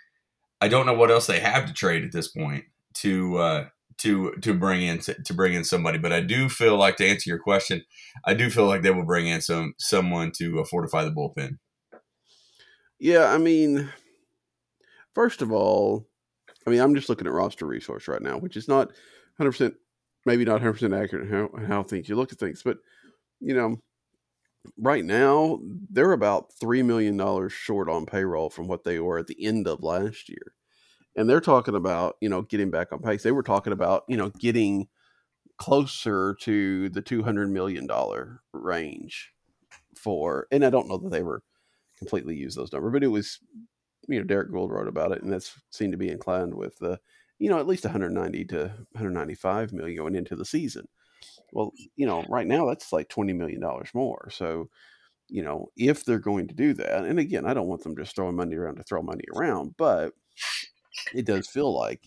I 0.61 0.67
don't 0.67 0.85
know 0.85 0.93
what 0.93 1.11
else 1.11 1.27
they 1.27 1.39
have 1.39 1.65
to 1.65 1.73
trade 1.73 2.03
at 2.03 2.11
this 2.11 2.27
point 2.29 2.65
to 2.95 3.37
uh, 3.37 3.67
to 3.99 4.31
to 4.41 4.53
bring 4.53 4.81
in 4.83 4.99
to 4.99 5.33
bring 5.33 5.53
in 5.53 5.63
somebody, 5.63 5.97
but 5.97 6.13
I 6.13 6.21
do 6.21 6.49
feel 6.49 6.77
like 6.77 6.97
to 6.97 7.07
answer 7.07 7.29
your 7.29 7.39
question, 7.39 7.83
I 8.25 8.33
do 8.33 8.49
feel 8.49 8.65
like 8.65 8.81
they 8.81 8.91
will 8.91 9.05
bring 9.05 9.27
in 9.27 9.41
some 9.41 9.73
someone 9.77 10.31
to 10.37 10.61
uh, 10.61 10.65
fortify 10.65 11.03
the 11.03 11.11
bullpen. 11.11 11.57
Yeah, 12.99 13.31
I 13.31 13.37
mean, 13.37 13.89
first 15.13 15.41
of 15.41 15.51
all, 15.51 16.07
I 16.65 16.69
mean, 16.69 16.79
I'm 16.79 16.95
just 16.95 17.09
looking 17.09 17.27
at 17.27 17.33
roster 17.33 17.65
resource 17.65 18.07
right 18.07 18.21
now, 18.21 18.37
which 18.37 18.57
is 18.57 18.67
not 18.67 18.87
100, 19.37 19.51
percent 19.51 19.75
maybe 20.27 20.45
not 20.45 20.61
100 20.61 20.73
percent 20.73 20.93
accurate 20.93 21.27
in 21.27 21.33
how 21.33 21.49
how 21.67 21.83
things 21.83 22.07
you 22.07 22.15
look 22.15 22.31
at 22.31 22.39
things, 22.39 22.61
but 22.63 22.77
you 23.39 23.55
know, 23.55 23.77
right 24.77 25.05
now 25.05 25.59
they're 25.89 26.11
about 26.11 26.53
three 26.59 26.83
million 26.83 27.17
dollars 27.17 27.53
short 27.53 27.89
on 27.89 28.05
payroll 28.05 28.49
from 28.49 28.67
what 28.67 28.83
they 28.83 28.99
were 28.99 29.17
at 29.17 29.27
the 29.27 29.43
end 29.43 29.67
of 29.67 29.83
last 29.83 30.29
year, 30.29 30.53
and 31.15 31.29
they're 31.29 31.41
talking 31.41 31.75
about 31.75 32.17
you 32.21 32.29
know 32.29 32.43
getting 32.43 32.69
back 32.69 32.91
on 32.91 32.99
pace. 33.01 33.23
They 33.23 33.31
were 33.31 33.43
talking 33.43 33.73
about 33.73 34.03
you 34.07 34.17
know 34.17 34.29
getting 34.29 34.87
closer 35.57 36.35
to 36.41 36.89
the 36.89 37.01
200 37.01 37.49
million 37.49 37.87
dollar 37.87 38.41
range 38.53 39.31
for, 39.95 40.47
and 40.51 40.63
I 40.65 40.69
don't 40.69 40.87
know 40.87 40.97
that 40.97 41.09
they 41.11 41.23
were 41.23 41.41
completely 41.97 42.35
used 42.35 42.57
those 42.57 42.71
numbers, 42.71 42.93
but 42.93 43.03
it 43.03 43.07
was, 43.07 43.39
you 44.07 44.19
know, 44.19 44.25
Derrick 44.25 44.51
Goold 44.51 44.71
wrote 44.71 44.87
about 44.87 45.11
it, 45.11 45.23
and 45.23 45.33
that's 45.33 45.55
seemed 45.71 45.93
to 45.93 45.97
be 45.97 46.09
inclined 46.09 46.53
with 46.53 46.77
the, 46.77 46.99
you 47.39 47.49
know, 47.49 47.59
at 47.59 47.67
least 47.67 47.83
190 47.83 48.45
to 48.45 48.57
195 48.91 49.73
million 49.73 49.97
going 49.97 50.15
into 50.15 50.35
the 50.35 50.45
season. 50.45 50.87
Well, 51.51 51.71
you 51.95 52.05
know, 52.05 52.25
right 52.29 52.47
now 52.47 52.65
that's 52.65 52.91
like 52.91 53.09
20 53.09 53.33
million 53.33 53.61
dollars 53.61 53.89
more. 53.93 54.29
So, 54.31 54.69
you 55.29 55.43
know, 55.43 55.67
if 55.77 56.03
they're 56.03 56.19
going 56.19 56.47
to 56.47 56.55
do 56.55 56.73
that, 56.75 57.05
and 57.05 57.19
again, 57.19 57.45
I 57.45 57.53
don't 57.53 57.67
want 57.67 57.83
them 57.83 57.95
just 57.95 58.15
throwing 58.15 58.35
money 58.35 58.55
around 58.55 58.75
to 58.75 58.83
throw 58.83 59.01
money 59.01 59.23
around, 59.35 59.75
but 59.77 60.13
it 61.13 61.25
does 61.25 61.47
feel 61.47 61.73
like, 61.77 62.03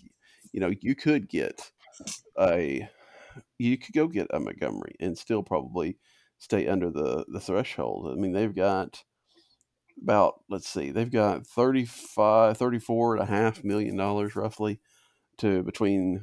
you 0.53 0.61
know, 0.61 0.73
you 0.81 0.95
could 0.95 1.29
get 1.29 1.71
a, 2.39 2.89
you 3.59 3.79
could 3.79 3.95
go 3.95 4.09
get 4.09 4.27
a 4.31 4.41
Montgomery 4.41 4.95
and 5.01 5.17
still 5.17 5.43
probably 5.43 5.99
stay 6.39 6.67
under 6.67 6.91
the 6.91 7.25
the 7.29 7.41
threshold. 7.41 8.09
I 8.11 8.21
mean, 8.21 8.33
they've 8.33 8.55
got 8.55 9.03
about 10.03 10.41
let's 10.49 10.69
see, 10.69 10.91
they've 10.91 11.11
got 11.11 11.47
35, 11.47 12.57
34 12.57 13.17
and 13.17 13.23
a 13.23 13.27
half 13.27 13.63
million 13.63 13.97
dollars 13.97 14.35
roughly 14.35 14.81
to 15.41 15.63
between 15.63 16.23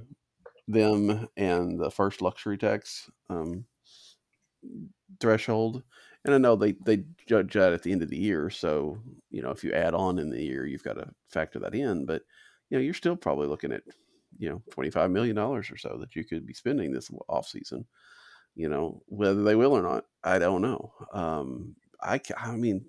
them 0.68 1.28
and 1.38 1.80
the 1.80 1.91
first 1.91 2.22
luxury 2.22 2.57
tax 2.57 3.09
um, 3.30 3.65
threshold. 5.20 5.84
And 6.26 6.34
I 6.34 6.38
know 6.39 6.55
they, 6.55 6.74
they 6.86 7.03
judge 7.28 7.53
that 7.53 7.74
at 7.74 7.84
the 7.84 7.91
end 7.91 8.01
of 8.01 8.09
the 8.09 8.18
year. 8.18 8.49
So, 8.49 8.99
you 9.30 9.41
know, 9.41 9.51
if 9.51 9.63
you 9.63 9.72
add 9.72 9.93
on 9.93 10.20
in 10.20 10.30
the 10.30 10.43
year, 10.43 10.65
you've 10.65 10.84
got 10.84 10.97
to 10.97 11.09
factor 11.30 11.59
that 11.59 11.74
in. 11.74 12.05
But, 12.05 12.24
you 12.70 12.78
know, 12.78 12.84
you're 12.84 12.93
still 12.93 13.15
probably 13.15 13.47
looking 13.47 13.72
at, 13.72 13.84
you 14.38 14.49
know, 14.49 14.61
$25 14.72 15.11
million 15.11 15.38
or 15.38 15.63
so 15.63 15.97
that 15.99 16.15
you 16.15 16.26
could 16.26 16.45
be 16.45 16.53
spending 16.53 16.91
this 16.91 17.09
off 17.30 17.47
season. 17.47 17.86
You 18.55 18.68
know, 18.68 19.03
whether 19.07 19.43
they 19.43 19.55
will 19.55 19.72
or 19.72 19.84
not, 19.84 20.05
I 20.24 20.39
don't 20.39 20.61
know. 20.61 20.91
Um, 21.13 21.76
I, 22.01 22.20
I 22.36 22.55
mean, 22.55 22.86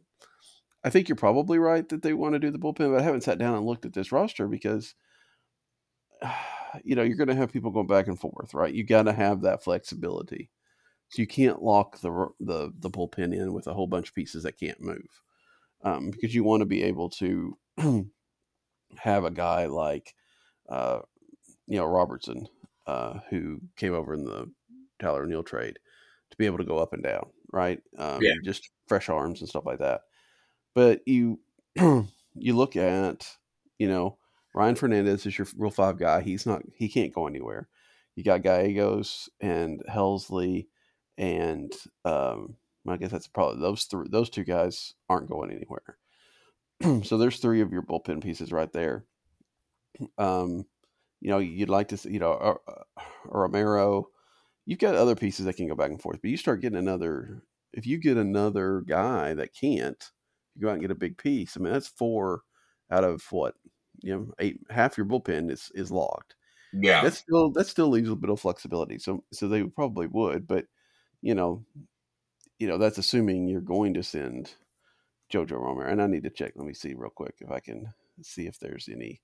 I 0.83 0.91
think 0.91 1.09
you're 1.09 1.17
probably 1.17 1.59
right 1.59 1.89
that 1.91 2.03
they 2.03 2.15
want 2.15 2.33
to 2.33 2.39
do 2.39 2.51
the 2.51 2.59
bullpen, 2.59 2.91
but 2.91 3.01
I 3.01 3.03
haven't 3.03 3.23
sat 3.23 3.39
down 3.39 3.55
and 3.55 3.67
looked 3.67 3.85
at 3.85 3.93
this 3.93 4.11
roster 4.11 4.49
because, 4.49 4.95
you 6.85 6.95
know, 6.97 7.03
you're 7.03 7.17
going 7.17 7.29
to 7.29 7.35
have 7.35 7.53
people 7.53 7.71
going 7.71 7.87
back 7.87 8.07
and 8.09 8.19
forth, 8.19 8.55
right? 8.55 8.73
You 8.75 8.85
got 8.85 9.05
to 9.05 9.13
have 9.13 9.43
that 9.43 9.63
flexibility. 9.63 10.51
So 11.09 11.23
you 11.23 11.27
can't 11.27 11.63
lock 11.63 12.01
the, 12.01 12.29
the 12.41 12.73
the 12.81 12.91
bullpen 12.91 13.35
in 13.35 13.55
with 13.55 13.67
a 13.67 13.73
whole 13.73 13.87
bunch 13.87 14.09
of 14.09 14.15
pieces 14.15 14.43
that 14.43 14.59
can't 14.59 14.81
move, 14.81 15.23
um, 15.83 16.11
because 16.11 16.35
you 16.35 16.45
want 16.45 16.61
to 16.61 16.67
be 16.67 16.83
able 16.83 17.09
to 17.11 17.57
have 18.97 19.25
a 19.25 19.31
guy 19.31 19.67
like, 19.67 20.15
uh, 20.69 21.01
you 21.67 21.79
know, 21.79 21.87
Robertson, 21.87 22.49
uh, 22.87 23.21
who 23.31 23.61
came 23.77 23.95
over 23.95 24.15
in 24.15 24.25
the 24.25 24.51
Tyler 24.99 25.23
O'Neill 25.23 25.43
trade, 25.43 25.79
to 26.31 26.37
be 26.37 26.47
able 26.47 26.59
to 26.59 26.65
go 26.65 26.79
up 26.79 26.93
and 26.93 27.03
down, 27.03 27.27
right? 27.53 27.81
Um, 27.99 28.23
Yeah. 28.23 28.35
Just 28.45 28.71
fresh 28.87 29.09
arms 29.09 29.41
and 29.41 29.49
stuff 29.49 29.67
like 29.67 29.79
that. 29.79 30.03
But 30.75 31.03
you 31.07 31.41
you 31.77 32.57
look 32.57 32.77
at, 32.77 33.27
you 33.79 33.89
know, 33.89 34.19
Ryan 34.55 34.75
Fernandez 34.75 35.27
is 35.27 35.39
your 35.39 35.47
Rule 35.57 35.71
Five 35.71 35.99
guy. 35.99 36.21
He's 36.21 36.47
not. 36.47 36.63
He 36.75 36.89
can't 36.89 37.15
go 37.15 37.27
anywhere. 37.27 37.69
You 38.17 38.25
got 38.25 38.43
Gallegos 38.43 39.29
and 39.41 39.83
Helsley, 39.89 40.67
and 41.17 41.73
um, 42.05 42.57
I 42.89 42.97
guess 42.97 43.11
that's 43.11 43.29
probably 43.29 43.61
those 43.61 43.85
three. 43.85 44.09
Those 44.11 44.31
two 44.31 44.45
guys 44.45 44.95
aren't 45.09 45.31
going 45.31 45.51
anywhere. 45.51 45.99
so 47.05 47.19
there's 47.19 47.39
three 47.39 47.61
of 47.61 47.73
your 47.73 47.83
bullpen 47.83 48.23
pieces 48.23 48.53
right 48.53 48.73
there. 48.73 49.05
Um, 50.17 50.65
you 51.21 51.31
know, 51.31 51.39
you'd 51.39 51.69
like 51.69 51.89
to 51.89 51.97
see, 51.97 52.11
you 52.11 52.21
know, 52.21 52.33
uh, 52.33 52.55
uh, 52.69 53.03
Romero. 53.25 54.09
You've 54.65 54.79
got 54.79 54.95
other 54.95 55.17
pieces 55.17 55.47
that 55.47 55.57
can 55.57 55.67
go 55.67 55.75
back 55.75 55.91
and 55.91 56.01
forth, 56.01 56.21
but 56.21 56.31
you 56.31 56.37
start 56.37 56.61
getting 56.61 56.79
another. 56.79 57.43
If 57.73 57.87
you 57.87 57.99
get 57.99 58.17
another 58.17 58.83
guy 58.87 59.35
that 59.35 59.55
can't, 59.55 60.03
you 60.55 60.63
go 60.63 60.69
out 60.69 60.75
and 60.75 60.83
get 60.83 60.91
a 60.91 60.97
big 60.97 61.19
piece. 61.19 61.57
I 61.57 61.61
mean, 61.61 61.73
that's 61.73 61.89
four 61.89 62.43
out 62.91 63.05
of 63.05 63.23
what 63.31 63.55
you 64.01 64.15
know, 64.15 64.33
eight 64.39 64.61
half 64.71 64.97
your 64.97 65.07
bullpen 65.07 65.51
is 65.51 65.71
is 65.75 65.91
locked. 65.91 66.35
Yeah. 66.73 67.03
That's 67.03 67.19
still 67.19 67.51
that 67.53 67.67
still 67.67 67.89
leaves 67.89 68.09
a 68.09 68.13
little 68.13 68.21
bit 68.21 68.31
of 68.31 68.41
flexibility. 68.41 68.99
So 68.99 69.25
so 69.33 69.49
they 69.49 69.63
probably 69.65 70.07
would, 70.09 70.47
but 70.47 70.67
you 71.23 71.35
know, 71.35 71.65
you 72.59 72.69
know 72.69 72.79
that's 72.79 72.99
assuming 72.99 73.49
you're 73.49 73.61
going 73.61 73.95
to 73.95 74.03
send 74.03 74.55
Jojo 75.33 75.53
Romero. 75.53 75.91
And 75.91 76.03
I 76.03 76.07
need 76.07 76.25
to 76.25 76.31
check. 76.31 76.53
Let 76.57 76.67
me 76.67 76.75
see 76.75 76.95
real 76.95 77.11
quick 77.11 77.35
if 77.41 77.51
I 77.51 77.61
can 77.61 77.93
see 78.23 78.47
if 78.47 78.59
there's 78.59 78.89
any 78.93 79.21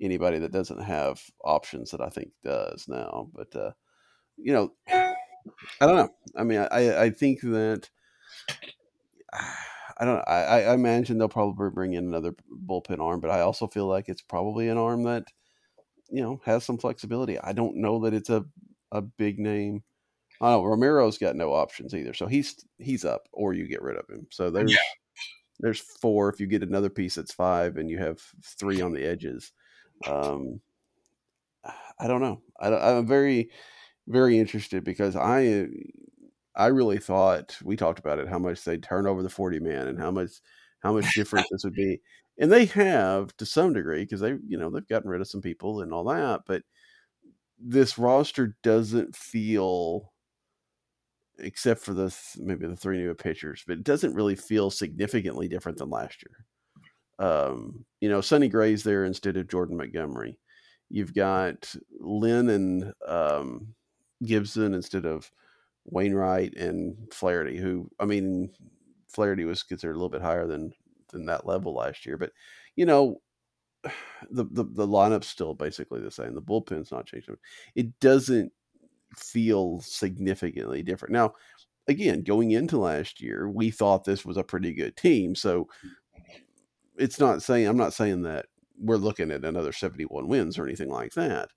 anybody 0.00 0.38
that 0.38 0.52
doesn't 0.52 0.82
have 0.82 1.22
options 1.44 1.90
that 1.90 2.00
I 2.00 2.08
think 2.08 2.30
does 2.42 2.86
now. 2.88 3.28
But 3.34 3.54
uh, 3.54 3.72
you 4.36 4.52
know, 4.52 4.72
I 4.88 5.86
don't 5.86 5.96
know. 5.96 6.14
I 6.36 6.44
mean, 6.44 6.66
I 6.70 7.04
I 7.04 7.10
think 7.10 7.40
that. 7.42 7.88
I 10.00 10.04
don't. 10.06 10.24
I, 10.26 10.62
I 10.62 10.74
imagine 10.74 11.18
they'll 11.18 11.28
probably 11.28 11.70
bring 11.70 11.92
in 11.92 12.06
another 12.06 12.34
bullpen 12.66 13.00
arm, 13.00 13.20
but 13.20 13.30
I 13.30 13.40
also 13.40 13.66
feel 13.66 13.86
like 13.86 14.08
it's 14.08 14.22
probably 14.22 14.68
an 14.68 14.78
arm 14.78 15.02
that, 15.02 15.24
you 16.10 16.22
know, 16.22 16.40
has 16.46 16.64
some 16.64 16.78
flexibility. 16.78 17.38
I 17.38 17.52
don't 17.52 17.76
know 17.76 18.00
that 18.00 18.14
it's 18.14 18.30
a 18.30 18.46
a 18.92 19.02
big 19.02 19.38
name. 19.38 19.82
I 20.40 20.52
don't 20.52 20.62
know. 20.64 20.70
Romero's 20.70 21.18
got 21.18 21.36
no 21.36 21.52
options 21.52 21.94
either, 21.94 22.14
so 22.14 22.26
he's 22.26 22.64
he's 22.78 23.04
up, 23.04 23.28
or 23.32 23.52
you 23.52 23.68
get 23.68 23.82
rid 23.82 23.98
of 23.98 24.08
him. 24.08 24.26
So 24.30 24.50
there's 24.50 24.72
Yeah. 24.72 24.78
there's 25.60 25.80
four. 25.80 26.30
If 26.30 26.40
you 26.40 26.46
get 26.46 26.62
another 26.62 26.90
piece, 26.90 27.16
that's 27.16 27.34
five, 27.34 27.76
and 27.76 27.90
you 27.90 27.98
have 27.98 28.20
three 28.42 28.80
on 28.80 28.92
the 28.92 29.04
edges. 29.04 29.52
Um, 30.08 30.62
I 31.98 32.06
don't 32.08 32.22
know. 32.22 32.40
I, 32.58 32.74
I'm 32.74 33.06
very 33.06 33.50
very 34.08 34.38
interested 34.38 34.82
because 34.82 35.14
I 35.14 35.68
I 36.56 36.66
really 36.66 36.98
thought 36.98 37.56
we 37.62 37.76
talked 37.76 37.98
about 37.98 38.18
it 38.18 38.28
how 38.28 38.38
much 38.38 38.64
they 38.64 38.76
turn 38.78 39.06
over 39.06 39.22
the 39.22 39.28
40 39.30 39.60
man 39.60 39.88
and 39.88 39.98
how 39.98 40.10
much 40.10 40.30
how 40.80 40.92
much 40.92 41.12
different 41.14 41.46
this 41.50 41.64
would 41.64 41.74
be. 41.74 42.00
And 42.38 42.50
they 42.50 42.66
have 42.66 43.36
to 43.38 43.46
some 43.46 43.72
degree 43.74 44.02
because 44.04 44.20
they 44.20 44.36
you 44.46 44.58
know 44.58 44.70
they've 44.70 44.86
gotten 44.88 45.10
rid 45.10 45.20
of 45.20 45.28
some 45.28 45.42
people 45.42 45.82
and 45.82 45.92
all 45.92 46.04
that, 46.04 46.42
but 46.46 46.62
this 47.58 47.98
roster 47.98 48.56
doesn't 48.62 49.14
feel 49.16 50.12
except 51.38 51.80
for 51.80 51.94
the 51.94 52.10
th- 52.10 52.44
maybe 52.44 52.66
the 52.66 52.76
three 52.76 52.98
new 52.98 53.14
pitchers, 53.14 53.64
but 53.66 53.78
it 53.78 53.84
doesn't 53.84 54.14
really 54.14 54.34
feel 54.34 54.70
significantly 54.70 55.48
different 55.48 55.78
than 55.78 55.90
last 55.90 56.22
year. 56.22 56.46
Um, 57.18 57.84
you 58.00 58.08
know, 58.08 58.20
Sonny 58.20 58.48
Gray's 58.48 58.82
there 58.82 59.04
instead 59.04 59.36
of 59.36 59.48
Jordan 59.48 59.76
Montgomery. 59.76 60.38
You've 60.88 61.14
got 61.14 61.74
Lynn 61.98 62.48
and 62.50 62.92
um, 63.06 63.74
Gibson 64.24 64.74
instead 64.74 65.06
of 65.06 65.30
Wainwright 65.90 66.54
and 66.56 66.96
Flaherty, 67.12 67.56
who 67.58 67.90
I 67.98 68.04
mean, 68.04 68.50
Flaherty 69.08 69.44
was 69.44 69.62
considered 69.62 69.92
a 69.92 69.96
little 69.96 70.08
bit 70.08 70.22
higher 70.22 70.46
than 70.46 70.72
than 71.10 71.26
that 71.26 71.46
level 71.46 71.74
last 71.74 72.06
year, 72.06 72.16
but 72.16 72.32
you 72.76 72.86
know, 72.86 73.20
the 74.30 74.44
the, 74.44 74.64
the 74.64 74.86
lineup's 74.86 75.28
still 75.28 75.54
basically 75.54 76.00
the 76.00 76.10
same. 76.10 76.34
The 76.34 76.42
bullpen's 76.42 76.92
not 76.92 77.06
changing. 77.06 77.36
It 77.74 77.98
doesn't 78.00 78.52
feel 79.16 79.80
significantly 79.80 80.82
different. 80.82 81.12
Now, 81.12 81.34
again, 81.88 82.22
going 82.22 82.52
into 82.52 82.78
last 82.78 83.20
year, 83.20 83.48
we 83.48 83.70
thought 83.70 84.04
this 84.04 84.24
was 84.24 84.36
a 84.36 84.44
pretty 84.44 84.72
good 84.72 84.96
team, 84.96 85.34
so 85.34 85.68
it's 86.96 87.18
not 87.18 87.42
saying 87.42 87.66
I'm 87.66 87.76
not 87.76 87.94
saying 87.94 88.22
that 88.22 88.46
we're 88.78 88.96
looking 88.96 89.30
at 89.30 89.44
another 89.44 89.72
71 89.72 90.28
wins 90.28 90.58
or 90.58 90.64
anything 90.66 90.88
like 90.88 91.12
that, 91.14 91.50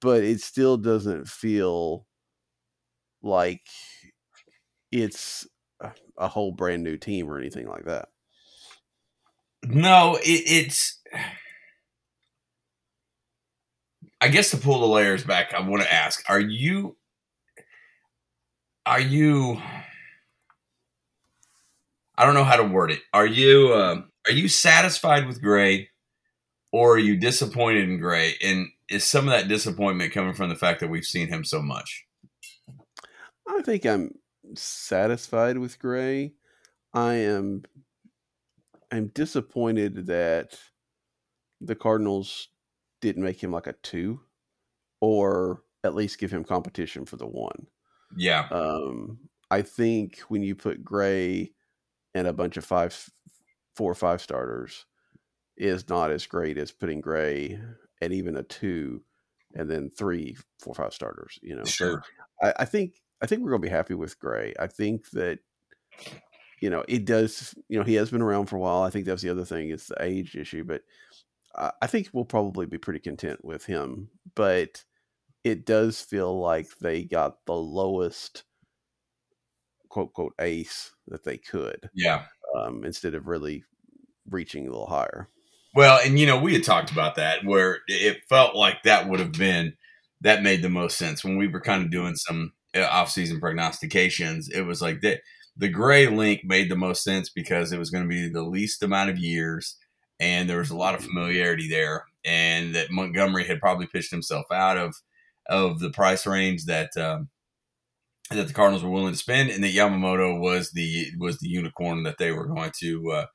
but 0.00 0.22
it 0.22 0.40
still 0.40 0.76
doesn't 0.76 1.28
feel 1.28 2.06
like 3.22 3.66
it's 4.92 5.46
a, 6.18 6.28
whole 6.28 6.52
brand 6.52 6.82
new 6.82 6.96
team 6.96 7.28
or 7.28 7.38
anything 7.38 7.66
like 7.66 7.84
that. 7.84 8.08
No, 9.64 10.16
it, 10.16 10.42
it's. 10.46 11.00
I 14.20 14.28
guess 14.28 14.50
to 14.50 14.58
pull 14.58 14.80
the 14.80 14.86
layers 14.86 15.24
back, 15.24 15.54
I 15.54 15.60
want 15.60 15.82
to 15.82 15.92
ask: 15.92 16.22
Are 16.28 16.40
you? 16.40 16.96
Are 18.86 19.00
you? 19.00 19.60
I 22.16 22.26
don't 22.26 22.34
know 22.34 22.44
how 22.44 22.56
to 22.56 22.64
word 22.64 22.90
it. 22.90 23.00
Are 23.12 23.26
you? 23.26 23.74
Um, 23.74 24.10
are 24.26 24.32
you 24.32 24.48
satisfied 24.48 25.26
with 25.26 25.40
Gray, 25.40 25.88
or 26.72 26.94
are 26.94 26.98
you 26.98 27.16
disappointed 27.16 27.88
in 27.88 27.98
Gray? 27.98 28.34
And 28.42 28.68
is 28.90 29.04
some 29.04 29.26
of 29.26 29.32
that 29.32 29.48
disappointment 29.48 30.12
coming 30.12 30.34
from 30.34 30.48
the 30.48 30.56
fact 30.56 30.80
that 30.80 30.90
we've 30.90 31.04
seen 31.04 31.28
him 31.28 31.44
so 31.44 31.62
much? 31.62 32.04
I 33.56 33.62
think 33.62 33.84
I'm 33.84 34.14
satisfied 34.54 35.58
with 35.58 35.78
Gray. 35.78 36.34
I 36.92 37.14
am 37.14 37.62
I'm 38.90 39.08
disappointed 39.08 40.06
that 40.06 40.58
the 41.60 41.74
Cardinals 41.74 42.48
didn't 43.00 43.22
make 43.22 43.42
him 43.42 43.52
like 43.52 43.66
a 43.66 43.74
two 43.82 44.20
or 45.00 45.62
at 45.84 45.94
least 45.94 46.18
give 46.18 46.30
him 46.30 46.44
competition 46.44 47.06
for 47.06 47.16
the 47.16 47.26
one. 47.26 47.66
Yeah, 48.16 48.48
Um, 48.50 49.18
I 49.50 49.62
think 49.62 50.18
when 50.28 50.42
you 50.42 50.54
put 50.54 50.84
Gray 50.84 51.52
and 52.14 52.26
a 52.26 52.32
bunch 52.32 52.56
of 52.56 52.64
five, 52.64 53.08
four 53.76 53.90
or 53.90 53.94
five 53.94 54.20
starters, 54.20 54.84
is 55.56 55.88
not 55.88 56.10
as 56.10 56.26
great 56.26 56.58
as 56.58 56.72
putting 56.72 57.00
Gray 57.00 57.60
and 58.00 58.12
even 58.12 58.36
a 58.36 58.42
two, 58.42 59.02
and 59.54 59.70
then 59.70 59.90
three, 59.90 60.36
four, 60.58 60.74
five 60.74 60.92
starters. 60.94 61.38
You 61.42 61.56
know, 61.56 61.64
sure. 61.64 62.02
so 62.40 62.46
I, 62.48 62.62
I 62.62 62.64
think 62.64 62.94
I 63.22 63.26
think 63.26 63.42
we're 63.42 63.50
going 63.50 63.62
to 63.62 63.68
be 63.68 63.74
happy 63.74 63.94
with 63.94 64.18
Gray. 64.18 64.54
I 64.58 64.66
think 64.66 65.10
that 65.10 65.40
you 66.60 66.68
know, 66.68 66.84
it 66.88 67.04
does. 67.04 67.54
You 67.68 67.78
know, 67.78 67.84
he 67.84 67.94
has 67.94 68.10
been 68.10 68.22
around 68.22 68.46
for 68.46 68.56
a 68.56 68.60
while. 68.60 68.82
I 68.82 68.90
think 68.90 69.06
that's 69.06 69.22
the 69.22 69.30
other 69.30 69.44
thing 69.44 69.70
is 69.70 69.86
the 69.86 70.02
age 70.02 70.36
issue, 70.36 70.64
but 70.64 70.82
I, 71.56 71.72
I 71.82 71.86
think 71.86 72.10
we'll 72.12 72.24
probably 72.24 72.66
be 72.66 72.78
pretty 72.78 73.00
content 73.00 73.44
with 73.44 73.64
him. 73.64 74.10
But 74.34 74.84
it 75.42 75.64
does 75.64 76.00
feel 76.00 76.38
like 76.38 76.68
they 76.80 77.04
got 77.04 77.44
the 77.46 77.54
lowest 77.54 78.44
quote 79.88 80.12
quote 80.12 80.34
ace 80.38 80.92
that 81.08 81.24
they 81.24 81.38
could. 81.38 81.88
Yeah. 81.94 82.24
Um, 82.56 82.84
instead 82.84 83.14
of 83.14 83.26
really 83.26 83.64
reaching 84.28 84.66
a 84.66 84.70
little 84.70 84.86
higher. 84.86 85.28
Well, 85.74 86.00
and 86.04 86.18
you 86.18 86.26
know, 86.26 86.38
we 86.38 86.52
had 86.52 86.64
talked 86.64 86.90
about 86.90 87.14
that 87.14 87.44
where 87.44 87.78
it 87.86 88.18
felt 88.28 88.54
like 88.54 88.82
that 88.82 89.08
would 89.08 89.20
have 89.20 89.32
been 89.32 89.74
that 90.20 90.42
made 90.42 90.62
the 90.62 90.68
most 90.68 90.98
sense 90.98 91.24
when 91.24 91.38
we 91.38 91.48
were 91.48 91.60
kind 91.60 91.82
of 91.82 91.90
doing 91.90 92.14
some 92.16 92.52
uh, 92.52 92.59
off-season 92.76 93.40
prognostications. 93.40 94.48
It 94.48 94.62
was 94.62 94.80
like 94.80 95.00
that 95.02 95.20
the 95.56 95.68
gray 95.68 96.06
link 96.06 96.42
made 96.44 96.70
the 96.70 96.76
most 96.76 97.02
sense 97.02 97.28
because 97.28 97.72
it 97.72 97.78
was 97.78 97.90
going 97.90 98.04
to 98.04 98.08
be 98.08 98.28
the 98.28 98.42
least 98.42 98.82
amount 98.82 99.10
of 99.10 99.18
years 99.18 99.76
and 100.18 100.48
there 100.48 100.58
was 100.58 100.70
a 100.70 100.76
lot 100.76 100.94
of 100.94 101.04
familiarity 101.04 101.68
there 101.68 102.04
and 102.24 102.74
that 102.74 102.90
Montgomery 102.90 103.46
had 103.46 103.60
probably 103.60 103.86
pitched 103.86 104.10
himself 104.10 104.46
out 104.52 104.76
of 104.76 104.94
of 105.48 105.80
the 105.80 105.90
price 105.90 106.26
range 106.26 106.66
that 106.66 106.96
um, 106.96 107.28
that 108.30 108.46
the 108.46 108.54
Cardinals 108.54 108.84
were 108.84 108.90
willing 108.90 109.12
to 109.12 109.18
spend 109.18 109.50
and 109.50 109.64
that 109.64 109.74
Yamamoto 109.74 110.38
was 110.38 110.70
the 110.70 111.06
was 111.18 111.38
the 111.38 111.48
unicorn 111.48 112.04
that 112.04 112.18
they 112.18 112.30
were 112.30 112.46
going 112.46 112.70
to 112.78 113.10
uh, 113.10 113.26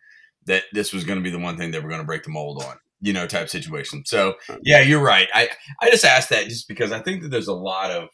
that 0.45 0.63
this 0.71 0.93
was 0.93 1.03
going 1.03 1.17
to 1.19 1.23
be 1.23 1.31
the 1.31 1.39
one 1.39 1.57
thing 1.57 1.71
they 1.71 1.79
were 1.79 1.89
going 1.89 2.01
to 2.01 2.07
break 2.07 2.23
the 2.23 2.29
mold 2.29 2.63
on 2.63 2.75
you 3.01 3.11
know 3.11 3.27
type 3.27 3.49
situation 3.49 4.03
so 4.05 4.35
yeah 4.63 4.79
you're 4.79 5.03
right 5.03 5.27
i 5.33 5.49
i 5.81 5.89
just 5.89 6.05
asked 6.05 6.29
that 6.29 6.45
just 6.45 6.65
because 6.67 6.93
i 6.93 6.99
think 6.99 7.21
that 7.21 7.29
there's 7.29 7.49
a 7.49 7.53
lot 7.53 7.91
of 7.91 8.07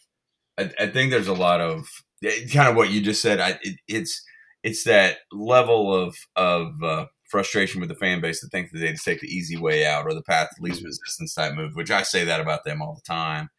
i, 0.58 0.72
I 0.80 0.88
think 0.88 1.12
there's 1.12 1.28
a 1.28 1.34
lot 1.34 1.62
of 1.62 1.88
eh, 2.24 2.48
kind 2.54 2.70
of 2.70 2.76
what 2.76 2.92
you 2.92 3.02
just 3.02 3.22
said 3.22 3.40
i 3.40 3.60
it, 3.62 3.76
it's 3.88 4.24
it's 4.64 4.84
that 4.84 5.18
level 5.32 5.94
of 5.94 6.16
of 6.36 6.84
uh, 6.84 7.06
frustration 7.30 7.80
with 7.80 7.90
the 7.90 7.96
fan 7.96 8.22
base 8.22 8.42
to 8.42 8.48
think 8.48 8.72
that 8.72 8.80
they 8.80 8.92
just 8.92 9.06
take 9.06 9.22
the 9.22 9.28
easy 9.28 9.58
way 9.58 9.86
out 9.86 10.06
or 10.06 10.14
the 10.14 10.24
path 10.24 10.50
of 10.52 10.62
least 10.62 10.84
resistance 10.84 11.34
type 11.34 11.54
move 11.54 11.72
which 11.76 11.92
i 11.92 12.04
say 12.04 12.24
that 12.24 12.42
about 12.42 12.64
them 12.64 12.82
all 12.82 12.96
the 12.96 13.14
time 13.14 13.50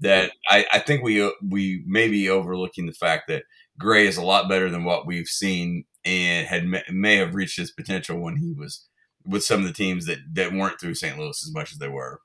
that 0.00 0.30
I, 0.48 0.64
I 0.72 0.78
think 0.78 1.02
we 1.02 1.30
we 1.46 1.82
may 1.86 2.08
be 2.08 2.28
overlooking 2.30 2.86
the 2.86 2.92
fact 2.92 3.28
that 3.28 3.44
Gray 3.78 4.06
is 4.06 4.16
a 4.16 4.24
lot 4.24 4.48
better 4.48 4.70
than 4.70 4.84
what 4.84 5.06
we've 5.06 5.26
seen 5.26 5.84
and 6.04 6.46
had 6.46 6.66
may 6.90 7.16
have 7.16 7.34
reached 7.34 7.58
his 7.58 7.70
potential 7.70 8.18
when 8.20 8.36
he 8.36 8.52
was 8.52 8.86
with 9.24 9.44
some 9.44 9.60
of 9.60 9.66
the 9.66 9.72
teams 9.72 10.06
that 10.06 10.18
that 10.32 10.52
weren't 10.52 10.80
through 10.80 10.94
St. 10.94 11.18
Louis 11.18 11.42
as 11.44 11.52
much 11.52 11.72
as 11.72 11.78
they 11.78 11.88
were. 11.88 12.20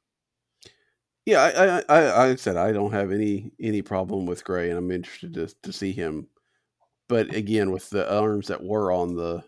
Yeah, 1.26 1.84
I, 1.88 1.96
I, 1.96 2.26
I, 2.26 2.36
said 2.36 2.58
I 2.58 2.74
don't 2.74 2.92
have 2.92 3.12
any 3.12 3.52
any 3.60 3.82
problem 3.82 4.26
with 4.26 4.44
Gray, 4.44 4.70
and 4.70 4.78
I'm 4.78 4.92
interested 4.92 5.34
to 5.36 5.48
to 5.64 5.72
see 5.72 5.94
him. 5.94 6.28
But 7.08 7.34
again, 7.34 7.72
with 7.72 7.90
the 7.90 8.12
arms 8.14 8.48
that 8.48 8.64
were 8.64 8.92
on 8.92 9.16
the 9.16 9.44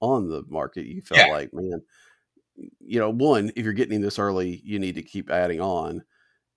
on 0.00 0.28
the 0.28 0.44
market, 0.48 0.86
you 0.86 1.02
felt 1.02 1.18
yeah. 1.18 1.32
like, 1.32 1.50
man, 1.52 1.82
you 2.80 3.00
know, 3.00 3.10
one, 3.10 3.50
if 3.56 3.64
you're 3.64 3.72
getting 3.72 4.00
this 4.00 4.18
early, 4.18 4.60
you 4.64 4.78
need 4.78 4.94
to 4.94 5.02
keep 5.02 5.30
adding 5.30 5.60
on 5.60 6.04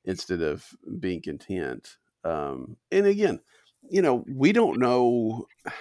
instead 0.05 0.41
of 0.41 0.65
being 0.99 1.21
content. 1.21 1.97
Um, 2.23 2.77
and 2.91 3.07
again, 3.07 3.39
you 3.89 4.01
know, 4.01 4.23
we 4.27 4.51
don't 4.51 4.79
know. 4.79 5.47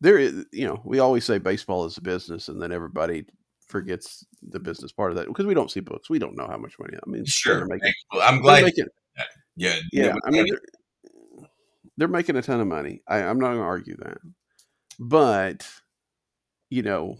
There 0.00 0.18
is, 0.18 0.44
you 0.52 0.66
know, 0.66 0.82
we 0.84 0.98
always 0.98 1.24
say 1.24 1.38
baseball 1.38 1.86
is 1.86 1.96
a 1.96 2.02
business, 2.02 2.48
and 2.48 2.60
then 2.60 2.72
everybody 2.72 3.24
forgets 3.66 4.24
the 4.42 4.60
business 4.60 4.92
part 4.92 5.10
of 5.10 5.16
that 5.16 5.26
because 5.26 5.46
we 5.46 5.54
don't 5.54 5.70
see 5.70 5.80
books. 5.80 6.10
We 6.10 6.18
don't 6.18 6.36
know 6.36 6.46
how 6.46 6.56
much 6.56 6.78
money. 6.78 6.96
I 6.96 7.08
mean, 7.08 7.24
sure. 7.24 7.66
Making, 7.66 7.92
I'm 8.12 8.40
glad. 8.40 8.64
Making, 8.64 8.86
yeah, 9.56 9.76
yeah. 9.92 10.14
I 10.24 10.30
mean, 10.30 10.46
they're, 10.48 11.48
they're, 11.96 12.08
making 12.08 12.36
a 12.36 12.42
ton 12.42 12.60
of 12.60 12.66
money. 12.66 13.02
I, 13.08 13.18
I'm 13.18 13.38
not 13.38 13.48
going 13.48 13.58
to 13.58 13.64
argue 13.64 13.96
that, 13.98 14.18
but 14.98 15.66
you 16.70 16.82
know, 16.82 17.18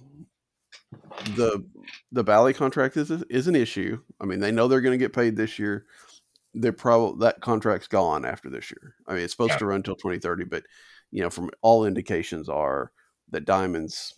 the 1.37 1.65
the 2.13 2.25
Bally 2.25 2.53
contract 2.53 2.97
is 2.97 3.11
is 3.11 3.49
an 3.49 3.57
issue. 3.57 4.01
I 4.21 4.27
mean, 4.27 4.41
they 4.41 4.53
know 4.53 4.69
they're 4.69 4.81
going 4.81 4.99
to 4.99 5.05
get 5.05 5.13
paid 5.13 5.37
this 5.37 5.59
year. 5.59 5.87
They're 6.55 6.73
probably 6.73 7.25
that 7.25 7.41
contract's 7.41 7.89
gone 7.89 8.25
after 8.25 8.51
this 8.51 8.71
year. 8.71 8.95
I 9.07 9.15
mean, 9.15 9.23
it's 9.23 9.33
supposed 9.33 9.53
yeah. 9.53 9.59
to 9.59 9.67
run 9.67 9.77
until 9.77 9.97
2030, 9.97 10.45
but 10.45 10.65
you 11.11 11.23
know, 11.23 11.31
from 11.31 11.51
all 11.63 11.87
indications 11.87 12.49
are 12.49 12.91
that 13.31 13.45
Diamonds 13.45 14.15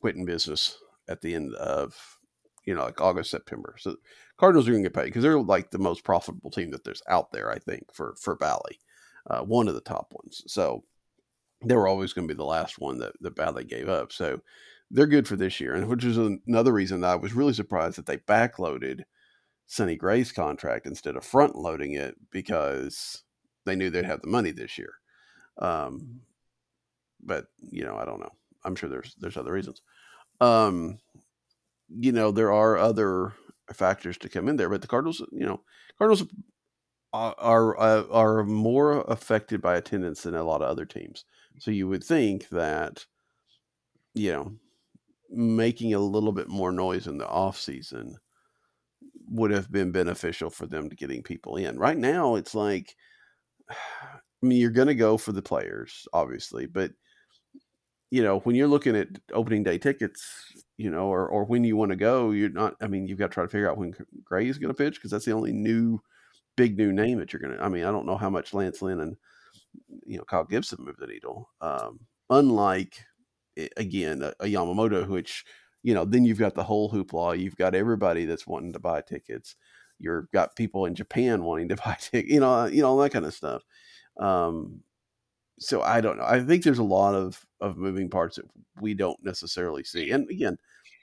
quitting 0.00 0.24
business 0.24 0.76
at 1.08 1.20
the 1.20 1.34
end 1.34 1.54
of 1.54 2.18
you 2.64 2.74
know 2.74 2.84
like 2.84 3.00
August 3.00 3.30
September. 3.30 3.76
So 3.78 3.96
Cardinals 4.36 4.66
are 4.66 4.72
going 4.72 4.82
to 4.82 4.88
get 4.88 4.96
paid 4.96 5.06
because 5.06 5.22
they're 5.22 5.40
like 5.40 5.70
the 5.70 5.78
most 5.78 6.04
profitable 6.04 6.50
team 6.50 6.70
that 6.70 6.84
there's 6.84 7.02
out 7.08 7.32
there. 7.32 7.50
I 7.50 7.58
think 7.58 7.92
for 7.92 8.14
for 8.20 8.36
Bally, 8.36 8.78
uh, 9.28 9.40
one 9.40 9.68
of 9.68 9.74
the 9.74 9.80
top 9.80 10.12
ones. 10.12 10.42
So 10.46 10.84
they 11.64 11.76
were 11.76 11.88
always 11.88 12.12
going 12.12 12.28
to 12.28 12.34
be 12.34 12.36
the 12.36 12.44
last 12.44 12.78
one 12.78 12.98
that 12.98 13.12
that 13.20 13.36
Bally 13.36 13.64
gave 13.64 13.88
up. 13.88 14.12
So 14.12 14.40
they're 14.90 15.06
good 15.06 15.26
for 15.26 15.36
this 15.36 15.60
year, 15.60 15.74
and 15.74 15.88
which 15.88 16.04
is 16.04 16.18
another 16.18 16.72
reason 16.72 17.00
that 17.00 17.10
I 17.10 17.16
was 17.16 17.32
really 17.32 17.54
surprised 17.54 17.98
that 17.98 18.06
they 18.06 18.18
backloaded 18.18 19.02
Sonny 19.66 19.96
Gray's 19.96 20.32
contract 20.32 20.86
instead 20.86 21.16
of 21.16 21.24
front 21.24 21.56
loading 21.56 21.92
it 21.92 22.14
because 22.30 23.24
they 23.64 23.76
knew 23.76 23.90
they'd 23.90 24.04
have 24.04 24.20
the 24.20 24.28
money 24.28 24.50
this 24.50 24.78
year. 24.78 24.94
Um, 25.58 26.20
but 27.22 27.46
you 27.70 27.84
know, 27.84 27.96
I 27.96 28.04
don't 28.04 28.20
know. 28.20 28.32
I'm 28.64 28.76
sure 28.76 28.88
there's 28.88 29.14
there's 29.18 29.36
other 29.36 29.52
reasons. 29.52 29.82
Um, 30.40 30.98
you 31.88 32.12
know, 32.12 32.30
there 32.30 32.52
are 32.52 32.76
other 32.76 33.32
factors 33.72 34.18
to 34.18 34.28
come 34.28 34.48
in 34.48 34.56
there, 34.56 34.68
but 34.68 34.82
the 34.82 34.88
Cardinals, 34.88 35.22
you 35.32 35.46
know, 35.46 35.62
Cardinals 35.98 36.28
are 37.12 37.34
are, 37.38 37.80
uh, 37.80 38.04
are 38.10 38.44
more 38.44 39.02
affected 39.02 39.62
by 39.62 39.76
attendance 39.76 40.22
than 40.22 40.34
a 40.34 40.44
lot 40.44 40.62
of 40.62 40.68
other 40.68 40.86
teams. 40.86 41.24
So 41.58 41.70
you 41.70 41.88
would 41.88 42.04
think 42.04 42.48
that, 42.50 43.06
you 44.14 44.32
know, 44.32 44.52
making 45.30 45.94
a 45.94 45.98
little 45.98 46.32
bit 46.32 46.48
more 46.48 46.72
noise 46.72 47.06
in 47.06 47.18
the 47.18 47.28
off 47.28 47.58
season 47.58 48.16
would 49.28 49.50
have 49.50 49.70
been 49.70 49.92
beneficial 49.92 50.50
for 50.50 50.66
them 50.66 50.90
to 50.90 50.96
getting 50.96 51.22
people 51.22 51.56
in. 51.56 51.78
Right 51.78 51.96
now, 51.96 52.34
it's 52.36 52.54
like, 52.54 52.96
I 53.70 54.46
mean, 54.46 54.60
you're 54.60 54.70
going 54.70 54.88
to 54.88 54.94
go 54.94 55.16
for 55.16 55.32
the 55.32 55.42
players, 55.42 56.06
obviously, 56.12 56.66
but 56.66 56.92
you 58.10 58.22
know, 58.22 58.40
when 58.40 58.54
you're 58.54 58.68
looking 58.68 58.96
at 58.96 59.08
opening 59.32 59.62
day 59.62 59.78
tickets, 59.78 60.52
you 60.76 60.90
know, 60.90 61.06
or 61.06 61.28
or 61.28 61.44
when 61.44 61.64
you 61.64 61.76
want 61.76 61.90
to 61.90 61.96
go, 61.96 62.30
you're 62.30 62.50
not. 62.50 62.74
I 62.80 62.86
mean, 62.86 63.06
you've 63.06 63.18
got 63.18 63.28
to 63.28 63.34
try 63.34 63.44
to 63.44 63.48
figure 63.48 63.70
out 63.70 63.78
when 63.78 63.94
Gray 64.22 64.48
is 64.48 64.58
going 64.58 64.72
to 64.72 64.74
pitch 64.74 64.94
because 64.94 65.10
that's 65.10 65.24
the 65.24 65.32
only 65.32 65.52
new, 65.52 66.00
big 66.56 66.76
new 66.76 66.92
name 66.92 67.18
that 67.18 67.32
you're 67.32 67.40
going 67.40 67.56
to. 67.56 67.62
I 67.62 67.68
mean, 67.68 67.84
I 67.84 67.90
don't 67.90 68.06
know 68.06 68.16
how 68.16 68.30
much 68.30 68.54
Lance 68.54 68.82
Lynn 68.82 69.00
and 69.00 69.16
you 70.06 70.18
know 70.18 70.24
Kyle 70.24 70.44
Gibson 70.44 70.84
move 70.84 70.96
the 70.98 71.06
needle. 71.06 71.50
Um, 71.60 72.00
unlike 72.30 73.04
again 73.76 74.22
a, 74.22 74.32
a 74.40 74.46
Yamamoto, 74.46 75.06
which 75.08 75.44
you 75.84 75.92
know, 75.92 76.04
then 76.04 76.24
you've 76.24 76.38
got 76.38 76.54
the 76.54 76.64
whole 76.64 76.90
hoopla. 76.90 77.38
You've 77.38 77.56
got 77.56 77.74
everybody 77.74 78.24
that's 78.24 78.46
wanting 78.46 78.72
to 78.72 78.78
buy 78.78 79.02
tickets. 79.02 79.54
You've 79.98 80.30
got 80.32 80.56
people 80.56 80.86
in 80.86 80.94
Japan 80.94 81.44
wanting 81.44 81.68
to 81.68 81.76
buy 81.84 81.96
tickets. 82.00 82.32
You 82.32 82.40
know, 82.40 82.64
you 82.64 82.82
know 82.82 82.88
all 82.88 82.98
that 82.98 83.12
kind 83.12 83.26
of 83.26 83.34
stuff. 83.34 83.62
Um, 84.18 84.80
so 85.58 85.82
I 85.82 86.00
don't 86.00 86.18
know. 86.18 86.24
I 86.26 86.40
think 86.40 86.64
there's 86.64 86.78
a 86.78 86.84
lot 86.84 87.14
of 87.14 87.44
of 87.60 87.76
moving 87.76 88.10
parts 88.10 88.36
that 88.36 88.46
we 88.80 88.94
don't 88.94 89.22
necessarily 89.22 89.84
see. 89.84 90.10
And 90.10 90.28
again, 90.30 90.56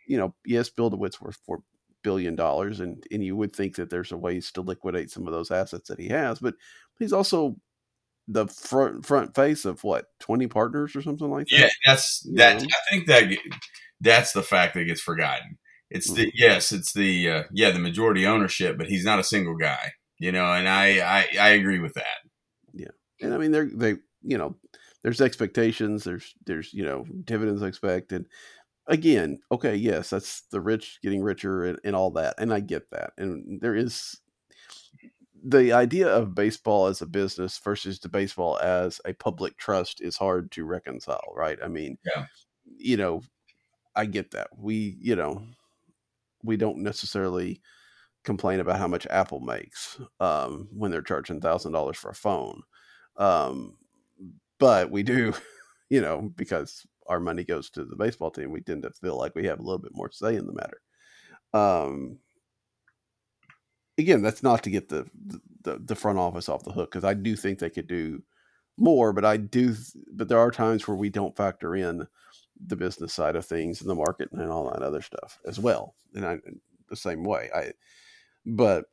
you 0.08 0.18
know, 0.18 0.34
yes, 0.45 0.70
Bill 0.70 0.89
DeWitt's 0.89 1.22
worth 1.22 1.39
four 1.45 1.64
billion 2.04 2.36
dollars, 2.36 2.80
and 2.80 3.04
and 3.12 3.24
you 3.24 3.36
would 3.36 3.56
think 3.56 3.76
that 3.76 3.89
there's 3.89 4.12
a 4.12 4.18
ways 4.18 4.52
to 4.54 4.62
liquidate 4.62 5.12
some 5.12 5.28
of 5.28 5.34
those 5.34 5.52
assets 5.52 5.88
that 5.89 5.99
he 5.99 6.10
has, 6.10 6.39
but 6.39 6.56
he's 6.99 7.14
also 7.14 7.56
the 8.28 8.47
front 8.47 9.06
front 9.06 9.36
face 9.36 9.66
of 9.66 9.84
what 9.84 10.06
twenty 10.20 10.47
partners 10.47 10.95
or 10.95 11.02
something 11.02 11.30
like 11.30 11.47
that. 11.47 11.60
Yeah, 11.60 11.70
that's 11.86 12.22
that. 12.36 12.62
Know? 12.62 12.68
I 12.68 12.91
think 12.91 13.08
that 13.08 13.38
that's 13.99 14.34
the 14.34 14.43
fact 14.43 14.74
that 14.74 14.86
gets 14.86 15.02
forgotten. 15.02 15.58
It's 15.89 16.08
mm-hmm. 16.08 16.24
the 16.24 16.32
yes, 16.36 16.72
it's 16.72 16.93
the 16.93 17.30
uh, 17.30 17.43
yeah 17.52 17.72
the 17.72 17.80
majority 17.80 18.26
ownership, 18.26 18.78
but 18.78 18.88
he's 18.88 19.06
not 19.06 19.20
a 19.20 19.24
single 19.24 19.56
guy, 19.56 19.93
you 20.20 20.32
know. 20.32 20.45
And 20.45 20.68
I 20.68 20.99
I, 20.99 21.28
I 21.39 21.49
agree 21.49 21.80
with 21.80 21.93
that. 21.93 22.06
Yeah, 22.74 22.88
and 23.22 23.34
I 23.34 23.38
mean 23.38 23.52
they're 23.52 23.70
they 23.74 23.95
you 24.24 24.38
know 24.38 24.56
there's 25.04 25.22
expectations, 25.22 26.04
there's 26.04 26.36
there's 26.46 26.74
you 26.74 26.84
know 26.84 27.06
dividends 27.26 27.62
expected. 27.62 28.28
Again, 28.88 29.40
okay, 29.52 29.76
yes, 29.76 30.10
that's 30.10 30.42
the 30.52 30.60
rich 30.60 31.00
getting 31.04 31.22
richer 31.22 31.66
and, 31.66 31.80
and 31.84 31.96
all 31.96 32.12
that, 32.12 32.36
and 32.38 32.54
I 32.54 32.60
get 32.60 32.90
that, 32.92 33.14
and 33.18 33.62
there 33.62 33.76
is 33.76 34.20
the 35.44 35.74
idea 35.74 36.08
of 36.08 36.36
baseball 36.36 36.88
as 36.88 37.02
a 37.02 37.06
business 37.06 37.58
versus 37.58 38.00
the 38.00 38.10
baseball 38.10 38.60
as 38.60 39.02
a 39.06 39.14
public 39.14 39.58
trust 39.58 40.02
is 40.02 40.16
hard 40.18 40.52
to 40.52 40.66
reconcile, 40.66 41.34
right? 41.36 41.58
I 41.64 41.68
mean, 41.68 41.98
yeah. 42.06 42.26
you 42.78 42.98
know, 42.98 43.22
I 43.96 44.06
get 44.06 44.32
that. 44.32 44.50
We, 44.56 44.98
you 45.00 45.16
know, 45.16 45.44
we 46.44 46.58
don't 46.58 46.80
necessarily 46.80 47.62
complain 48.24 48.60
about 48.60 48.78
how 48.78 48.88
much 48.88 49.08
Apple 49.10 49.40
makes 49.40 50.00
um, 50.20 50.68
when 50.72 50.92
they're 50.92 51.02
charging 51.02 51.42
thousand 51.42 51.72
dollars 51.72 51.98
for 51.98 52.10
a 52.10 52.16
phone, 52.16 52.62
um, 53.18 53.78
but 54.62 54.91
we 54.91 55.01
do, 55.01 55.34
you 55.89 55.99
know, 55.99 56.32
because 56.38 56.86
our 57.07 57.20
money 57.20 57.43
goes 57.43 57.70
to 57.72 57.84
the 57.84 57.95
baseball 57.95 58.32
team. 58.32 58.51
We 58.51 58.62
tend 58.62 58.84
to 58.84 58.91
feel 58.91 59.18
like 59.18 59.36
we 59.36 59.45
have 59.47 59.59
a 59.59 59.64
little 59.64 59.80
bit 59.80 59.95
more 59.95 60.12
say 60.12 60.36
in 60.36 60.45
the 60.45 60.53
matter. 60.53 60.82
Um, 61.53 62.20
again, 63.97 64.22
that's 64.22 64.43
not 64.43 64.64
to 64.64 64.70
get 64.70 64.88
the 64.88 65.09
the, 65.64 65.80
the 65.84 65.95
front 65.95 66.20
office 66.20 66.47
off 66.47 66.64
the 66.64 66.72
hook 66.72 66.91
because 66.91 67.03
I 67.03 67.14
do 67.16 67.36
think 67.36 67.59
they 67.59 67.70
could 67.70 67.88
do 67.88 68.22
more, 68.78 69.12
but 69.12 69.26
I 69.26 69.38
do. 69.38 69.76
But 70.14 70.30
there 70.30 70.39
are 70.39 70.51
times 70.51 70.88
where 70.88 70.97
we 70.97 71.09
don't 71.09 71.36
factor 71.36 71.76
in 71.76 72.07
the 72.68 72.76
business 72.76 73.14
side 73.14 73.36
of 73.36 73.45
things 73.45 73.82
and 73.82 73.89
the 73.89 73.95
market 73.95 74.32
and 74.32 74.51
all 74.51 74.72
that 74.72 74.84
other 74.84 75.01
stuff 75.01 75.39
as 75.47 75.59
well. 75.59 75.95
And 76.14 76.26
I 76.26 76.38
the 76.88 76.95
same 76.95 77.24
way. 77.24 77.49
I 77.53 77.72
but 78.45 78.86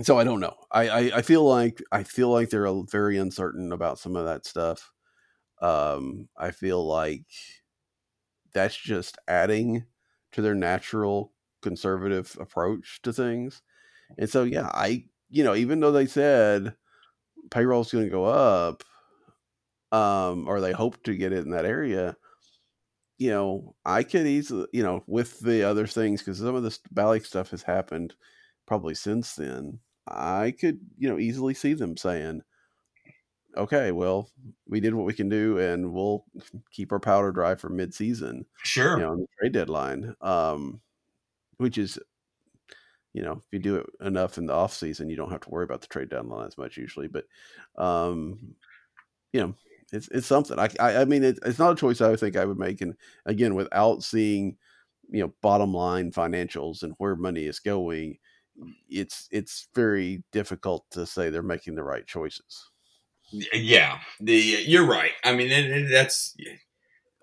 so 0.00 0.18
I 0.18 0.24
don't 0.24 0.40
know. 0.40 0.56
I, 0.70 0.88
I, 0.88 0.98
I 1.18 1.22
feel 1.22 1.44
like 1.44 1.82
I 1.92 2.02
feel 2.02 2.30
like 2.30 2.50
they're 2.50 2.68
very 2.90 3.18
uncertain 3.18 3.72
about 3.72 3.98
some 3.98 4.16
of 4.16 4.24
that 4.24 4.46
stuff. 4.46 4.90
Um, 5.60 6.28
I 6.36 6.50
feel 6.50 6.86
like 6.86 7.26
that's 8.54 8.76
just 8.76 9.18
adding 9.28 9.84
to 10.32 10.42
their 10.42 10.54
natural 10.54 11.32
conservative 11.62 12.36
approach 12.40 13.00
to 13.02 13.12
things. 13.12 13.62
And 14.18 14.30
so 14.30 14.44
yeah, 14.44 14.70
I 14.74 15.06
you 15.30 15.44
know, 15.44 15.54
even 15.54 15.80
though 15.80 15.92
they 15.92 16.06
said 16.06 16.74
payroll's 17.50 17.92
going 17.92 18.04
to 18.06 18.10
go 18.10 18.24
up, 18.26 18.84
um, 19.90 20.48
or 20.48 20.60
they 20.60 20.72
hope 20.72 21.02
to 21.04 21.14
get 21.14 21.32
it 21.32 21.44
in 21.44 21.50
that 21.50 21.66
area, 21.66 22.16
you 23.18 23.30
know, 23.30 23.74
I 23.84 24.02
could 24.02 24.26
easily, 24.26 24.66
you 24.72 24.82
know, 24.82 25.04
with 25.06 25.40
the 25.40 25.62
other 25.64 25.86
things, 25.86 26.22
because 26.22 26.38
some 26.38 26.54
of 26.54 26.62
this 26.62 26.78
Bally 26.90 27.20
stuff 27.20 27.50
has 27.50 27.62
happened 27.62 28.14
probably 28.72 28.94
since 28.94 29.34
then. 29.34 29.80
I 30.08 30.54
could, 30.58 30.80
you 30.96 31.06
know, 31.06 31.18
easily 31.18 31.52
see 31.52 31.74
them 31.74 31.94
saying, 31.94 32.40
okay, 33.54 33.92
well, 33.92 34.30
we 34.66 34.80
did 34.80 34.94
what 34.94 35.04
we 35.04 35.12
can 35.12 35.28
do 35.28 35.58
and 35.58 35.92
we'll 35.92 36.24
keep 36.72 36.90
our 36.90 36.98
powder 36.98 37.32
dry 37.32 37.54
for 37.54 37.68
mid-season. 37.68 38.46
Sure. 38.62 38.96
You 38.96 39.02
know, 39.02 39.10
on 39.10 39.18
the 39.18 39.26
trade 39.38 39.52
deadline. 39.52 40.14
Um, 40.22 40.80
which 41.58 41.76
is, 41.76 41.98
you 43.12 43.20
know, 43.20 43.32
if 43.32 43.44
you 43.52 43.58
do 43.58 43.76
it 43.76 43.86
enough 44.00 44.38
in 44.38 44.46
the 44.46 44.54
off 44.54 44.72
season, 44.72 45.10
you 45.10 45.16
don't 45.16 45.30
have 45.30 45.42
to 45.42 45.50
worry 45.50 45.64
about 45.64 45.82
the 45.82 45.86
trade 45.88 46.08
deadline 46.08 46.46
as 46.46 46.56
much 46.56 46.78
usually. 46.78 47.08
But, 47.08 47.26
um, 47.76 48.54
you 49.34 49.40
know, 49.40 49.54
it's 49.92 50.08
it's 50.08 50.26
something. 50.26 50.58
I 50.58 50.70
I, 50.80 51.02
I 51.02 51.04
mean, 51.04 51.24
it, 51.24 51.38
it's 51.44 51.58
not 51.58 51.72
a 51.72 51.76
choice 51.76 52.00
I 52.00 52.08
would 52.08 52.20
think 52.20 52.38
I 52.38 52.46
would 52.46 52.58
make, 52.58 52.80
and 52.80 52.96
again, 53.26 53.54
without 53.54 54.02
seeing, 54.02 54.56
you 55.10 55.20
know, 55.20 55.34
bottom 55.42 55.74
line 55.74 56.10
financials 56.10 56.82
and 56.82 56.94
where 56.96 57.16
money 57.16 57.44
is 57.44 57.60
going, 57.60 58.16
it's 58.88 59.28
it's 59.30 59.68
very 59.74 60.22
difficult 60.32 60.84
to 60.92 61.06
say 61.06 61.30
they're 61.30 61.42
making 61.42 61.74
the 61.74 61.82
right 61.82 62.06
choices. 62.06 62.70
Uh, 63.34 63.38
yeah, 63.54 63.98
the 64.20 64.34
you're 64.34 64.86
right. 64.86 65.12
I 65.24 65.34
mean, 65.34 65.50
it, 65.50 65.70
it, 65.70 65.90
that's 65.90 66.36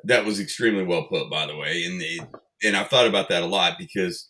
that 0.03 0.25
was 0.25 0.39
extremely 0.39 0.84
well 0.84 1.07
put, 1.07 1.30
by 1.30 1.45
the 1.45 1.55
way, 1.55 1.84
and 1.84 1.99
the, 1.99 2.21
and 2.63 2.75
I've 2.75 2.89
thought 2.89 3.07
about 3.07 3.30
that 3.30 3.43
a 3.43 3.47
lot 3.47 3.77
because 3.77 4.30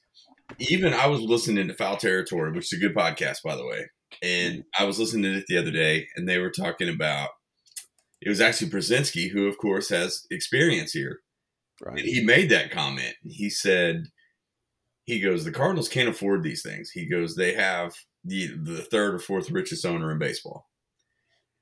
even 0.58 0.94
I 0.94 1.08
was 1.08 1.22
listening 1.22 1.68
to 1.68 1.74
Foul 1.74 1.98
Territory, 1.98 2.52
which 2.52 2.74
is 2.74 2.78
a 2.78 2.82
good 2.82 2.96
podcast, 2.96 3.38
by 3.44 3.56
the 3.56 3.66
way, 3.66 3.86
and 4.22 4.56
mm-hmm. 4.56 4.84
I 4.84 4.86
was 4.86 5.00
listening 5.00 5.32
to 5.32 5.40
it 5.40 5.46
the 5.48 5.58
other 5.58 5.72
day, 5.72 6.08
and 6.16 6.28
they 6.28 6.40
were 6.40 6.52
talking 6.52 6.90
about 6.90 7.30
it 8.22 8.30
was 8.30 8.42
actually 8.42 8.72
Pierzynski, 8.72 9.32
who 9.32 9.48
of 9.48 9.58
course 9.58 9.90
has 9.90 10.26
experience 10.30 10.92
here, 10.92 11.22
Right. 11.82 12.00
and 12.00 12.08
he 12.08 12.24
made 12.24 12.50
that 12.50 12.72
comment. 12.72 13.16
He 13.24 13.50
said, 13.50 14.08
he 15.10 15.20
goes, 15.20 15.44
the 15.44 15.52
Cardinals 15.52 15.90
can't 15.90 16.08
afford 16.08 16.44
these 16.44 16.62
things. 16.62 16.92
He 16.92 17.06
goes, 17.06 17.36
they 17.36 17.54
have 17.54 17.96
the 18.24 18.52
the 18.62 18.82
third 18.92 19.16
or 19.16 19.20
fourth 19.20 19.50
richest 19.50 19.86
owner 19.86 20.12
in 20.12 20.20
baseball. 20.20 20.68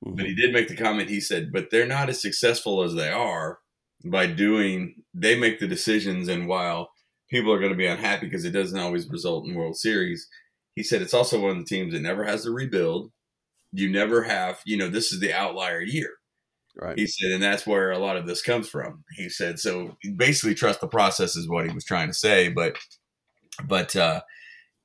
But 0.04 0.26
he 0.26 0.32
mm-hmm. 0.34 0.42
did 0.42 0.54
make 0.54 0.68
the 0.68 0.76
comment. 0.76 1.10
He 1.10 1.22
said, 1.22 1.52
but 1.52 1.70
they're 1.72 1.88
not 1.88 2.10
as 2.10 2.22
successful 2.22 2.84
as 2.84 2.94
they 2.94 3.10
are 3.10 3.60
by 4.06 4.28
doing, 4.28 5.02
they 5.14 5.36
make 5.40 5.60
the 5.60 5.68
decisions. 5.68 6.28
And 6.28 6.48
while 6.48 6.92
people 7.32 7.52
are 7.52 7.60
going 7.60 7.72
to 7.72 7.78
be 7.78 7.88
unhappy 7.88 8.28
because 8.28 8.46
it 8.46 8.52
doesn't 8.52 8.78
always 8.78 9.10
result 9.10 9.48
in 9.48 9.56
World 9.56 9.76
Series, 9.76 10.28
he 10.76 10.84
said 10.84 11.02
it's 11.02 11.16
also 11.16 11.42
one 11.42 11.52
of 11.52 11.58
the 11.58 11.66
teams 11.66 11.94
that 11.94 12.02
never 12.04 12.24
has 12.26 12.44
to 12.44 12.52
rebuild. 12.52 13.12
You 13.72 13.90
never 13.92 14.22
have, 14.24 14.60
you 14.66 14.78
know, 14.78 14.90
this 14.90 15.12
is 15.12 15.20
the 15.20 15.34
outlier 15.34 15.82
year. 15.82 16.12
right. 16.82 16.98
He 16.98 17.08
said, 17.08 17.32
and 17.32 17.44
that's 17.44 17.66
where 17.66 17.92
a 17.92 18.00
lot 18.00 18.18
of 18.18 18.28
this 18.28 18.42
comes 18.42 18.70
from. 18.70 19.04
He 19.16 19.30
said, 19.30 19.60
so 19.60 19.98
basically 20.16 20.56
trust 20.56 20.82
the 20.82 20.88
process 20.88 21.36
is 21.36 21.50
what 21.50 21.66
he 21.68 21.74
was 21.74 21.86
trying 21.86 22.08
to 22.08 22.14
say. 22.14 22.50
But, 22.50 22.78
but, 23.66 23.96
uh, 23.96 24.22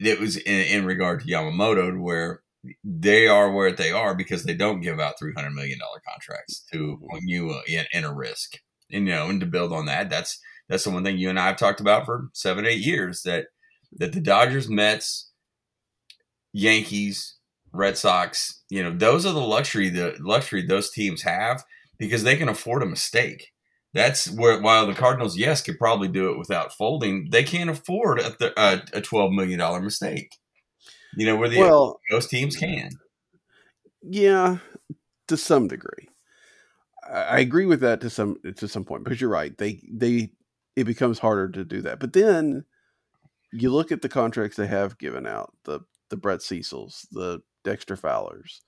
it 0.01 0.19
was 0.21 0.37
in, 0.37 0.61
in 0.81 0.85
regard 0.87 1.21
to 1.21 1.27
Yamamoto 1.27 2.01
where 2.01 2.43
they 2.85 3.27
are 3.27 3.51
where 3.51 3.73
they 3.73 3.91
are 3.91 4.15
because 4.15 4.45
they 4.45 4.55
don't 4.55 4.81
give 4.81 5.01
out 5.01 5.19
three 5.19 5.33
hundred 5.35 5.53
million 5.53 5.79
dollar 5.79 6.01
contracts 6.09 6.65
to 6.73 6.99
you 7.23 7.51
uh, 7.51 7.61
in, 7.67 7.85
in 7.93 8.05
a 8.05 8.15
risk. 8.15 8.59
And 8.91 9.07
you 9.07 9.13
know, 9.15 9.29
and 9.29 9.41
to 9.41 9.47
build 9.47 9.73
on 9.73 9.87
that, 9.87 10.11
that's 10.11 10.39
that's 10.69 10.85
the 10.85 10.91
one 10.91 11.05
thing 11.05 11.19
you 11.19 11.31
and 11.31 11.39
I 11.41 11.47
have 11.47 11.57
talked 11.57 11.81
about 11.81 12.07
for 12.07 12.29
seven, 12.33 12.67
eight 12.67 12.79
years 12.81 13.23
that 13.23 13.47
that 13.99 14.13
the 14.13 14.21
Dodgers, 14.21 14.69
Mets, 14.69 15.31
Yankees, 16.53 17.37
Red 17.73 17.97
Sox, 17.99 18.63
you 18.71 18.83
know, 18.83 18.93
those 18.97 19.27
are 19.27 19.33
the 19.33 19.41
luxury 19.41 19.89
the 19.89 20.17
luxury 20.21 20.63
those 20.63 20.91
teams 20.91 21.23
have 21.23 21.65
because 21.99 22.23
they 22.23 22.37
can 22.37 22.49
afford 22.49 22.83
a 22.83 22.87
mistake. 22.87 23.52
That's 23.95 24.31
where 24.31 24.61
while 24.61 24.87
the 24.87 24.95
Cardinals, 24.95 25.37
yes, 25.37 25.61
could 25.61 25.79
probably 25.79 26.09
do 26.09 26.31
it 26.31 26.39
without 26.39 26.73
folding, 26.73 27.29
they 27.31 27.45
can't 27.45 27.69
afford 27.69 28.21
a, 28.21 28.31
th- 28.31 28.53
a, 28.57 28.83
a 28.95 29.01
twelve 29.01 29.33
million 29.33 29.59
dollar 29.59 29.81
mistake. 29.81 30.37
You 31.15 31.27
know, 31.27 31.37
where 31.37 31.49
the 31.49 31.59
well, 31.59 32.01
those 32.11 32.27
teams 32.27 32.57
can. 32.57 32.91
yeah, 34.03 34.59
to 35.29 35.37
some 35.37 35.69
degree. 35.69 36.09
I 37.07 37.23
I 37.23 37.39
agree 37.41 37.67
with 37.67 37.81
that 37.81 38.01
to 38.01 38.11
some 38.11 38.37
to 38.57 38.67
some 38.67 38.85
point 38.85 39.05
because 39.05 39.21
you're 39.21 39.29
right. 39.31 39.57
They 39.57 39.83
they 39.93 40.31
it 40.75 40.85
becomes 40.85 41.19
harder 41.19 41.51
to 41.51 41.65
do 41.65 41.83
that. 41.83 42.01
But 42.01 42.15
then 42.15 42.65
you 43.53 43.71
look 43.71 43.93
at 43.93 44.01
the 44.01 44.09
contracts 44.09 44.57
they 44.57 44.67
have 44.67 44.99
given 44.99 45.27
out 45.27 45.53
the 45.65 45.81
the 46.09 46.17
Brett 46.17 46.43
Cecils, 46.43 47.07
the 47.13 47.41
Dexter 47.65 47.97
Fowlers, 47.97 48.63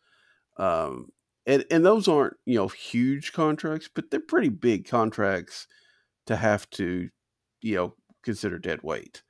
um, 0.58 1.08
and 1.46 1.64
and 1.70 1.84
those 1.84 2.08
aren't 2.08 2.36
you 2.46 2.56
know 2.56 2.68
huge 2.68 3.32
contracts, 3.32 3.88
but 3.94 4.10
they're 4.10 4.20
pretty 4.20 4.48
big 4.50 4.86
contracts 4.88 5.66
to 6.26 6.36
have 6.36 6.68
to 6.70 7.10
you 7.62 7.76
know 7.76 7.94
consider 8.24 8.58
dead 8.58 8.82
weight. 8.82 9.22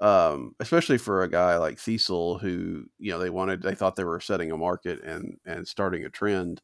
Um, 0.00 0.54
especially 0.60 0.98
for 0.98 1.22
a 1.24 1.30
guy 1.30 1.58
like 1.58 1.78
Cecil, 1.78 2.38
who 2.38 2.84
you 2.98 3.12
know 3.12 3.18
they 3.20 3.30
wanted, 3.30 3.62
they 3.62 3.74
thought 3.74 3.96
they 3.96 4.04
were 4.04 4.20
setting 4.20 4.52
a 4.52 4.56
market 4.58 5.02
and 5.04 5.36
and 5.46 5.66
starting 5.68 6.04
a 6.06 6.10
trend, 6.10 6.62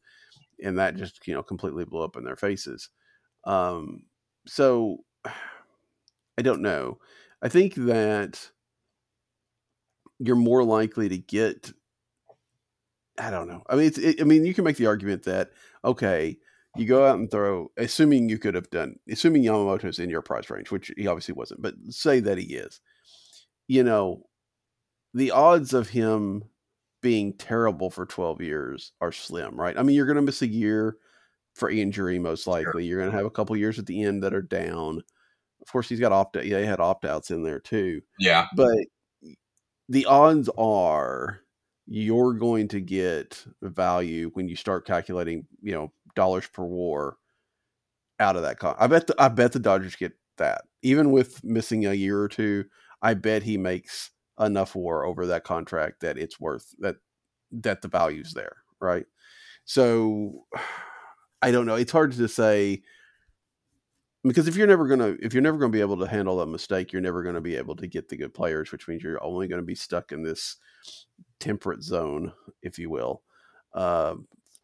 and 0.63 0.77
that 0.79 0.95
just 0.97 1.27
you 1.27 1.33
know 1.35 1.43
completely 1.43 1.85
blew 1.85 2.03
up 2.03 2.17
in 2.17 2.23
their 2.25 2.37
faces. 2.37 2.89
Um, 3.45 4.03
so 4.47 4.99
I 6.37 6.41
don't 6.41 6.61
know. 6.61 6.99
I 7.41 7.49
think 7.49 7.75
that 7.75 8.51
you're 10.19 10.35
more 10.35 10.63
likely 10.63 11.09
to 11.09 11.17
get. 11.17 11.71
I 13.17 13.29
don't 13.31 13.47
know. 13.47 13.63
I 13.69 13.75
mean, 13.75 13.87
it's, 13.87 13.97
it, 13.97 14.21
I 14.21 14.23
mean, 14.23 14.45
you 14.45 14.53
can 14.53 14.63
make 14.63 14.77
the 14.77 14.85
argument 14.85 15.23
that 15.23 15.51
okay, 15.83 16.37
you 16.75 16.85
go 16.85 17.05
out 17.05 17.17
and 17.17 17.29
throw, 17.29 17.71
assuming 17.77 18.29
you 18.29 18.37
could 18.37 18.55
have 18.55 18.69
done, 18.69 18.97
assuming 19.09 19.43
Yamamoto's 19.43 19.99
in 19.99 20.09
your 20.09 20.21
price 20.21 20.49
range, 20.49 20.71
which 20.71 20.91
he 20.95 21.07
obviously 21.07 21.33
wasn't, 21.33 21.61
but 21.61 21.73
say 21.89 22.19
that 22.19 22.37
he 22.37 22.55
is. 22.55 22.79
You 23.67 23.83
know, 23.83 24.23
the 25.13 25.31
odds 25.31 25.73
of 25.73 25.89
him 25.89 26.43
being 27.01 27.33
terrible 27.33 27.89
for 27.89 28.05
12 28.05 28.41
years 28.41 28.91
are 29.01 29.11
slim, 29.11 29.59
right? 29.59 29.77
I 29.77 29.83
mean, 29.83 29.95
you're 29.95 30.05
going 30.05 30.17
to 30.17 30.21
miss 30.21 30.41
a 30.41 30.47
year 30.47 30.97
for 31.55 31.69
injury, 31.69 32.19
most 32.19 32.47
likely. 32.47 32.85
You're 32.85 32.99
going 32.99 33.11
to 33.11 33.17
have 33.17 33.25
a 33.25 33.31
couple 33.31 33.55
years 33.57 33.79
at 33.79 33.87
the 33.87 34.03
end 34.03 34.23
that 34.23 34.33
are 34.33 34.41
down. 34.41 35.03
Of 35.61 35.71
course, 35.71 35.89
he's 35.89 35.99
got 35.99 36.11
opt 36.11 36.37
out. 36.37 36.45
Yeah, 36.45 36.59
he 36.59 36.65
had 36.65 36.79
opt 36.79 37.05
outs 37.05 37.31
in 37.31 37.43
there 37.43 37.59
too. 37.59 38.01
Yeah, 38.19 38.45
But 38.55 38.77
the 39.89 40.05
odds 40.05 40.49
are 40.57 41.41
you're 41.87 42.33
going 42.33 42.67
to 42.67 42.81
get 42.81 43.43
value 43.61 44.29
when 44.33 44.47
you 44.47 44.55
start 44.55 44.85
calculating, 44.85 45.45
you 45.61 45.71
know, 45.71 45.91
dollars 46.15 46.47
per 46.47 46.63
war 46.63 47.17
out 48.19 48.35
of 48.35 48.41
that. 48.43 48.59
Con- 48.59 48.75
I 48.77 48.87
bet. 48.87 49.07
The, 49.07 49.15
I 49.17 49.29
bet 49.29 49.53
the 49.53 49.59
Dodgers 49.59 49.95
get 49.95 50.13
that, 50.37 50.63
even 50.81 51.11
with 51.11 51.43
missing 51.43 51.85
a 51.85 51.93
year 51.93 52.19
or 52.19 52.27
two. 52.27 52.65
I 53.01 53.13
bet 53.13 53.43
he 53.43 53.57
makes 53.57 54.11
enough 54.39 54.75
war 54.75 55.05
over 55.05 55.25
that 55.27 55.43
contract 55.43 56.01
that 56.01 56.17
it's 56.17 56.39
worth 56.39 56.75
that 56.79 56.97
that 57.51 57.81
the 57.81 57.87
value's 57.87 58.29
mm-hmm. 58.29 58.39
there, 58.39 58.57
right? 58.79 59.05
So 59.65 60.45
I 61.41 61.51
don't 61.51 61.67
know. 61.67 61.75
It's 61.75 61.91
hard 61.91 62.13
to 62.13 62.27
say 62.27 62.81
because 64.23 64.47
if 64.47 64.57
you're 64.57 64.67
never 64.67 64.87
gonna 64.87 65.15
if 65.21 65.33
you're 65.33 65.43
never 65.43 65.57
gonna 65.57 65.71
be 65.71 65.81
able 65.81 65.99
to 65.99 66.07
handle 66.07 66.37
that 66.37 66.47
mistake, 66.47 66.91
you're 66.91 67.01
never 67.01 67.23
gonna 67.23 67.41
be 67.41 67.55
able 67.55 67.75
to 67.77 67.87
get 67.87 68.09
the 68.09 68.17
good 68.17 68.33
players, 68.33 68.71
which 68.71 68.87
means 68.87 69.03
you're 69.03 69.23
only 69.23 69.47
going 69.47 69.61
to 69.61 69.65
be 69.65 69.75
stuck 69.75 70.11
in 70.11 70.23
this 70.23 70.57
temperate 71.39 71.83
zone, 71.83 72.33
if 72.61 72.79
you 72.79 72.89
will, 72.89 73.21
uh, 73.73 74.15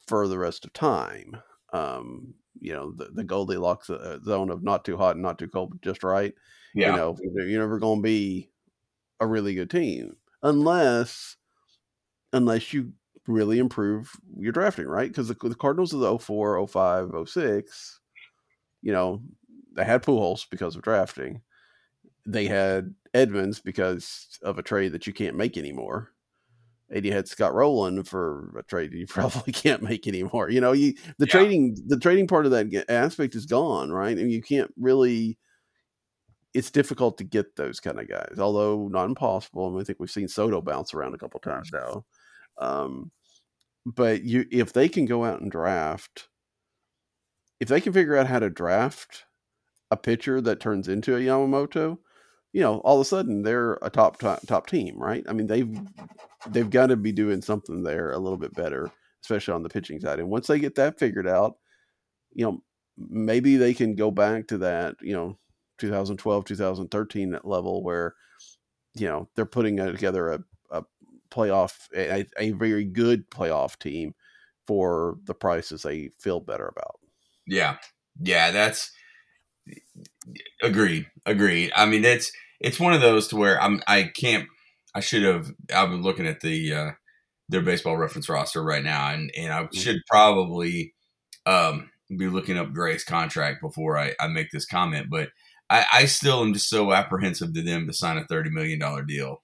for 0.08 0.28
the 0.28 0.38
rest 0.38 0.66
of 0.66 0.74
time. 0.74 1.38
Um, 1.72 2.34
you 2.60 2.74
know, 2.74 2.92
the, 2.92 3.06
the 3.06 3.24
Goldilocks 3.24 3.90
uh, 3.90 4.20
zone 4.24 4.50
of 4.50 4.64
not 4.64 4.86
too 4.86 4.98
hot 4.98 5.16
and 5.16 5.24
not 5.24 5.40
too 5.40 5.48
cold, 5.48 5.72
but 5.72 5.82
just 5.82 6.04
right 6.04 6.34
yeah, 6.74 6.92
you 6.92 6.98
know 6.98 7.18
you're 7.46 7.62
never 7.62 7.80
going 7.80 8.00
to 8.00 8.04
be 8.04 8.50
a 9.20 9.28
really 9.28 9.54
good 9.54 9.70
team 9.70 10.16
unless 10.42 11.38
unless 12.32 12.74
you 12.74 12.94
really 13.28 13.60
improve 13.60 14.12
your 14.38 14.52
drafting 14.52 14.88
right? 14.88 15.10
Because 15.10 15.28
the, 15.28 15.36
the 15.42 15.56
cardinals 15.56 15.94
of 15.94 16.00
the 16.00 16.18
04 16.18 16.68
05 16.68 17.12
06 17.28 18.00
you 18.82 18.92
know 18.92 19.22
they 19.76 19.86
had 19.86 20.04
Pujols 20.04 20.46
because 20.50 20.76
of 20.76 20.84
drafting. 20.84 21.42
They 22.26 22.46
had 22.46 22.94
edmonds 23.14 23.60
because 23.60 24.40
of 24.44 24.58
a 24.58 24.64
trade 24.64 24.92
that 24.92 25.08
you 25.08 25.14
can't 25.14 25.36
make 25.36 25.58
anymore 25.58 26.13
and 26.94 27.04
you 27.04 27.12
had 27.12 27.28
Scott 27.28 27.54
Rolen 27.54 28.04
for 28.04 28.54
a 28.58 28.64
trade 28.64 28.94
you 28.94 29.08
probably 29.08 29.52
can't 29.52 29.82
make 29.82 30.08
anymore. 30.08 30.50
You 30.50 30.62
know, 30.62 30.72
you 30.72 30.94
the 31.18 31.26
Yeah. 31.26 31.32
trading 31.32 31.78
the 31.88 32.00
trading 32.00 32.28
part 32.28 32.46
of 32.46 32.52
that 32.52 32.86
aspect 32.88 33.36
is 33.36 33.46
gone, 33.46 33.92
right? 33.92 34.18
And 34.18 34.32
you 34.32 34.42
can't 34.42 34.72
really. 34.80 35.38
It's 36.54 36.70
difficult 36.70 37.18
to 37.18 37.24
get 37.24 37.56
those 37.56 37.80
kind 37.80 38.00
of 38.00 38.08
guys, 38.08 38.38
although 38.38 38.88
not 38.88 39.06
impossible. 39.06 39.66
I, 39.66 39.70
mean, 39.72 39.82
I 39.82 39.84
think 39.84 40.00
we've 40.00 40.12
seen 40.12 40.28
Soto 40.28 40.62
bounce 40.62 40.94
around 40.94 41.16
a 41.16 41.18
couple 41.18 41.40
times 41.40 41.72
now. 41.74 42.06
Um, 42.60 43.12
but 43.88 44.22
you, 44.24 44.46
if 44.52 44.72
they 44.72 44.88
can 44.88 45.06
go 45.06 45.26
out 45.26 45.42
and 45.42 45.52
draft, 45.52 46.30
if 47.60 47.70
they 47.70 47.82
can 47.82 47.92
figure 47.92 48.16
out 48.16 48.28
how 48.28 48.38
to 48.38 48.52
draft 48.52 49.26
a 49.90 49.98
pitcher 49.98 50.42
that 50.42 50.60
turns 50.60 50.88
into 50.88 51.16
a 51.16 51.20
Yamamoto, 51.20 51.98
you 52.52 52.62
know, 52.62 52.78
all 52.82 52.98
of 52.98 53.02
a 53.02 53.06
sudden 53.06 53.42
they're 53.42 53.80
a 53.82 53.90
top 53.90 54.20
top, 54.20 54.46
top 54.46 54.68
team, 54.68 55.00
right? 55.00 55.26
I 55.28 55.34
mean, 55.34 55.48
they've 55.48 55.76
they've 56.50 56.70
got 56.70 56.88
to 56.88 56.96
be 56.96 57.12
doing 57.12 57.42
something 57.42 57.84
there 57.84 58.12
a 58.12 58.20
little 58.20 58.38
bit 58.38 58.54
better, 58.54 58.92
especially 59.24 59.54
on 59.54 59.64
the 59.64 59.70
pitching 59.70 60.00
side. 60.00 60.20
And 60.20 60.30
once 60.30 60.48
they 60.48 60.60
get 60.60 60.76
that 60.76 61.00
figured 61.00 61.28
out, 61.28 61.58
you 62.34 62.46
know, 62.46 62.64
maybe 62.98 63.58
they 63.58 63.74
can 63.74 63.96
go 63.96 64.12
back 64.12 64.48
to 64.48 64.58
that, 64.60 64.96
you 65.02 65.14
know, 65.14 65.38
2012, 65.80 66.46
2013 66.46 67.40
level 67.44 67.84
where, 67.84 68.16
you 68.96 69.08
know, 69.08 69.30
they're 69.36 69.46
putting 69.46 69.80
uh, 69.80 69.92
together 69.92 70.34
a, 70.34 70.44
a 70.72 70.84
playoff, 71.32 71.88
a, 71.96 72.26
a 72.38 72.52
very 72.52 72.86
good 72.86 73.30
playoff 73.30 73.78
team 73.80 74.14
for 74.66 75.18
the 75.26 75.34
prices 75.34 75.82
they 75.82 76.10
feel 76.20 76.40
better 76.40 76.68
about. 76.68 77.00
Yeah, 77.46 77.78
yeah, 78.22 78.52
that's 78.52 78.92
agreed. 80.62 81.08
Agreed. 81.26 81.72
I 81.76 81.86
mean, 81.86 82.06
it's 82.06 82.32
it's 82.60 82.80
one 82.80 82.94
of 82.94 83.02
those 83.02 83.28
to 83.30 83.36
where 83.36 83.62
I'm 83.62 83.82
I 83.88 84.04
can't. 84.16 84.48
I 84.96 85.00
should 85.02 85.24
have. 85.24 85.52
I've 85.74 85.90
been 85.90 86.04
looking 86.04 86.28
at 86.28 86.42
the 86.42 86.74
uh, 86.74 86.92
their 87.50 87.62
baseball 87.62 87.98
reference 87.98 88.30
roster 88.30 88.64
right 88.64 88.84
now, 88.84 89.12
and 89.12 89.32
and 89.38 89.54
I 89.54 89.68
should 89.74 89.98
probably 90.10 90.94
um, 91.46 91.90
be 92.18 92.28
looking 92.28 92.58
up 92.58 92.74
Gray's 92.74 93.04
contract 93.04 93.62
before 93.62 93.98
I, 93.98 94.14
I 94.20 94.28
make 94.28 94.52
this 94.52 94.66
comment, 94.66 95.08
but 95.10 95.30
I, 95.70 95.86
I 95.94 96.06
still 96.06 96.42
am 96.44 96.54
just 96.54 96.70
so 96.70 96.94
apprehensive 96.94 97.54
to 97.54 97.62
them 97.64 97.88
to 97.88 97.94
sign 97.94 98.18
a 98.18 98.26
thirty 98.26 98.50
million 98.50 98.80
dollar 98.80 99.04
deal. 99.04 99.42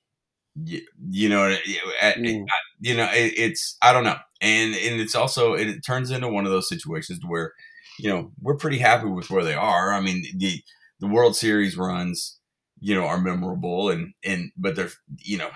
You, 0.64 0.82
you 1.12 1.30
know, 1.30 1.56
at, 2.02 2.18
Mm. 2.18 2.46
you 2.82 2.96
know, 2.98 3.10
it, 3.14 3.34
it's 3.38 3.78
I 3.82 3.94
don't 3.94 4.04
know, 4.04 4.18
and 4.42 4.76
and 4.76 5.02
it's 5.02 5.16
also 5.16 5.54
it, 5.54 5.68
it 5.70 5.82
turns 5.86 6.12
into 6.12 6.28
one 6.30 6.46
of 6.46 6.52
those 6.52 6.70
situations 6.70 7.22
where 7.26 7.54
you 8.00 8.10
know 8.10 8.32
we're 8.42 8.58
pretty 8.58 8.80
happy 8.80 9.08
with 9.08 9.30
where 9.30 9.44
they 9.44 9.54
are. 9.56 9.94
I 9.94 10.02
mean, 10.02 10.26
the 10.38 10.62
the 11.00 11.08
World 11.08 11.36
Series 11.38 11.78
runs, 11.78 12.39
you 12.80 12.96
know, 12.96 13.06
are 13.06 13.20
memorable, 13.20 13.90
and 13.90 14.14
and 14.24 14.52
but 14.58 14.76
they're 14.76 14.92
you 15.18 15.38
know, 15.38 15.50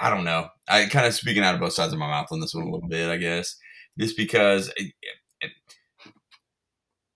I 0.00 0.10
don't 0.10 0.24
know. 0.24 0.48
I 0.68 0.86
kind 0.86 1.06
of 1.06 1.14
speaking 1.14 1.42
out 1.42 1.54
of 1.54 1.60
both 1.60 1.72
sides 1.72 1.92
of 1.92 1.98
my 1.98 2.08
mouth 2.08 2.28
on 2.30 2.40
this 2.40 2.54
one 2.54 2.66
a 2.66 2.70
little 2.70 2.88
bit, 2.88 3.10
I 3.10 3.16
guess, 3.16 3.56
just 3.98 4.16
because 4.16 4.72
it, 4.76 4.92
it, 5.40 5.52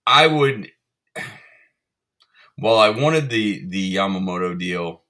I 0.07 0.27
would. 0.27 0.69
While 2.57 2.79
I 2.79 2.89
wanted 2.89 3.29
the 3.29 3.65
the 3.69 3.95
Yamamoto 3.95 4.57
deal, 4.59 5.03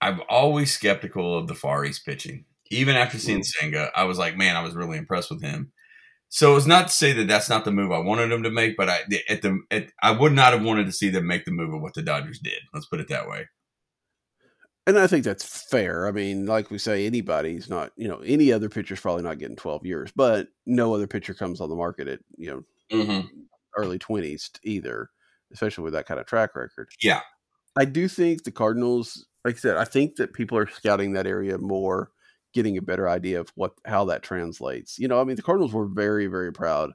I'm 0.00 0.20
always 0.28 0.72
skeptical 0.72 1.38
of 1.38 1.46
the 1.46 1.54
Far 1.54 1.84
East 1.84 2.04
pitching. 2.04 2.44
Even 2.70 2.96
after 2.96 3.18
seeing 3.18 3.40
mm. 3.40 3.46
Senga, 3.46 3.90
I 3.94 4.04
was 4.04 4.18
like, 4.18 4.36
man, 4.36 4.56
I 4.56 4.62
was 4.62 4.74
really 4.74 4.98
impressed 4.98 5.30
with 5.30 5.40
him. 5.40 5.72
So 6.30 6.56
it's 6.56 6.66
not 6.66 6.88
to 6.88 6.92
say 6.92 7.12
that 7.14 7.26
that's 7.26 7.48
not 7.48 7.64
the 7.64 7.70
move 7.72 7.90
I 7.90 7.98
wanted 7.98 8.28
them 8.30 8.42
to 8.42 8.50
make, 8.50 8.76
but 8.76 8.88
I 8.88 9.00
at 9.28 9.42
the 9.42 9.60
at, 9.70 9.90
I 10.02 10.10
would 10.10 10.32
not 10.32 10.52
have 10.52 10.62
wanted 10.62 10.86
to 10.86 10.92
see 10.92 11.08
them 11.08 11.26
make 11.26 11.44
the 11.44 11.50
move 11.50 11.72
of 11.72 11.80
what 11.80 11.94
the 11.94 12.02
Dodgers 12.02 12.38
did. 12.38 12.60
Let's 12.74 12.86
put 12.86 13.00
it 13.00 13.08
that 13.08 13.28
way. 13.28 13.46
And 14.86 14.98
I 14.98 15.06
think 15.06 15.24
that's 15.24 15.44
fair. 15.44 16.08
I 16.08 16.12
mean, 16.12 16.46
like 16.46 16.70
we 16.70 16.78
say, 16.78 17.06
anybody's 17.06 17.68
not, 17.68 17.92
you 17.96 18.08
know, 18.08 18.20
any 18.24 18.52
other 18.52 18.70
pitcher's 18.70 19.00
probably 19.00 19.22
not 19.22 19.38
getting 19.38 19.56
12 19.56 19.84
years, 19.84 20.10
but 20.16 20.48
no 20.64 20.94
other 20.94 21.06
pitcher 21.06 21.34
comes 21.34 21.60
on 21.60 21.68
the 21.68 21.76
market 21.76 22.08
at, 22.08 22.20
you 22.36 22.50
know, 22.50 22.62
Mm-hmm. 22.90 23.26
early 23.76 23.98
20s 23.98 24.48
either, 24.62 25.10
especially 25.52 25.84
with 25.84 25.92
that 25.92 26.06
kind 26.06 26.18
of 26.18 26.24
track 26.24 26.56
record. 26.56 26.88
Yeah. 27.02 27.20
I 27.76 27.84
do 27.84 28.08
think 28.08 28.44
the 28.44 28.50
Cardinals, 28.50 29.26
like 29.44 29.56
I 29.56 29.58
said, 29.58 29.76
I 29.76 29.84
think 29.84 30.16
that 30.16 30.32
people 30.32 30.56
are 30.56 30.66
scouting 30.66 31.12
that 31.12 31.26
area 31.26 31.58
more, 31.58 32.10
getting 32.58 32.76
a 32.76 32.82
better 32.82 33.08
idea 33.08 33.40
of 33.40 33.52
what 33.54 33.74
how 33.84 34.04
that 34.04 34.24
translates. 34.24 34.98
You 34.98 35.06
know, 35.06 35.20
I 35.20 35.24
mean, 35.24 35.36
the 35.36 35.42
Cardinals 35.42 35.72
were 35.72 35.86
very, 35.86 36.26
very 36.26 36.52
proud. 36.52 36.90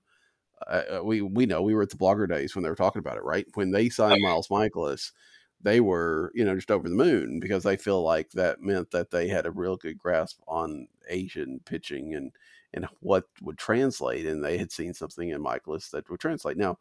Uh, 0.67 0.81
uh, 0.97 1.03
we 1.03 1.21
we 1.21 1.45
know 1.45 1.61
we 1.61 1.73
were 1.73 1.83
at 1.83 1.89
the 1.89 1.95
blogger 1.95 2.27
days 2.27 2.53
when 2.53 2.63
they 2.63 2.69
were 2.69 2.75
talking 2.75 2.99
about 2.99 3.15
it, 3.15 3.23
right? 3.23 3.45
When 3.53 3.71
they 3.71 3.87
signed 3.87 4.21
Miles 4.21 4.49
Mikolas, 4.49 5.13
they 5.61 5.79
were 5.79 6.33
you 6.35 6.43
know 6.43 6.55
just 6.55 6.69
over 6.69 6.89
the 6.89 6.95
moon 6.95 7.39
because 7.39 7.63
they 7.63 7.77
feel 7.77 8.03
like 8.03 8.29
that 8.31 8.61
meant 8.61 8.91
that 8.91 9.09
they 9.09 9.29
had 9.29 9.45
a 9.45 9.51
real 9.51 9.77
good 9.77 9.97
grasp 9.97 10.41
on 10.49 10.87
Asian 11.07 11.61
pitching 11.63 12.13
and 12.13 12.33
and 12.73 12.85
what 12.99 13.23
would 13.41 13.57
translate, 13.57 14.25
and 14.25 14.43
they 14.43 14.57
had 14.57 14.71
seen 14.71 14.93
something 14.93 15.29
in 15.29 15.41
Mikolas 15.41 15.89
that 15.91 16.09
would 16.09 16.19
translate. 16.19 16.57
Now, 16.57 16.77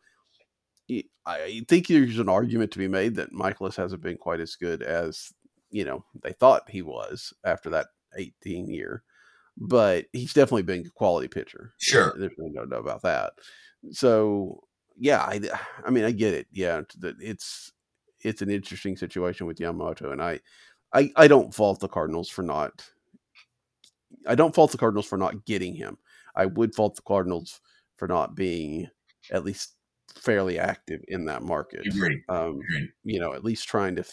I 1.25 1.63
think 1.69 1.87
there's 1.87 2.19
an 2.19 2.29
argument 2.29 2.73
to 2.73 2.81
be 2.81 2.89
made 2.89 3.15
that 3.15 3.33
Mikolas 3.33 3.77
hasn't 3.77 4.03
been 4.03 4.17
quite 4.17 4.41
as 4.41 4.57
good 4.57 4.83
as 4.83 5.33
you 5.71 5.85
know 5.85 6.05
they 6.23 6.33
thought 6.33 6.69
he 6.69 6.83
was 6.83 7.33
after 7.45 7.71
that 7.71 7.87
18 8.17 8.69
year, 8.69 9.03
but 9.57 10.07
he's 10.13 10.33
definitely 10.33 10.63
been 10.63 10.87
a 10.87 10.91
quality 10.91 11.29
pitcher. 11.29 11.73
Sure. 11.79 12.15
there's 12.17 12.33
no 12.39 12.67
doubt 12.67 12.81
about 12.81 13.03
that. 13.03 13.33
So 13.91 14.63
yeah, 14.97 15.21
I, 15.21 15.41
I 15.85 15.91
mean 15.91 16.05
I 16.05 16.13
get 16.13 16.35
it. 16.35 16.47
Yeah, 16.53 16.83
it's 17.21 17.73
it's 18.21 18.43
an 18.43 18.51
interesting 18.51 18.97
situation 18.97 19.47
with 19.47 19.59
Yamamoto, 19.59 20.13
and 20.13 20.23
I, 20.23 20.41
I 20.93 21.11
I 21.17 21.29
don't 21.29 21.55
fault 21.55 21.81
the 21.81 21.89
Cardinals 21.89 22.29
for 22.29 22.43
not. 22.43 22.85
I 24.27 24.35
don't 24.35 24.55
fault 24.55 24.71
the 24.71 24.79
Cardinals 24.79 25.07
for 25.07 25.19
not 25.19 25.45
getting 25.45 25.75
him. 25.75 25.99
I 26.37 26.47
would 26.47 26.75
fault 26.75 26.97
the 26.97 27.03
Cardinals 27.03 27.61
for 27.97 28.07
not 28.07 28.35
being 28.35 28.89
at 29.31 29.45
least 29.45 29.75
fairly 30.15 30.59
active 30.59 31.03
in 31.09 31.25
that 31.27 31.43
market. 31.43 31.87
Um, 32.29 32.61
you 33.05 33.21
know, 33.21 33.33
at 33.35 33.45
least 33.45 33.69
trying 33.69 33.97
to, 33.97 34.05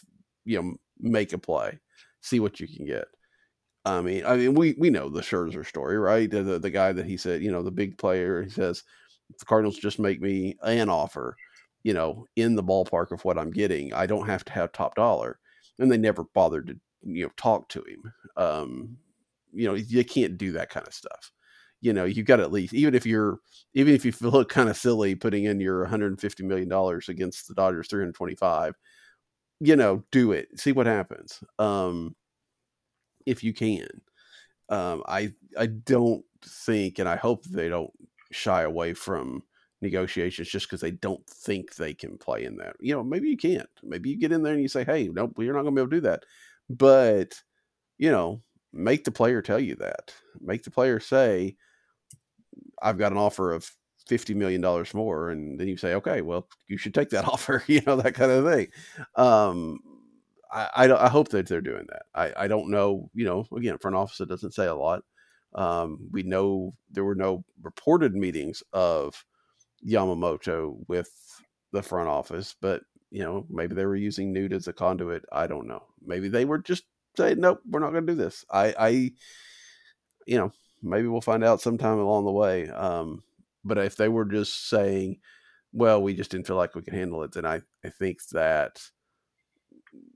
you 0.45 0.61
know, 0.61 0.73
make 0.99 1.33
a 1.33 1.37
play, 1.37 1.79
see 2.21 2.39
what 2.39 2.59
you 2.59 2.67
can 2.67 2.85
get. 2.85 3.05
I 3.97 4.01
mean, 4.01 4.25
I 4.25 4.35
mean, 4.37 4.53
we 4.55 4.75
we 4.77 4.89
know 4.89 5.09
the 5.09 5.21
Scherzer 5.21 5.65
story, 5.65 5.97
right? 5.97 6.29
The, 6.29 6.43
the 6.43 6.59
the 6.59 6.69
guy 6.69 6.91
that 6.91 7.05
he 7.05 7.17
said, 7.17 7.41
you 7.41 7.51
know, 7.51 7.63
the 7.63 7.71
big 7.71 7.97
player. 7.97 8.43
He 8.43 8.49
says, 8.49 8.83
the 9.37 9.45
Cardinals 9.45 9.77
just 9.77 9.99
make 9.99 10.21
me 10.21 10.57
an 10.63 10.89
offer, 10.89 11.35
you 11.83 11.93
know, 11.93 12.25
in 12.35 12.55
the 12.55 12.63
ballpark 12.63 13.11
of 13.11 13.23
what 13.25 13.37
I'm 13.37 13.51
getting, 13.51 13.93
I 13.93 14.05
don't 14.05 14.27
have 14.27 14.43
to 14.45 14.51
have 14.53 14.71
top 14.71 14.95
dollar. 14.95 15.39
And 15.79 15.91
they 15.91 15.97
never 15.97 16.25
bothered 16.33 16.67
to, 16.67 16.75
you 17.03 17.25
know, 17.25 17.31
talk 17.37 17.69
to 17.69 17.83
him. 17.83 18.13
Um, 18.37 18.97
you 19.53 19.67
know, 19.67 19.75
you 19.75 20.03
can't 20.05 20.37
do 20.37 20.51
that 20.53 20.69
kind 20.69 20.87
of 20.87 20.93
stuff. 20.93 21.31
You 21.81 21.93
know, 21.93 22.03
you 22.05 22.23
got 22.23 22.41
at 22.41 22.51
least, 22.51 22.73
even 22.73 22.93
if 22.95 23.05
you're, 23.05 23.39
even 23.73 23.93
if 23.95 24.03
you 24.05 24.11
feel 24.11 24.43
kind 24.45 24.69
of 24.69 24.75
silly 24.77 25.15
putting 25.15 25.45
in 25.45 25.59
your 25.61 25.81
150 25.81 26.43
million 26.43 26.67
dollars 26.69 27.07
against 27.09 27.47
the 27.47 27.53
Dodgers 27.55 27.87
325, 27.87 28.75
you 29.61 29.75
know, 29.75 30.03
do 30.11 30.31
it. 30.33 30.47
See 30.59 30.71
what 30.73 30.87
happens. 30.87 31.39
Um, 31.59 32.15
if 33.29 33.43
you 33.43 33.53
can. 33.53 33.87
Um, 34.69 35.03
I 35.07 35.33
I 35.57 35.67
don't 35.67 36.23
think, 36.43 36.99
and 36.99 37.09
I 37.09 37.15
hope 37.15 37.43
they 37.45 37.69
don't 37.69 37.91
shy 38.31 38.61
away 38.63 38.93
from 38.93 39.43
negotiations 39.81 40.49
just 40.49 40.67
because 40.67 40.81
they 40.81 40.91
don't 40.91 41.25
think 41.27 41.75
they 41.75 41.93
can 41.93 42.17
play 42.17 42.45
in 42.45 42.57
that. 42.57 42.75
You 42.79 42.93
know, 42.95 43.03
maybe 43.03 43.29
you 43.29 43.37
can't. 43.37 43.69
Maybe 43.83 44.09
you 44.09 44.17
get 44.17 44.31
in 44.31 44.43
there 44.43 44.53
and 44.53 44.61
you 44.61 44.67
say, 44.67 44.83
"Hey, 44.83 45.09
nope, 45.09 45.33
you're 45.39 45.53
not 45.55 45.63
going 45.63 45.75
to 45.75 45.79
be 45.79 45.81
able 45.83 45.91
to 45.91 45.97
do 45.97 46.01
that." 46.01 46.23
But 46.69 47.41
you 47.97 48.11
know, 48.11 48.41
make 48.73 49.05
the 49.05 49.11
player 49.11 49.41
tell 49.41 49.59
you 49.59 49.75
that. 49.77 50.13
Make 50.41 50.63
the 50.63 50.71
player 50.71 50.99
say, 50.99 51.57
"I've 52.81 52.97
got 52.97 53.11
an 53.11 53.17
offer 53.17 53.51
of." 53.53 53.71
Fifty 54.07 54.33
million 54.33 54.59
dollars 54.59 54.95
more, 54.95 55.29
and 55.29 55.59
then 55.59 55.67
you 55.67 55.77
say, 55.77 55.93
"Okay, 55.93 56.21
well, 56.21 56.47
you 56.67 56.77
should 56.77 56.95
take 56.95 57.11
that 57.11 57.25
offer," 57.27 57.63
you 57.67 57.79
know 57.85 57.95
that 57.97 58.15
kind 58.15 58.31
of 58.31 58.43
thing. 58.43 58.69
Um, 59.15 59.77
I, 60.51 60.69
I, 60.75 61.05
I 61.05 61.09
hope 61.09 61.29
that 61.29 61.47
they're 61.47 61.61
doing 61.61 61.85
that. 61.89 62.03
I, 62.13 62.45
I 62.45 62.47
don't 62.47 62.69
know, 62.69 63.09
you 63.13 63.25
know, 63.25 63.45
again, 63.55 63.77
front 63.77 63.95
office, 63.95 64.19
it 64.19 64.29
doesn't 64.29 64.53
say 64.53 64.65
a 64.65 64.75
lot. 64.75 65.03
Um, 65.53 66.09
we 66.11 66.23
know 66.23 66.73
there 66.91 67.03
were 67.03 67.15
no 67.15 67.43
reported 67.61 68.15
meetings 68.15 68.63
of 68.73 69.25
Yamamoto 69.87 70.77
with 70.87 71.11
the 71.71 71.81
front 71.81 72.09
office, 72.09 72.55
but, 72.61 72.81
you 73.11 73.23
know, 73.23 73.45
maybe 73.49 73.75
they 73.75 73.85
were 73.85 73.95
using 73.95 74.31
Newt 74.31 74.53
as 74.53 74.67
a 74.67 74.73
conduit. 74.73 75.23
I 75.31 75.47
don't 75.47 75.67
know. 75.67 75.83
Maybe 76.05 76.29
they 76.29 76.45
were 76.45 76.59
just 76.59 76.83
saying, 77.17 77.39
nope, 77.39 77.61
we're 77.67 77.79
not 77.79 77.91
going 77.91 78.05
to 78.05 78.13
do 78.13 78.17
this. 78.17 78.45
I, 78.51 78.73
I, 78.77 78.89
you 80.27 80.37
know, 80.37 80.51
maybe 80.83 81.07
we'll 81.07 81.21
find 81.21 81.43
out 81.43 81.61
sometime 81.61 81.97
along 81.99 82.25
the 82.25 82.31
way. 82.31 82.69
Um, 82.69 83.23
but 83.65 83.77
if 83.77 83.95
they 83.95 84.09
were 84.09 84.25
just 84.25 84.69
saying, 84.69 85.19
well, 85.73 86.01
we 86.01 86.13
just 86.13 86.31
didn't 86.31 86.47
feel 86.47 86.55
like 86.55 86.75
we 86.75 86.81
could 86.81 86.93
handle 86.93 87.23
it, 87.23 87.33
then 87.33 87.45
I, 87.45 87.61
I 87.83 87.89
think 87.89 88.19
that 88.31 88.81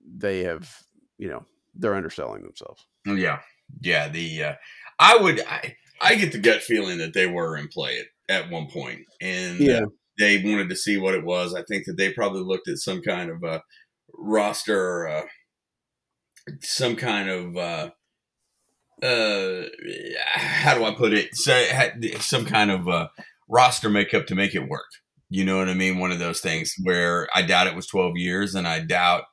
they 0.06 0.44
have, 0.44 0.70
you 1.18 1.30
know, 1.30 1.46
they're 1.76 1.96
underselling 1.96 2.44
themselves. 2.44 2.86
Yeah, 3.06 3.40
yeah. 3.82 4.08
The 4.10 4.44
uh, 4.44 4.54
I 5.00 5.18
would 5.18 5.42
I 5.42 5.76
I 6.02 6.16
get 6.16 6.32
the 6.32 6.38
gut 6.40 6.62
feeling 6.62 6.98
that 7.00 7.14
they 7.14 7.28
were 7.28 7.58
in 7.58 7.68
play 7.68 8.00
at, 8.30 8.44
at 8.44 8.50
one 8.52 8.68
point, 8.68 9.02
and 9.22 9.60
Yeah. 9.60 9.82
they 10.20 10.42
wanted 10.44 10.70
to 10.70 10.76
see 10.76 10.98
what 10.98 11.16
it 11.16 11.24
was. 11.24 11.54
I 11.56 11.64
think 11.64 11.86
that 11.86 11.98
they 11.98 12.12
probably 12.14 12.42
looked 12.42 12.68
at 12.68 12.78
some 12.78 13.02
kind 13.02 13.30
of 13.30 13.44
a 13.44 13.62
roster, 14.14 15.08
uh, 15.08 15.24
some 16.62 16.96
kind 16.96 17.30
of 17.30 17.58
uh, 17.58 17.90
uh, 19.02 19.64
how 20.36 20.76
do 20.76 20.86
I 20.86 20.94
put 20.96 21.14
it? 21.14 21.36
So 21.36 21.66
some 22.20 22.46
kind 22.46 22.72
of 22.72 22.88
uh, 22.88 23.08
roster 23.50 23.90
makeup 23.90 24.28
to 24.28 24.36
make 24.36 24.56
it 24.56 24.68
work. 24.70 24.86
You 25.30 25.44
know 25.46 25.58
what 25.58 25.70
I 25.70 25.74
mean? 25.74 25.98
One 26.00 26.12
of 26.12 26.20
those 26.20 26.42
things 26.42 26.76
where 26.84 27.28
I 27.34 27.42
doubt 27.42 27.68
it 27.68 27.76
was 27.76 27.88
12 27.88 28.14
years, 28.18 28.56
and 28.56 28.68
I 28.68 28.80
doubt 28.82 29.24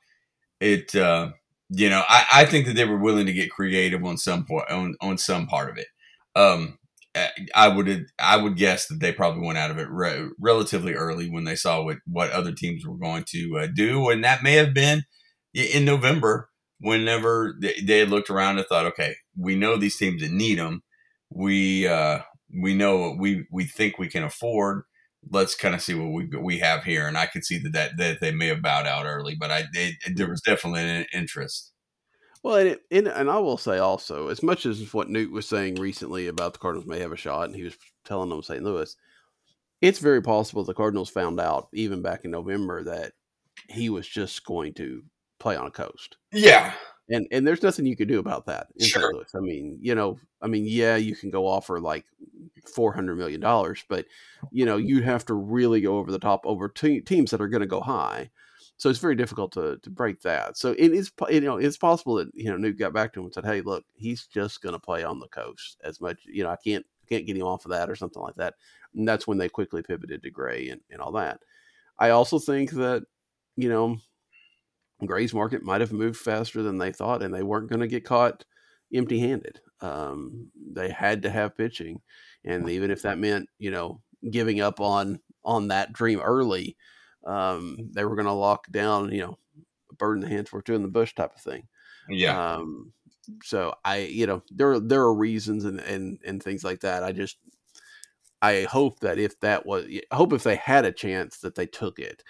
it. 0.61 0.95
Uh, 0.95 1.31
you 1.69 1.89
know, 1.89 2.03
I, 2.07 2.25
I 2.33 2.45
think 2.45 2.67
that 2.67 2.75
they 2.75 2.85
were 2.85 2.99
willing 2.99 3.27
to 3.27 3.33
get 3.33 3.51
creative 3.51 4.03
on 4.05 4.17
some 4.17 4.45
point 4.45 4.69
on, 4.71 4.95
on 5.01 5.17
some 5.17 5.47
part 5.47 5.71
of 5.71 5.77
it. 5.77 5.87
Um, 6.35 6.77
I 7.53 7.67
would 7.67 8.05
I 8.19 8.37
would 8.37 8.55
guess 8.55 8.87
that 8.87 9.01
they 9.01 9.11
probably 9.11 9.45
went 9.45 9.57
out 9.57 9.71
of 9.71 9.77
it 9.77 9.89
re- 9.89 10.29
relatively 10.39 10.93
early 10.93 11.29
when 11.29 11.43
they 11.43 11.55
saw 11.55 11.83
what 11.83 11.97
what 12.07 12.31
other 12.31 12.53
teams 12.53 12.85
were 12.85 12.97
going 12.97 13.25
to 13.29 13.59
uh, 13.59 13.67
do, 13.73 14.09
and 14.09 14.23
that 14.23 14.43
may 14.43 14.53
have 14.53 14.73
been 14.73 15.03
in 15.53 15.85
November. 15.85 16.49
Whenever 16.83 17.55
they, 17.61 17.75
they 17.83 17.99
had 17.99 18.09
looked 18.09 18.31
around 18.31 18.57
and 18.57 18.65
thought, 18.67 18.87
okay, 18.87 19.15
we 19.37 19.55
know 19.55 19.77
these 19.77 19.97
teams 19.97 20.21
that 20.21 20.31
need 20.31 20.57
them. 20.57 20.81
We 21.29 21.87
uh, 21.87 22.19
we 22.61 22.73
know 22.75 22.97
what 22.97 23.19
we 23.19 23.45
we 23.51 23.65
think 23.65 23.97
we 23.99 24.07
can 24.07 24.23
afford. 24.23 24.83
Let's 25.29 25.55
kind 25.55 25.75
of 25.75 25.81
see 25.81 25.93
what 25.93 26.11
we 26.11 26.25
we 26.37 26.59
have 26.59 26.83
here, 26.83 27.07
and 27.07 27.17
I 27.17 27.27
could 27.27 27.45
see 27.45 27.59
that 27.59 27.73
that, 27.73 27.97
that 27.97 28.21
they 28.21 28.31
may 28.31 28.47
have 28.47 28.61
bowed 28.61 28.87
out 28.87 29.05
early, 29.05 29.35
but 29.35 29.51
I 29.51 29.63
it, 29.73 30.15
there 30.15 30.29
was 30.29 30.41
definitely 30.41 30.81
an 30.81 31.05
interest. 31.13 31.71
Well, 32.43 32.55
and, 32.55 32.69
it, 32.69 32.81
and 32.89 33.07
and 33.07 33.29
I 33.29 33.37
will 33.37 33.57
say 33.57 33.77
also, 33.77 34.29
as 34.29 34.41
much 34.41 34.65
as 34.65 34.93
what 34.93 35.09
Newt 35.09 35.31
was 35.31 35.47
saying 35.47 35.75
recently 35.75 36.27
about 36.27 36.53
the 36.53 36.59
Cardinals 36.59 36.87
may 36.87 36.99
have 36.99 37.11
a 37.11 37.17
shot, 37.17 37.45
and 37.45 37.55
he 37.55 37.63
was 37.63 37.77
telling 38.03 38.29
them 38.29 38.41
St. 38.41 38.63
Louis, 38.63 38.95
it's 39.81 39.99
very 39.99 40.21
possible 40.21 40.63
the 40.63 40.73
Cardinals 40.73 41.09
found 41.09 41.39
out 41.39 41.67
even 41.73 42.01
back 42.01 42.25
in 42.25 42.31
November 42.31 42.83
that 42.83 43.13
he 43.69 43.89
was 43.89 44.07
just 44.07 44.43
going 44.45 44.73
to 44.75 45.03
play 45.39 45.55
on 45.55 45.67
a 45.67 45.71
coast. 45.71 46.17
Yeah, 46.31 46.73
and 47.09 47.27
and 47.31 47.45
there's 47.45 47.63
nothing 47.63 47.85
you 47.85 47.95
could 47.95 48.07
do 48.07 48.19
about 48.19 48.45
that 48.45 48.67
in 48.77 48.85
sure. 48.85 49.01
St. 49.01 49.13
Louis. 49.13 49.35
I 49.35 49.39
mean, 49.39 49.77
you 49.81 49.95
know, 49.95 50.17
I 50.41 50.47
mean, 50.47 50.65
yeah, 50.65 50.95
you 50.95 51.15
can 51.15 51.29
go 51.29 51.47
offer 51.47 51.79
like 51.79 52.05
four 52.73 52.93
hundred 52.93 53.17
million 53.17 53.41
dollars, 53.41 53.83
but 53.89 54.05
you 54.51 54.65
know, 54.65 54.77
you 54.77 55.01
have 55.01 55.25
to 55.25 55.33
really 55.33 55.81
go 55.81 55.97
over 55.97 56.11
the 56.11 56.19
top 56.19 56.41
over 56.45 56.69
te- 56.69 57.01
teams 57.01 57.31
that 57.31 57.41
are 57.41 57.47
going 57.47 57.61
to 57.61 57.67
go 57.67 57.81
high. 57.81 58.29
So 58.77 58.89
it's 58.89 58.99
very 58.99 59.15
difficult 59.15 59.51
to 59.53 59.77
to 59.77 59.89
break 59.89 60.21
that. 60.21 60.57
So 60.57 60.71
it 60.71 60.91
is 60.91 61.11
you 61.29 61.41
know 61.41 61.57
it's 61.57 61.77
possible 61.77 62.15
that 62.15 62.29
you 62.33 62.49
know 62.49 62.57
Newt 62.57 62.79
got 62.79 62.93
back 62.93 63.13
to 63.13 63.19
him 63.19 63.25
and 63.25 63.33
said, 63.33 63.45
"Hey, 63.45 63.61
look, 63.61 63.85
he's 63.95 64.25
just 64.27 64.61
going 64.61 64.73
to 64.73 64.79
play 64.79 65.03
on 65.03 65.19
the 65.19 65.27
coast 65.27 65.77
as 65.83 66.01
much. 66.01 66.21
You 66.25 66.43
know, 66.43 66.49
I 66.49 66.57
can't 66.63 66.85
can't 67.07 67.25
get 67.25 67.37
him 67.37 67.43
off 67.45 67.65
of 67.65 67.71
that 67.71 67.89
or 67.89 67.95
something 67.95 68.21
like 68.21 68.35
that." 68.35 68.55
And 68.95 69.07
that's 69.07 69.27
when 69.27 69.37
they 69.37 69.49
quickly 69.49 69.83
pivoted 69.83 70.23
to 70.23 70.31
Gray 70.31 70.69
and, 70.69 70.81
and 70.89 71.01
all 71.01 71.11
that. 71.13 71.41
I 71.99 72.09
also 72.09 72.39
think 72.39 72.71
that 72.71 73.03
you 73.55 73.69
know 73.69 73.97
Gray's 75.05 75.33
market 75.33 75.63
might 75.63 75.81
have 75.81 75.91
moved 75.91 76.17
faster 76.17 76.61
than 76.61 76.77
they 76.77 76.91
thought, 76.91 77.23
and 77.23 77.33
they 77.33 77.43
weren't 77.43 77.69
going 77.69 77.81
to 77.81 77.87
get 77.87 78.05
caught 78.05 78.45
empty 78.93 79.19
handed. 79.19 79.59
Um, 79.81 80.51
they 80.55 80.89
had 80.89 81.23
to 81.23 81.29
have 81.29 81.57
pitching, 81.57 82.01
and 82.43 82.69
even 82.69 82.91
if 82.91 83.01
that 83.01 83.17
meant 83.17 83.49
you 83.57 83.71
know 83.71 84.01
giving 84.29 84.61
up 84.61 84.79
on 84.79 85.19
on 85.43 85.69
that 85.69 85.91
dream 85.93 86.19
early 86.19 86.77
um, 87.25 87.89
they 87.91 88.05
were 88.05 88.15
going 88.15 88.25
to 88.25 88.31
lock 88.31 88.69
down, 88.71 89.11
you 89.11 89.21
know, 89.21 89.37
a 89.89 89.95
bird 89.95 90.15
in 90.15 90.21
the 90.21 90.29
hands 90.29 90.49
for 90.49 90.61
two 90.61 90.75
in 90.75 90.81
the 90.81 90.87
bush 90.87 91.13
type 91.13 91.33
of 91.35 91.41
thing. 91.41 91.67
Yeah. 92.09 92.55
Um, 92.55 92.93
so 93.43 93.75
I, 93.85 93.99
you 93.99 94.25
know, 94.25 94.43
there 94.49 94.79
there 94.79 95.01
are 95.01 95.13
reasons 95.13 95.65
and 95.65 95.79
and 95.81 96.19
and 96.25 96.41
things 96.41 96.63
like 96.63 96.81
that. 96.81 97.03
I 97.03 97.11
just 97.11 97.37
I 98.41 98.63
hope 98.63 98.99
that 99.01 99.19
if 99.19 99.39
that 99.41 99.65
was, 99.65 99.85
I 100.11 100.15
hope 100.15 100.33
if 100.33 100.43
they 100.43 100.55
had 100.55 100.85
a 100.85 100.91
chance 100.91 101.37
that 101.39 101.55
they 101.55 101.67
took 101.67 101.99
it. 101.99 102.23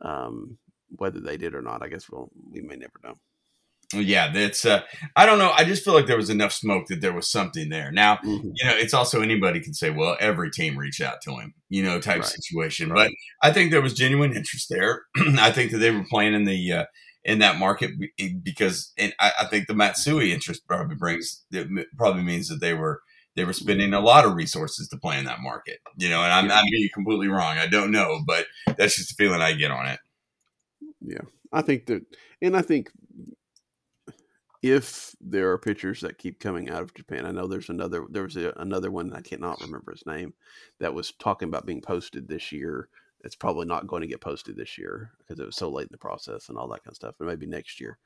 Um, 0.00 0.58
whether 0.90 1.20
they 1.20 1.36
did 1.36 1.54
or 1.54 1.62
not, 1.62 1.82
I 1.82 1.88
guess 1.88 2.08
we'll 2.10 2.30
we 2.50 2.60
may 2.60 2.76
never 2.76 3.00
know. 3.02 3.14
Yeah, 3.94 4.32
that's. 4.32 4.64
Uh, 4.64 4.82
I 5.14 5.26
don't 5.26 5.38
know. 5.38 5.52
I 5.56 5.62
just 5.62 5.84
feel 5.84 5.94
like 5.94 6.06
there 6.06 6.16
was 6.16 6.30
enough 6.30 6.52
smoke 6.52 6.86
that 6.88 7.00
there 7.00 7.12
was 7.12 7.28
something 7.28 7.68
there. 7.68 7.92
Now, 7.92 8.16
mm-hmm. 8.16 8.50
you 8.52 8.64
know, 8.64 8.74
it's 8.76 8.94
also 8.94 9.20
anybody 9.20 9.60
can 9.60 9.74
say, 9.74 9.90
"Well, 9.90 10.16
every 10.18 10.50
team 10.50 10.76
reached 10.76 11.00
out 11.00 11.20
to 11.22 11.36
him," 11.36 11.54
you 11.68 11.84
know, 11.84 12.00
type 12.00 12.22
right. 12.22 12.26
situation. 12.26 12.90
Right. 12.90 13.12
But 13.40 13.48
I 13.48 13.52
think 13.52 13.70
there 13.70 13.82
was 13.82 13.94
genuine 13.94 14.34
interest 14.36 14.66
there. 14.70 15.04
I 15.38 15.52
think 15.52 15.70
that 15.70 15.78
they 15.78 15.92
were 15.92 16.04
playing 16.10 16.34
in 16.34 16.44
the 16.44 16.72
uh, 16.72 16.84
in 17.24 17.38
that 17.38 17.58
market 17.58 17.92
because, 18.42 18.92
and 18.98 19.14
I, 19.20 19.32
I 19.42 19.44
think 19.46 19.68
the 19.68 19.74
Matsui 19.74 20.32
interest 20.32 20.66
probably 20.66 20.96
brings 20.96 21.44
probably 21.96 22.24
means 22.24 22.48
that 22.48 22.60
they 22.60 22.74
were 22.74 23.02
they 23.36 23.44
were 23.44 23.52
spending 23.52 23.92
a 23.94 24.00
lot 24.00 24.24
of 24.24 24.34
resources 24.34 24.88
to 24.88 24.96
play 24.96 25.18
in 25.18 25.26
that 25.26 25.40
market. 25.40 25.78
You 25.96 26.08
know, 26.08 26.22
and 26.22 26.32
I'm 26.32 26.48
yeah. 26.48 26.62
being 26.68 26.88
completely 26.92 27.28
wrong. 27.28 27.58
I 27.58 27.68
don't 27.68 27.92
know, 27.92 28.20
but 28.26 28.46
that's 28.76 28.96
just 28.96 29.16
the 29.16 29.22
feeling 29.22 29.42
I 29.42 29.52
get 29.52 29.70
on 29.70 29.86
it. 29.86 30.00
Yeah, 31.06 31.22
I 31.52 31.62
think 31.62 31.86
that, 31.86 32.04
and 32.42 32.56
I 32.56 32.62
think 32.62 32.90
if 34.62 35.14
there 35.20 35.52
are 35.52 35.58
pitchers 35.58 36.00
that 36.00 36.18
keep 36.18 36.40
coming 36.40 36.68
out 36.68 36.82
of 36.82 36.94
Japan, 36.94 37.24
I 37.24 37.30
know 37.30 37.46
there's 37.46 37.68
another 37.68 38.04
there 38.10 38.24
was 38.24 38.36
a, 38.36 38.52
another 38.56 38.90
one 38.90 39.12
I 39.12 39.20
cannot 39.20 39.60
remember 39.60 39.92
his 39.92 40.04
name 40.04 40.34
that 40.80 40.92
was 40.92 41.12
talking 41.12 41.48
about 41.48 41.64
being 41.66 41.80
posted 41.80 42.26
this 42.26 42.50
year. 42.50 42.88
It's 43.22 43.36
probably 43.36 43.66
not 43.66 43.86
going 43.86 44.02
to 44.02 44.08
get 44.08 44.20
posted 44.20 44.56
this 44.56 44.76
year 44.76 45.12
because 45.18 45.38
it 45.38 45.46
was 45.46 45.56
so 45.56 45.68
late 45.68 45.84
in 45.84 45.92
the 45.92 45.98
process 45.98 46.48
and 46.48 46.58
all 46.58 46.68
that 46.68 46.82
kind 46.82 46.92
of 46.92 46.96
stuff. 46.96 47.14
But 47.18 47.28
maybe 47.28 47.46
next 47.46 47.80
year. 47.80 47.98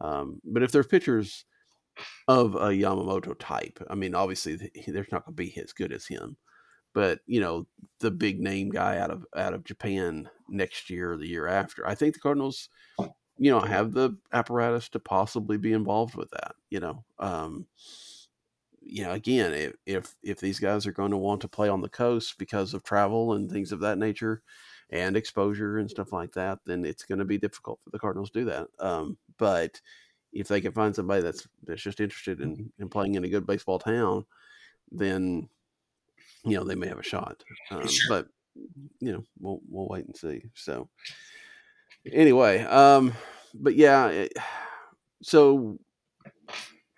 Um, 0.00 0.40
but 0.44 0.62
if 0.62 0.72
there's 0.72 0.86
pitchers 0.86 1.44
of 2.28 2.54
a 2.54 2.68
Yamamoto 2.68 3.34
type, 3.38 3.78
I 3.90 3.94
mean, 3.94 4.14
obviously 4.14 4.56
there's 4.86 5.12
not 5.12 5.24
going 5.26 5.36
to 5.36 5.42
be 5.42 5.60
as 5.60 5.72
good 5.72 5.92
as 5.92 6.06
him. 6.06 6.36
But 6.94 7.20
you 7.26 7.40
know, 7.40 7.66
the 8.00 8.10
big 8.10 8.40
name 8.40 8.70
guy 8.70 8.98
out 8.98 9.10
of 9.10 9.26
out 9.36 9.54
of 9.54 9.64
Japan 9.64 10.28
next 10.48 10.90
year 10.90 11.12
or 11.12 11.16
the 11.16 11.28
year 11.28 11.46
after, 11.46 11.86
I 11.86 11.94
think 11.94 12.14
the 12.14 12.20
Cardinals 12.20 12.68
you 13.38 13.50
know 13.50 13.60
have 13.60 13.92
the 13.92 14.16
apparatus 14.32 14.88
to 14.90 14.98
possibly 14.98 15.56
be 15.56 15.72
involved 15.72 16.16
with 16.16 16.30
that 16.30 16.54
you 16.70 16.80
know 16.80 17.04
um 17.18 17.66
you 18.82 19.04
know 19.04 19.12
again 19.12 19.52
if 19.52 19.72
if, 19.86 20.14
if 20.22 20.40
these 20.40 20.58
guys 20.58 20.86
are 20.86 20.92
going 20.92 21.10
to 21.10 21.16
want 21.16 21.40
to 21.40 21.48
play 21.48 21.68
on 21.68 21.80
the 21.80 21.88
coast 21.88 22.36
because 22.38 22.74
of 22.74 22.82
travel 22.82 23.34
and 23.34 23.50
things 23.50 23.72
of 23.72 23.80
that 23.80 23.98
nature 23.98 24.42
and 24.90 25.16
exposure 25.16 25.78
and 25.78 25.90
stuff 25.90 26.12
like 26.12 26.32
that 26.32 26.58
then 26.66 26.84
it's 26.84 27.04
going 27.04 27.18
to 27.18 27.24
be 27.24 27.38
difficult 27.38 27.78
for 27.84 27.90
the 27.90 27.98
cardinals 27.98 28.30
to 28.30 28.40
do 28.40 28.44
that 28.44 28.66
um 28.80 29.16
but 29.38 29.80
if 30.32 30.48
they 30.48 30.60
can 30.60 30.72
find 30.72 30.94
somebody 30.94 31.22
that's 31.22 31.46
that's 31.64 31.82
just 31.82 32.00
interested 32.00 32.40
in, 32.40 32.70
in 32.78 32.88
playing 32.88 33.14
in 33.14 33.24
a 33.24 33.28
good 33.28 33.46
baseball 33.46 33.78
town 33.78 34.24
then 34.90 35.48
you 36.44 36.56
know 36.56 36.64
they 36.64 36.74
may 36.74 36.88
have 36.88 36.98
a 36.98 37.02
shot 37.02 37.42
um, 37.70 37.86
sure. 37.86 38.08
but 38.08 38.26
you 39.00 39.12
know 39.12 39.22
we'll 39.40 39.60
we'll 39.68 39.88
wait 39.88 40.06
and 40.06 40.16
see 40.16 40.42
so 40.54 40.88
anyway, 42.12 42.62
um, 42.64 43.14
but 43.54 43.74
yeah, 43.76 44.08
it, 44.08 44.32
so 45.22 45.78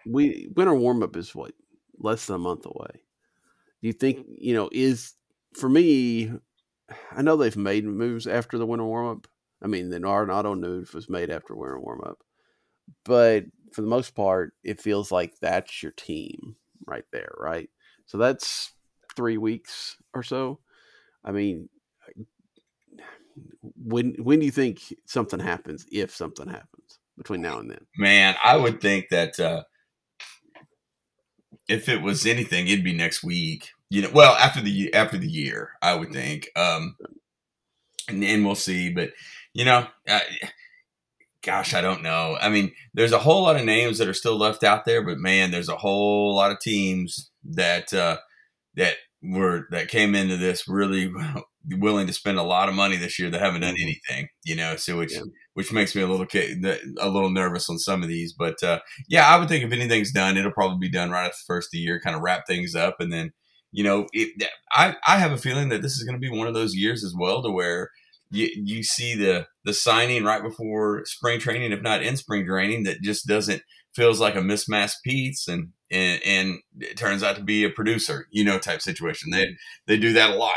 we 0.07 0.49
winter 0.57 0.75
warm 0.75 1.03
up 1.03 1.17
is 1.17 1.35
what 1.35 1.53
less 1.99 2.27
than 2.27 2.37
a 2.37 2.39
month 2.39 2.67
away. 2.67 3.03
Do 3.83 3.89
you 3.89 3.93
think 3.93 4.27
you 4.39 4.55
know 4.55 4.69
is 4.73 5.15
for 5.55 5.69
me? 5.69 6.33
I 7.13 7.23
know 7.23 7.37
they've 7.37 7.57
made 7.57 7.85
moves 7.85 8.27
after 8.27 8.59
the 8.59 8.67
winter 8.67 8.85
warm 8.85 9.09
up. 9.09 9.29
I 9.63 9.67
mean, 9.67 9.91
the 9.91 10.01
Arenado 10.01 10.59
move 10.59 10.95
was 10.95 11.11
made 11.11 11.31
after 11.31 11.55
winter 11.55 11.79
warm 11.79 12.01
up, 12.05 12.19
but 13.05 13.45
for 13.73 13.83
the 13.83 13.89
most 13.89 14.15
part, 14.15 14.55
it 14.65 14.81
feels 14.81 15.13
like 15.13 15.35
that's 15.41 15.83
your 15.83 15.93
team 15.93 16.57
right 16.87 17.05
there, 17.13 17.33
right? 17.39 17.69
So 18.07 18.19
that's 18.19 18.73
three 19.17 19.39
weeks 19.39 19.97
or 20.15 20.23
so. 20.23 20.61
I 21.25 21.33
mean, 21.33 21.69
when 23.77 24.15
when 24.19 24.41
do 24.41 24.47
you 24.47 24.53
think 24.53 24.81
something 25.07 25.41
happens? 25.41 25.87
If 25.91 26.15
something 26.15 26.49
happens 26.49 26.99
between 27.17 27.43
now 27.43 27.59
and 27.59 27.71
then, 27.71 27.87
man, 27.97 28.35
I 28.43 28.57
would 28.57 28.81
think 28.81 29.09
that 29.11 29.39
uh, 29.39 29.65
if 31.69 31.89
it 31.89 32.03
was 32.03 32.27
anything, 32.27 32.67
it'd 32.67 32.85
be 32.85 32.95
next 32.95 33.23
week. 33.23 33.71
You 33.91 34.03
know, 34.03 34.11
well 34.13 34.35
after 34.35 34.61
the 34.61 34.93
after 34.95 35.19
the 35.19 35.29
year, 35.29 35.71
I 35.83 35.95
would 35.95 36.13
think, 36.13 36.49
um, 36.57 36.97
and 38.09 38.23
then 38.23 38.45
we'll 38.45 38.55
see. 38.55 38.91
But 38.91 39.13
you 39.53 39.65
know, 39.65 39.87
uh, 40.09 40.21
gosh, 41.43 41.75
I 41.75 41.81
don't 41.81 42.03
know. 42.03 42.37
I 42.41 42.49
mean, 42.49 42.73
there's 42.95 43.13
a 43.13 43.19
whole 43.19 43.43
lot 43.43 43.57
of 43.57 43.65
names 43.65 43.99
that 43.99 44.09
are 44.09 44.15
still 44.15 44.37
left 44.37 44.63
out 44.65 44.85
there, 44.85 45.03
but 45.03 45.19
man, 45.19 45.51
there's 45.51 45.69
a 45.69 45.77
whole 45.77 46.35
lot 46.35 46.51
of 46.51 46.61
teams 46.61 47.31
that 47.45 47.93
uh, 47.93 48.19
that 48.77 48.97
were 49.23 49.67
that 49.71 49.89
came 49.89 50.15
into 50.15 50.37
this 50.37 50.67
really 50.69 51.13
willing 51.69 52.07
to 52.07 52.13
spend 52.13 52.39
a 52.39 52.43
lot 52.43 52.69
of 52.69 52.75
money 52.75 52.97
this 52.97 53.19
year 53.19 53.31
that 53.31 53.41
haven't 53.41 53.61
done 53.61 53.75
mm-hmm. 53.75 53.83
anything, 53.83 54.29
you 54.45 54.57
know, 54.57 54.77
so 54.77 54.97
which 54.97 55.15
yeah. 55.15 55.23
which 55.55 55.73
makes 55.73 55.95
me 55.95 56.03
a 56.03 56.07
little 56.07 56.27
a 56.35 57.09
little 57.09 57.31
nervous 57.31 57.69
on 57.69 57.79
some 57.79 58.03
of 58.03 58.09
these. 58.09 58.33
But 58.33 58.63
uh, 58.63 58.81
yeah, 59.09 59.27
I 59.27 59.39
would 59.39 59.49
think 59.49 59.65
if 59.65 59.73
anything's 59.73 60.13
done, 60.13 60.37
it'll 60.37 60.53
probably 60.53 60.79
be 60.79 60.91
done 60.91 61.11
right 61.11 61.27
at 61.27 61.33
the 61.33 61.45
first 61.47 61.69
of 61.69 61.73
the 61.73 61.79
year, 61.79 62.01
kind 62.01 62.17
of 62.17 62.23
wrap 62.23 62.47
things 62.47 62.75
up, 62.75 62.97
and 63.01 63.13
then 63.13 63.33
you 63.73 63.85
know, 63.85 64.07
it, 64.13 64.49
I 64.73 64.97
I 65.07 65.19
have 65.19 65.33
a 65.33 65.39
feeling 65.39 65.69
that 65.69 65.83
this 65.83 65.97
is 65.97 66.05
going 66.05 66.21
to 66.21 66.21
be 66.21 66.37
one 66.37 66.49
of 66.49 66.55
those 66.55 66.75
years 66.75 67.05
as 67.05 67.15
well 67.17 67.43
to 67.43 67.51
where 67.51 67.91
you 68.31 68.49
you 68.55 68.83
see 68.83 69.15
the 69.15 69.47
the 69.65 69.75
signing 69.75 70.25
right 70.25 70.43
before 70.43 71.05
spring 71.05 71.41
training, 71.41 71.73
if 71.73 71.83
not 71.83 72.03
in 72.03 72.17
spring 72.17 72.47
training, 72.47 72.85
that 72.85 73.03
just 73.03 73.27
doesn't 73.27 73.63
feels 73.95 74.21
like 74.21 74.37
a 74.37 74.43
mismatched 74.43 75.03
piece 75.05 75.49
and, 75.49 75.71
and 75.91 76.21
and 76.25 76.59
it 76.79 76.97
turns 76.97 77.23
out 77.23 77.37
to 77.37 77.43
be 77.43 77.65
a 77.65 77.71
producer, 77.71 78.27
you 78.31 78.45
know, 78.45 78.59
type 78.59 78.81
situation. 78.81 79.31
They 79.31 79.57
they 79.87 79.97
do 79.97 80.13
that 80.13 80.31
a 80.31 80.35
lot. 80.35 80.55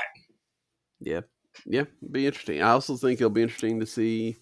Yeah, 1.00 1.22
yeah, 1.66 1.86
be 2.12 2.28
interesting. 2.28 2.62
I 2.62 2.70
also 2.72 2.96
think 2.96 3.20
it'll 3.20 3.30
be 3.30 3.44
interesting 3.44 3.80
to 3.80 3.86
see 3.86 4.38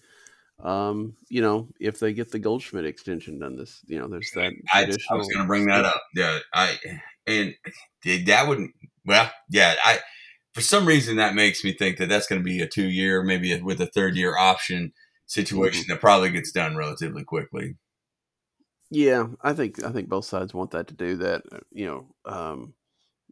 um, 0.62 1.16
you 1.28 1.42
know, 1.42 1.68
if 1.80 1.98
they 1.98 2.12
get 2.12 2.30
the 2.30 2.38
Goldschmidt 2.38 2.86
extension 2.86 3.40
done, 3.40 3.56
this, 3.56 3.80
you 3.86 3.98
know, 3.98 4.06
there's 4.06 4.30
that. 4.34 4.52
I, 4.72 4.82
I 4.82 5.14
was 5.14 5.28
going 5.28 5.42
to 5.42 5.46
bring 5.46 5.66
that 5.66 5.84
up. 5.84 6.00
Yeah, 6.14 6.38
I 6.54 6.78
and 7.26 7.54
that 8.04 8.46
wouldn't. 8.46 8.72
Well, 9.04 9.30
yeah, 9.50 9.74
I 9.84 9.98
for 10.52 10.60
some 10.60 10.86
reason 10.86 11.16
that 11.16 11.34
makes 11.34 11.64
me 11.64 11.72
think 11.72 11.96
that 11.96 12.08
that's 12.08 12.26
going 12.26 12.40
to 12.40 12.44
be 12.44 12.60
a 12.60 12.68
two 12.68 12.88
year, 12.88 13.22
maybe 13.22 13.60
with 13.60 13.80
a 13.80 13.86
third 13.86 14.16
year 14.16 14.36
option 14.36 14.92
situation 15.26 15.82
mm-hmm. 15.82 15.92
that 15.92 16.00
probably 16.00 16.30
gets 16.30 16.52
done 16.52 16.76
relatively 16.76 17.24
quickly. 17.24 17.76
Yeah, 18.90 19.28
I 19.40 19.54
think 19.54 19.82
I 19.82 19.90
think 19.90 20.10
both 20.10 20.26
sides 20.26 20.52
want 20.52 20.72
that 20.72 20.88
to 20.88 20.94
do 20.94 21.16
that. 21.16 21.42
Uh, 21.50 21.60
you 21.70 21.86
know, 21.86 22.14
um, 22.30 22.74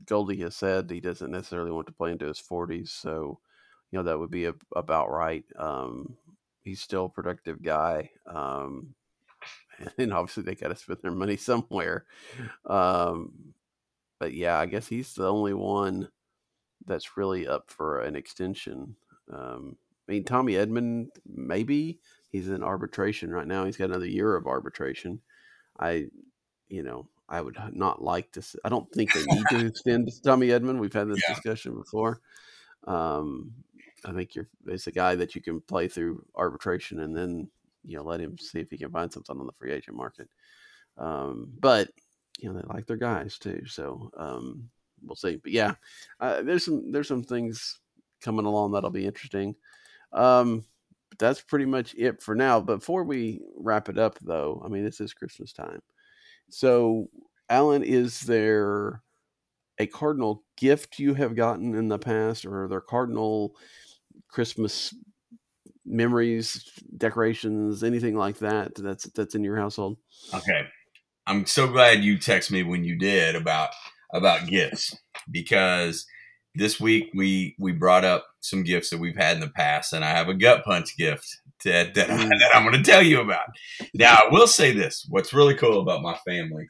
Goldie 0.06 0.40
has 0.40 0.56
said 0.56 0.90
he 0.90 1.00
doesn't 1.00 1.30
necessarily 1.30 1.70
want 1.70 1.86
to 1.88 1.92
play 1.92 2.12
into 2.12 2.26
his 2.26 2.38
forties, 2.38 2.90
so 2.90 3.38
you 3.90 3.98
know 3.98 4.02
that 4.04 4.18
would 4.18 4.30
be 4.30 4.46
a, 4.46 4.54
about 4.74 5.10
right. 5.10 5.44
Um, 5.58 6.16
he's 6.62 6.80
still 6.80 7.04
a 7.06 7.10
productive 7.10 7.62
guy, 7.62 8.10
um, 8.26 8.94
and 9.98 10.14
obviously 10.14 10.44
they 10.44 10.54
got 10.54 10.68
to 10.68 10.76
spend 10.76 11.00
their 11.02 11.10
money 11.10 11.36
somewhere. 11.36 12.06
Um, 12.64 13.52
but 14.18 14.32
yeah, 14.32 14.58
I 14.58 14.64
guess 14.64 14.88
he's 14.88 15.12
the 15.12 15.30
only 15.30 15.52
one 15.52 16.08
that's 16.86 17.16
really 17.16 17.46
up 17.46 17.70
for 17.70 18.00
an 18.00 18.16
extension. 18.16 18.96
Um, 19.32 19.76
I 20.08 20.12
mean, 20.12 20.24
Tommy 20.24 20.54
Edman, 20.54 21.06
maybe 21.26 22.00
he's 22.30 22.48
in 22.48 22.62
arbitration 22.62 23.30
right 23.30 23.46
now. 23.46 23.64
He's 23.64 23.76
got 23.76 23.90
another 23.90 24.06
year 24.06 24.34
of 24.34 24.46
arbitration. 24.46 25.20
I, 25.78 26.06
you 26.68 26.82
know, 26.82 27.08
I 27.28 27.40
would 27.40 27.56
not 27.72 28.02
like 28.02 28.32
to. 28.32 28.42
I 28.64 28.68
don't 28.68 28.90
think 28.92 29.12
they 29.12 29.24
need 29.24 29.44
to 29.50 29.66
extend 29.68 30.10
Tommy 30.24 30.48
Edman. 30.48 30.78
We've 30.80 30.92
had 30.92 31.08
this 31.08 31.22
yeah. 31.28 31.34
discussion 31.34 31.74
before. 31.76 32.20
Um, 32.86 33.52
I 34.04 34.12
think 34.12 34.34
you're 34.34 34.48
it's 34.66 34.86
a 34.86 34.92
guy 34.92 35.14
that 35.14 35.34
you 35.34 35.40
can 35.40 35.60
play 35.60 35.86
through 35.86 36.24
arbitration 36.34 37.00
and 37.00 37.16
then 37.16 37.48
you 37.84 37.96
know 37.96 38.02
let 38.02 38.20
him 38.20 38.38
see 38.38 38.60
if 38.60 38.70
he 38.70 38.78
can 38.78 38.90
find 38.90 39.12
something 39.12 39.38
on 39.38 39.46
the 39.46 39.52
free 39.52 39.72
agent 39.72 39.96
market. 39.96 40.28
Um, 40.98 41.52
but 41.60 41.90
you 42.38 42.52
know 42.52 42.58
they 42.58 42.66
like 42.66 42.86
their 42.86 42.96
guys 42.96 43.38
too, 43.38 43.62
so 43.66 44.10
um, 44.16 44.70
we'll 45.05 45.16
see. 45.16 45.36
But 45.36 45.53
yeah, 45.53 45.74
uh, 46.20 46.42
there's 46.42 46.64
some 46.64 46.90
there's 46.92 47.09
some 47.09 47.22
things 47.22 47.80
coming 48.22 48.46
along 48.46 48.72
that'll 48.72 48.90
be 48.90 49.07
interesting. 49.07 49.55
Um, 50.12 50.64
but 51.11 51.18
that's 51.18 51.40
pretty 51.40 51.66
much 51.66 51.94
it 51.96 52.22
for 52.22 52.34
now. 52.34 52.61
Before 52.61 53.05
we 53.05 53.40
wrap 53.57 53.88
it 53.88 53.98
up, 53.98 54.18
though, 54.20 54.62
I 54.64 54.68
mean 54.68 54.84
this 54.84 55.01
is 55.01 55.14
Christmas 55.14 55.53
time, 55.53 55.80
so 56.51 57.09
Allen, 57.48 57.82
is 57.82 58.20
there 58.20 59.03
a 59.78 59.86
cardinal 59.86 60.44
gift 60.57 60.98
you 60.98 61.14
have 61.14 61.34
gotten 61.34 61.74
in 61.74 61.88
the 61.88 61.98
past, 61.98 62.44
or 62.44 62.64
are 62.64 62.68
there 62.68 62.80
cardinal 62.80 63.57
Christmas 64.28 64.94
memories, 65.84 66.70
decorations, 66.96 67.82
anything 67.82 68.16
like 68.16 68.38
that 68.38 68.74
that's 68.76 69.05
that's 69.05 69.34
in 69.34 69.42
your 69.42 69.57
household? 69.57 69.96
Okay. 70.34 70.66
I'm 71.26 71.46
so 71.46 71.68
glad 71.68 72.03
you 72.03 72.18
text 72.18 72.51
me 72.51 72.62
when 72.62 72.84
you 72.84 72.96
did 72.96 73.36
about 73.36 73.70
about 74.12 74.46
gifts 74.46 74.96
because 75.30 76.06
this 76.54 76.80
week 76.80 77.11
we 77.14 77.54
we 77.58 77.72
brought 77.72 78.04
up 78.04 78.26
some 78.40 78.62
gifts 78.62 78.90
that 78.90 78.98
we've 78.98 79.16
had 79.16 79.36
in 79.36 79.40
the 79.40 79.50
past 79.50 79.92
and 79.92 80.04
I 80.04 80.11
have 80.11 80.28
a 80.28 80.34
gut 80.34 80.64
punch 80.64 80.96
gift 80.96 81.40
that, 81.64 81.94
that, 81.94 82.08
mm. 82.08 82.28
that 82.28 82.50
I'm 82.54 82.64
going 82.64 82.82
to 82.82 82.90
tell 82.90 83.02
you 83.02 83.20
about. 83.20 83.46
Now, 83.94 84.14
I 84.14 84.28
will 84.30 84.46
say 84.46 84.72
this, 84.72 85.06
what's 85.08 85.34
really 85.34 85.54
cool 85.54 85.80
about 85.80 86.02
my 86.02 86.16
family 86.26 86.68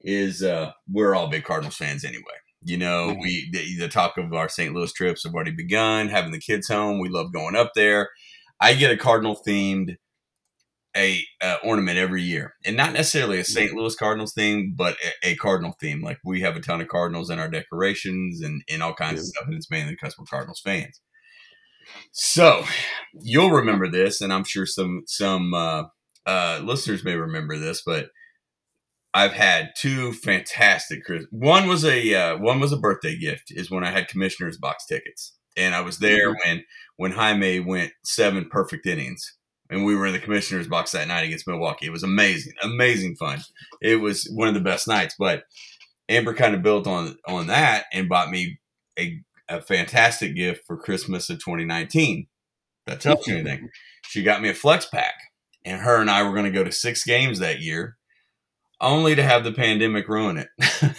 is 0.00 0.42
uh, 0.42 0.72
we're 0.90 1.14
all 1.14 1.28
big 1.28 1.44
Cardinals 1.44 1.76
fans 1.76 2.04
anyway. 2.04 2.22
You 2.64 2.78
know, 2.78 3.08
mm-hmm. 3.08 3.20
we 3.20 3.50
the, 3.52 3.78
the, 3.78 3.88
talk 3.88 4.18
of 4.18 4.32
our 4.32 4.48
St. 4.48 4.72
Louis 4.72 4.92
trips 4.92 5.24
have 5.24 5.34
already 5.34 5.50
begun. 5.50 6.08
Having 6.08 6.32
the 6.32 6.38
kids 6.38 6.68
home, 6.68 7.00
we 7.00 7.08
love 7.08 7.32
going 7.32 7.56
up 7.56 7.72
there. 7.74 8.08
I 8.60 8.74
get 8.74 8.92
a 8.92 8.96
Cardinal 8.96 9.40
themed 9.46 9.96
a 10.96 11.24
uh, 11.40 11.56
ornament 11.64 11.98
every 11.98 12.22
year, 12.22 12.54
and 12.64 12.76
not 12.76 12.92
necessarily 12.92 13.38
a 13.38 13.44
St. 13.44 13.72
Louis 13.72 13.94
Cardinals 13.94 14.34
theme, 14.34 14.74
but 14.76 14.96
a, 15.24 15.30
a, 15.30 15.36
Cardinal 15.36 15.74
theme. 15.80 16.02
Like 16.02 16.18
we 16.24 16.42
have 16.42 16.56
a 16.56 16.60
ton 16.60 16.80
of 16.80 16.88
Cardinals 16.88 17.30
in 17.30 17.38
our 17.38 17.48
decorations 17.48 18.42
and, 18.42 18.62
and 18.68 18.82
all 18.82 18.94
kinds 18.94 19.14
yeah. 19.14 19.20
of 19.20 19.26
stuff, 19.26 19.44
and 19.46 19.54
it's 19.54 19.70
mainly 19.70 19.92
because 19.92 20.18
we're 20.18 20.26
Cardinals 20.26 20.60
fans. 20.60 21.00
So 22.12 22.64
you'll 23.12 23.50
remember 23.50 23.88
this, 23.88 24.20
and 24.20 24.32
I'm 24.32 24.44
sure 24.44 24.66
some 24.66 25.02
some 25.06 25.54
uh, 25.54 25.84
uh, 26.26 26.60
listeners 26.62 27.04
may 27.04 27.14
remember 27.14 27.58
this, 27.58 27.82
but 27.84 28.08
I've 29.14 29.32
had 29.32 29.72
two 29.76 30.12
fantastic 30.12 31.04
Christmas. 31.04 31.28
One 31.30 31.68
was 31.68 31.84
a 31.84 32.14
uh, 32.14 32.38
one 32.38 32.60
was 32.60 32.72
a 32.72 32.78
birthday 32.78 33.16
gift. 33.16 33.50
Is 33.50 33.70
when 33.70 33.84
I 33.84 33.90
had 33.90 34.08
commissioners 34.08 34.58
box 34.58 34.86
tickets, 34.86 35.36
and 35.56 35.74
I 35.74 35.80
was 35.80 35.98
there 35.98 36.30
mm-hmm. 36.30 36.48
when 36.48 36.64
when 36.96 37.12
Jaime 37.12 37.60
went 37.60 37.92
seven 38.04 38.48
perfect 38.50 38.86
innings, 38.86 39.36
and 39.72 39.84
we 39.84 39.96
were 39.96 40.06
in 40.06 40.12
the 40.12 40.18
commissioners 40.18 40.68
box 40.68 40.92
that 40.92 41.08
night 41.08 41.24
against 41.24 41.48
Milwaukee. 41.48 41.86
It 41.86 41.92
was 41.92 42.02
amazing, 42.02 42.52
amazing 42.62 43.16
fun. 43.16 43.40
It 43.80 43.96
was 43.96 44.30
one 44.34 44.48
of 44.48 44.54
the 44.54 44.60
best 44.60 44.86
nights. 44.86 45.14
But 45.18 45.44
Amber 46.08 46.34
kind 46.34 46.54
of 46.54 46.62
built 46.62 46.86
on 46.86 47.16
on 47.26 47.46
that 47.46 47.86
and 47.92 48.08
bought 48.08 48.30
me 48.30 48.60
a 48.98 49.20
a 49.48 49.60
fantastic 49.62 50.36
gift 50.36 50.64
for 50.66 50.76
Christmas 50.76 51.30
of 51.30 51.38
2019. 51.38 52.26
That 52.86 53.00
tells 53.00 53.26
you 53.26 53.36
anything. 53.36 53.70
She 54.06 54.22
got 54.22 54.42
me 54.42 54.50
a 54.50 54.54
flex 54.54 54.86
pack, 54.86 55.14
and 55.64 55.80
her 55.80 56.00
and 56.00 56.10
I 56.10 56.22
were 56.22 56.34
going 56.34 56.44
to 56.44 56.50
go 56.50 56.64
to 56.64 56.72
six 56.72 57.04
games 57.04 57.38
that 57.38 57.60
year 57.60 57.96
only 58.80 59.14
to 59.14 59.22
have 59.22 59.44
the 59.44 59.52
pandemic 59.52 60.08
ruin 60.08 60.36
it. 60.36 60.96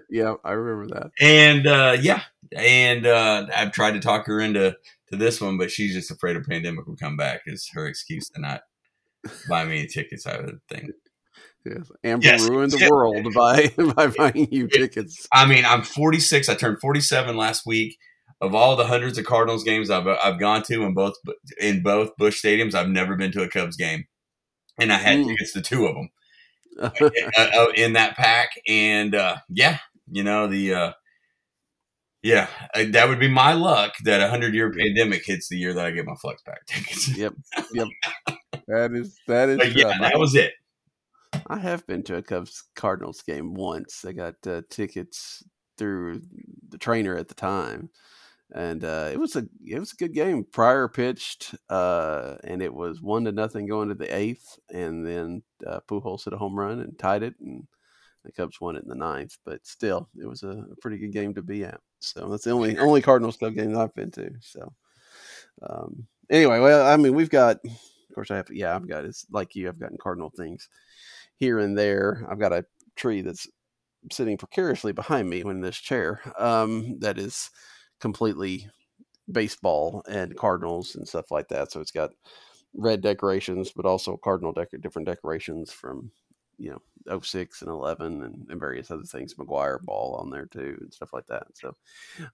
yeah, 0.10 0.34
I 0.42 0.52
remember 0.52 0.94
that. 0.94 1.10
And 1.20 1.66
uh, 1.66 1.96
yeah, 2.00 2.22
and 2.56 3.06
uh, 3.06 3.46
I've 3.54 3.72
tried 3.72 3.92
to 3.92 4.00
talk 4.00 4.26
her 4.26 4.40
into 4.40 4.76
to 5.18 5.24
this 5.24 5.40
one, 5.40 5.56
but 5.58 5.70
she's 5.70 5.94
just 5.94 6.10
afraid 6.10 6.36
a 6.36 6.40
pandemic 6.40 6.86
will 6.86 6.96
come 6.96 7.16
back. 7.16 7.42
Is 7.46 7.68
her 7.72 7.86
excuse 7.86 8.28
to 8.30 8.40
not 8.40 8.62
buy 9.48 9.64
me 9.64 9.86
tickets? 9.86 10.26
I 10.26 10.40
would 10.40 10.60
think. 10.68 10.90
Yes, 11.64 11.90
Amber 12.04 12.26
yes. 12.26 12.48
ruined 12.48 12.72
the 12.72 12.88
world 12.90 13.26
by 13.34 13.72
by 13.94 14.08
buying 14.08 14.48
you 14.50 14.68
tickets. 14.68 15.26
I 15.32 15.46
mean, 15.46 15.64
I'm 15.64 15.82
46. 15.82 16.48
I 16.48 16.54
turned 16.54 16.80
47 16.80 17.36
last 17.36 17.64
week. 17.66 17.96
Of 18.40 18.54
all 18.54 18.76
the 18.76 18.86
hundreds 18.86 19.16
of 19.16 19.24
Cardinals 19.24 19.64
games 19.64 19.90
I've 19.90 20.06
I've 20.06 20.38
gone 20.38 20.62
to 20.64 20.82
in 20.82 20.92
both 20.92 21.14
in 21.58 21.82
both 21.82 22.16
Busch 22.18 22.44
stadiums, 22.44 22.74
I've 22.74 22.88
never 22.88 23.16
been 23.16 23.32
to 23.32 23.42
a 23.42 23.48
Cubs 23.48 23.76
game, 23.76 24.04
and 24.78 24.92
I 24.92 24.96
had 24.96 25.20
mm. 25.20 25.28
tickets 25.28 25.52
to 25.54 25.62
two 25.62 25.86
of 25.86 25.94
them. 25.94 26.10
Uh, 26.76 26.90
uh, 27.38 27.66
in 27.76 27.92
that 27.92 28.16
pack. 28.16 28.50
And 28.66 29.14
uh, 29.14 29.36
yeah, 29.48 29.78
you 30.10 30.24
know 30.24 30.48
the 30.48 30.74
uh, 30.74 30.92
yeah, 32.24 32.48
uh, 32.74 32.84
that 32.90 33.08
would 33.08 33.20
be 33.20 33.28
my 33.28 33.52
luck 33.52 33.92
that 34.04 34.20
a 34.20 34.28
hundred 34.28 34.54
year 34.54 34.72
pandemic 34.72 35.24
hits 35.24 35.48
the 35.48 35.58
year 35.58 35.74
that 35.74 35.84
I 35.84 35.90
get 35.90 36.06
my 36.06 36.14
flex 36.16 36.42
pack 36.42 36.64
tickets. 36.66 37.08
yep, 37.16 37.34
yep. 37.72 37.88
That 38.66 38.92
is 38.92 39.18
that 39.28 39.50
is. 39.50 39.58
But 39.58 39.76
yeah, 39.76 39.98
that 40.00 40.18
was 40.18 40.34
it. 40.34 40.54
I 41.48 41.58
have 41.58 41.86
been 41.86 42.02
to 42.04 42.16
a 42.16 42.22
Cubs 42.22 42.64
Cardinals 42.74 43.20
game 43.22 43.52
once. 43.54 44.04
I 44.06 44.12
got 44.12 44.34
uh, 44.46 44.62
tickets 44.70 45.44
through 45.76 46.22
the 46.70 46.78
trainer 46.78 47.16
at 47.16 47.28
the 47.28 47.34
time 47.34 47.90
and 48.54 48.84
uh, 48.84 49.10
it 49.12 49.18
was 49.18 49.36
a 49.36 49.46
it 49.66 49.78
was 49.78 49.92
a 49.92 49.96
good 49.96 50.14
game. 50.14 50.44
Prior 50.44 50.88
pitched, 50.88 51.54
uh, 51.68 52.36
and 52.44 52.62
it 52.62 52.72
was 52.72 53.02
one 53.02 53.24
to 53.24 53.32
nothing 53.32 53.66
going 53.66 53.88
to 53.88 53.94
the 53.94 54.14
eighth, 54.14 54.58
and 54.72 55.06
then 55.06 55.42
uh, 55.66 55.80
Pujols 55.88 56.24
hit 56.24 56.34
a 56.34 56.38
home 56.38 56.58
run 56.58 56.80
and 56.80 56.98
tied 56.98 57.22
it, 57.22 57.34
and 57.40 57.66
the 58.24 58.32
Cubs 58.32 58.60
won 58.60 58.76
it 58.76 58.82
in 58.82 58.88
the 58.88 58.94
ninth. 58.94 59.36
But 59.44 59.66
still, 59.66 60.08
it 60.20 60.26
was 60.26 60.42
a, 60.42 60.64
a 60.70 60.76
pretty 60.80 60.98
good 60.98 61.12
game 61.12 61.34
to 61.34 61.42
be 61.42 61.64
at. 61.64 61.80
So 62.00 62.28
that's 62.28 62.44
the 62.44 62.50
only 62.50 62.78
only 62.78 63.02
Cardinals 63.02 63.36
Cub 63.36 63.54
game 63.54 63.72
that 63.72 63.80
I've 63.80 63.94
been 63.94 64.10
to. 64.12 64.30
So 64.40 64.72
um, 65.62 66.06
anyway, 66.30 66.60
well, 66.60 66.86
I 66.86 66.96
mean, 66.96 67.14
we've 67.14 67.30
got, 67.30 67.56
of 67.64 68.14
course, 68.14 68.30
I 68.30 68.36
have, 68.36 68.50
yeah, 68.50 68.74
I've 68.74 68.88
got 68.88 69.04
it's 69.04 69.26
like 69.30 69.54
you, 69.54 69.68
I've 69.68 69.78
gotten 69.78 69.98
Cardinal 69.98 70.30
things 70.36 70.68
here 71.36 71.58
and 71.58 71.76
there. 71.76 72.26
I've 72.30 72.38
got 72.38 72.52
a 72.52 72.64
tree 72.96 73.20
that's 73.22 73.48
sitting 74.12 74.36
precariously 74.36 74.92
behind 74.92 75.28
me 75.28 75.40
in 75.40 75.60
this 75.60 75.76
chair 75.76 76.20
um, 76.38 76.98
that 77.00 77.18
is 77.18 77.50
completely 78.00 78.68
baseball 79.30 80.02
and 80.08 80.36
Cardinals 80.36 80.96
and 80.96 81.08
stuff 81.08 81.30
like 81.30 81.48
that. 81.48 81.72
So 81.72 81.80
it's 81.80 81.90
got 81.90 82.10
red 82.74 83.00
decorations, 83.00 83.72
but 83.74 83.86
also 83.86 84.16
Cardinal 84.16 84.52
dec- 84.52 84.80
different 84.82 85.06
decorations 85.06 85.72
from 85.72 86.10
you 86.58 86.70
know 86.70 87.20
06 87.20 87.62
and 87.62 87.70
11 87.70 88.22
and, 88.22 88.46
and, 88.48 88.60
various 88.60 88.90
other 88.90 89.02
things 89.02 89.34
McGwire 89.34 89.80
ball 89.82 90.14
on 90.16 90.30
there 90.30 90.46
too 90.46 90.76
and 90.80 90.92
stuff 90.92 91.12
like 91.12 91.26
that 91.26 91.46
so 91.54 91.74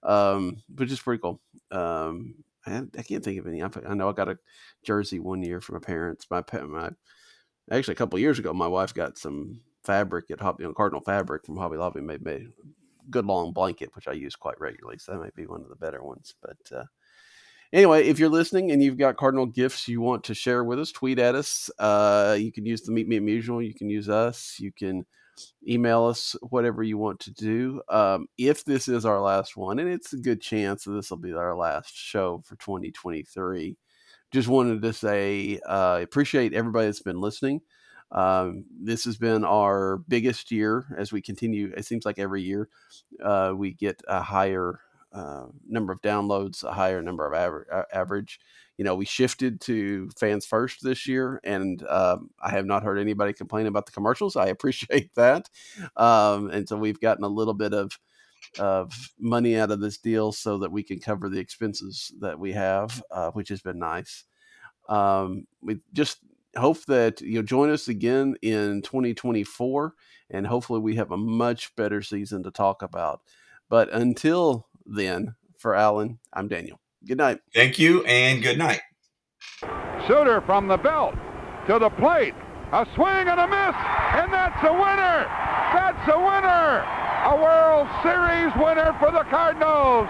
um 0.03 0.57
which 0.75 0.91
is 0.91 0.99
pretty 0.99 1.21
cool 1.21 1.41
um 1.71 2.35
I, 2.65 2.83
I 2.97 3.01
can't 3.01 3.23
think 3.23 3.39
of 3.39 3.47
any 3.47 3.63
I, 3.63 3.93
know 3.93 4.09
I 4.09 4.13
got 4.13 4.29
a 4.29 4.37
jersey 4.83 5.19
one 5.19 5.43
year 5.43 5.61
from 5.61 5.75
my 5.75 5.79
parents 5.79 6.27
my 6.29 6.43
my 6.63 6.91
actually 7.71 7.93
a 7.93 7.97
couple 7.97 8.19
years 8.19 8.39
ago 8.39 8.53
my 8.53 8.67
wife 8.67 8.93
got 8.93 9.17
some 9.17 9.61
fabric 9.83 10.29
at 10.31 10.39
Hobby 10.39 10.63
you 10.63 10.69
know, 10.69 10.73
Cardinal 10.73 11.01
fabric 11.01 11.45
from 11.45 11.57
Hobby 11.57 11.77
Lobby 11.77 12.01
made, 12.01 12.23
made 12.23 12.51
good 13.09 13.25
long 13.25 13.51
blanket, 13.51 13.95
which 13.95 14.07
I 14.07 14.13
use 14.13 14.35
quite 14.35 14.59
regularly. 14.59 14.97
So 14.97 15.11
that 15.11 15.19
might 15.19 15.35
be 15.35 15.47
one 15.47 15.61
of 15.61 15.69
the 15.69 15.75
better 15.75 16.03
ones. 16.03 16.35
But 16.41 16.77
uh, 16.77 16.83
anyway, 17.73 18.07
if 18.07 18.19
you're 18.19 18.29
listening 18.29 18.71
and 18.71 18.83
you've 18.83 18.97
got 18.97 19.17
Cardinal 19.17 19.45
gifts 19.45 19.87
you 19.87 20.01
want 20.01 20.23
to 20.25 20.33
share 20.33 20.63
with 20.63 20.79
us, 20.79 20.91
tweet 20.91 21.19
at 21.19 21.35
us. 21.35 21.69
Uh, 21.79 22.37
you 22.39 22.51
can 22.51 22.65
use 22.65 22.81
the 22.81 22.91
Meet 22.91 23.07
Me 23.07 23.17
at 23.17 23.23
Musial. 23.23 23.65
You 23.65 23.73
can 23.73 23.89
use 23.89 24.09
us. 24.09 24.57
You 24.59 24.71
can 24.71 25.05
email 25.67 26.05
us, 26.05 26.35
whatever 26.41 26.83
you 26.83 26.97
want 26.97 27.19
to 27.21 27.31
do. 27.31 27.81
Um, 27.89 28.27
if 28.37 28.63
this 28.65 28.87
is 28.87 29.05
our 29.05 29.21
last 29.21 29.57
one, 29.57 29.79
and 29.79 29.89
it's 29.89 30.13
a 30.13 30.17
good 30.17 30.41
chance 30.41 30.83
that 30.83 30.91
this 30.91 31.09
will 31.09 31.17
be 31.17 31.33
our 31.33 31.55
last 31.55 31.95
show 31.95 32.43
for 32.45 32.55
2023, 32.57 33.77
just 34.31 34.47
wanted 34.47 34.81
to 34.81 34.93
say 34.93 35.59
uh, 35.65 35.99
appreciate 36.01 36.53
everybody 36.53 36.87
that's 36.87 37.01
been 37.01 37.19
listening. 37.19 37.61
Um, 38.11 38.65
this 38.81 39.05
has 39.05 39.17
been 39.17 39.45
our 39.45 39.97
biggest 40.07 40.51
year 40.51 40.85
as 40.97 41.11
we 41.11 41.21
continue. 41.21 41.73
It 41.75 41.85
seems 41.85 42.05
like 42.05 42.19
every 42.19 42.41
year 42.41 42.67
uh, 43.23 43.53
we 43.55 43.73
get 43.73 44.01
a 44.07 44.21
higher 44.21 44.79
uh, 45.13 45.45
number 45.67 45.91
of 45.91 46.01
downloads, 46.01 46.63
a 46.63 46.71
higher 46.71 47.01
number 47.01 47.25
of 47.25 47.33
aver- 47.33 47.87
average. 47.93 48.39
You 48.77 48.85
know, 48.85 48.95
we 48.95 49.05
shifted 49.05 49.61
to 49.61 50.09
fans 50.17 50.45
first 50.45 50.83
this 50.83 51.07
year, 51.07 51.39
and 51.43 51.85
um, 51.87 52.29
I 52.41 52.51
have 52.51 52.65
not 52.65 52.83
heard 52.83 52.97
anybody 52.97 53.33
complain 53.33 53.67
about 53.67 53.85
the 53.85 53.91
commercials. 53.91 54.35
I 54.35 54.47
appreciate 54.47 55.13
that, 55.15 55.49
um, 55.97 56.49
and 56.49 56.67
so 56.67 56.77
we've 56.77 56.99
gotten 56.99 57.23
a 57.23 57.29
little 57.29 57.53
bit 57.53 57.73
of 57.73 57.99
of 58.59 58.91
money 59.19 59.57
out 59.57 59.71
of 59.71 59.79
this 59.79 59.97
deal 59.97 60.31
so 60.31 60.57
that 60.57 60.71
we 60.71 60.83
can 60.83 60.99
cover 60.99 61.29
the 61.29 61.39
expenses 61.39 62.11
that 62.19 62.39
we 62.39 62.51
have, 62.53 63.03
uh, 63.11 63.29
which 63.31 63.49
has 63.49 63.61
been 63.61 63.79
nice. 63.79 64.25
Um, 64.89 65.45
we 65.61 65.79
just 65.93 66.17
hope 66.57 66.83
that 66.85 67.21
you'll 67.21 67.43
join 67.43 67.69
us 67.69 67.87
again 67.87 68.35
in 68.41 68.81
2024, 68.81 69.93
and 70.31 70.47
hopefully 70.47 70.79
we 70.79 70.95
have 70.95 71.11
a 71.11 71.17
much 71.17 71.75
better 71.75 72.01
season 72.01 72.43
to 72.43 72.51
talk 72.51 72.81
about. 72.81 73.21
But 73.69 73.93
until 73.93 74.67
then, 74.91 75.35
for 75.57 75.75
Allen, 75.75 76.19
I'm 76.33 76.47
Daniel. 76.47 76.79
Good 77.07 77.17
night. 77.17 77.39
Thank 77.53 77.79
you, 77.79 78.03
and 78.05 78.43
good 78.43 78.57
night. 78.57 78.81
Shooter 80.07 80.41
from 80.45 80.67
the 80.67 80.77
belt 80.77 81.15
to 81.67 81.79
the 81.79 81.89
plate. 81.89 82.33
A 82.73 82.85
swing 82.95 83.27
and 83.27 83.39
a 83.39 83.47
miss, 83.47 83.75
and 84.15 84.31
that's 84.31 84.63
a 84.63 84.71
winner. 84.71 85.27
That's 85.73 86.07
a 86.07 86.17
winner. 86.17 86.85
A 87.23 87.35
World 87.35 87.87
Series 88.01 88.53
winner 88.55 88.95
for 88.99 89.11
the 89.11 89.23
Cardinals. 89.29 90.07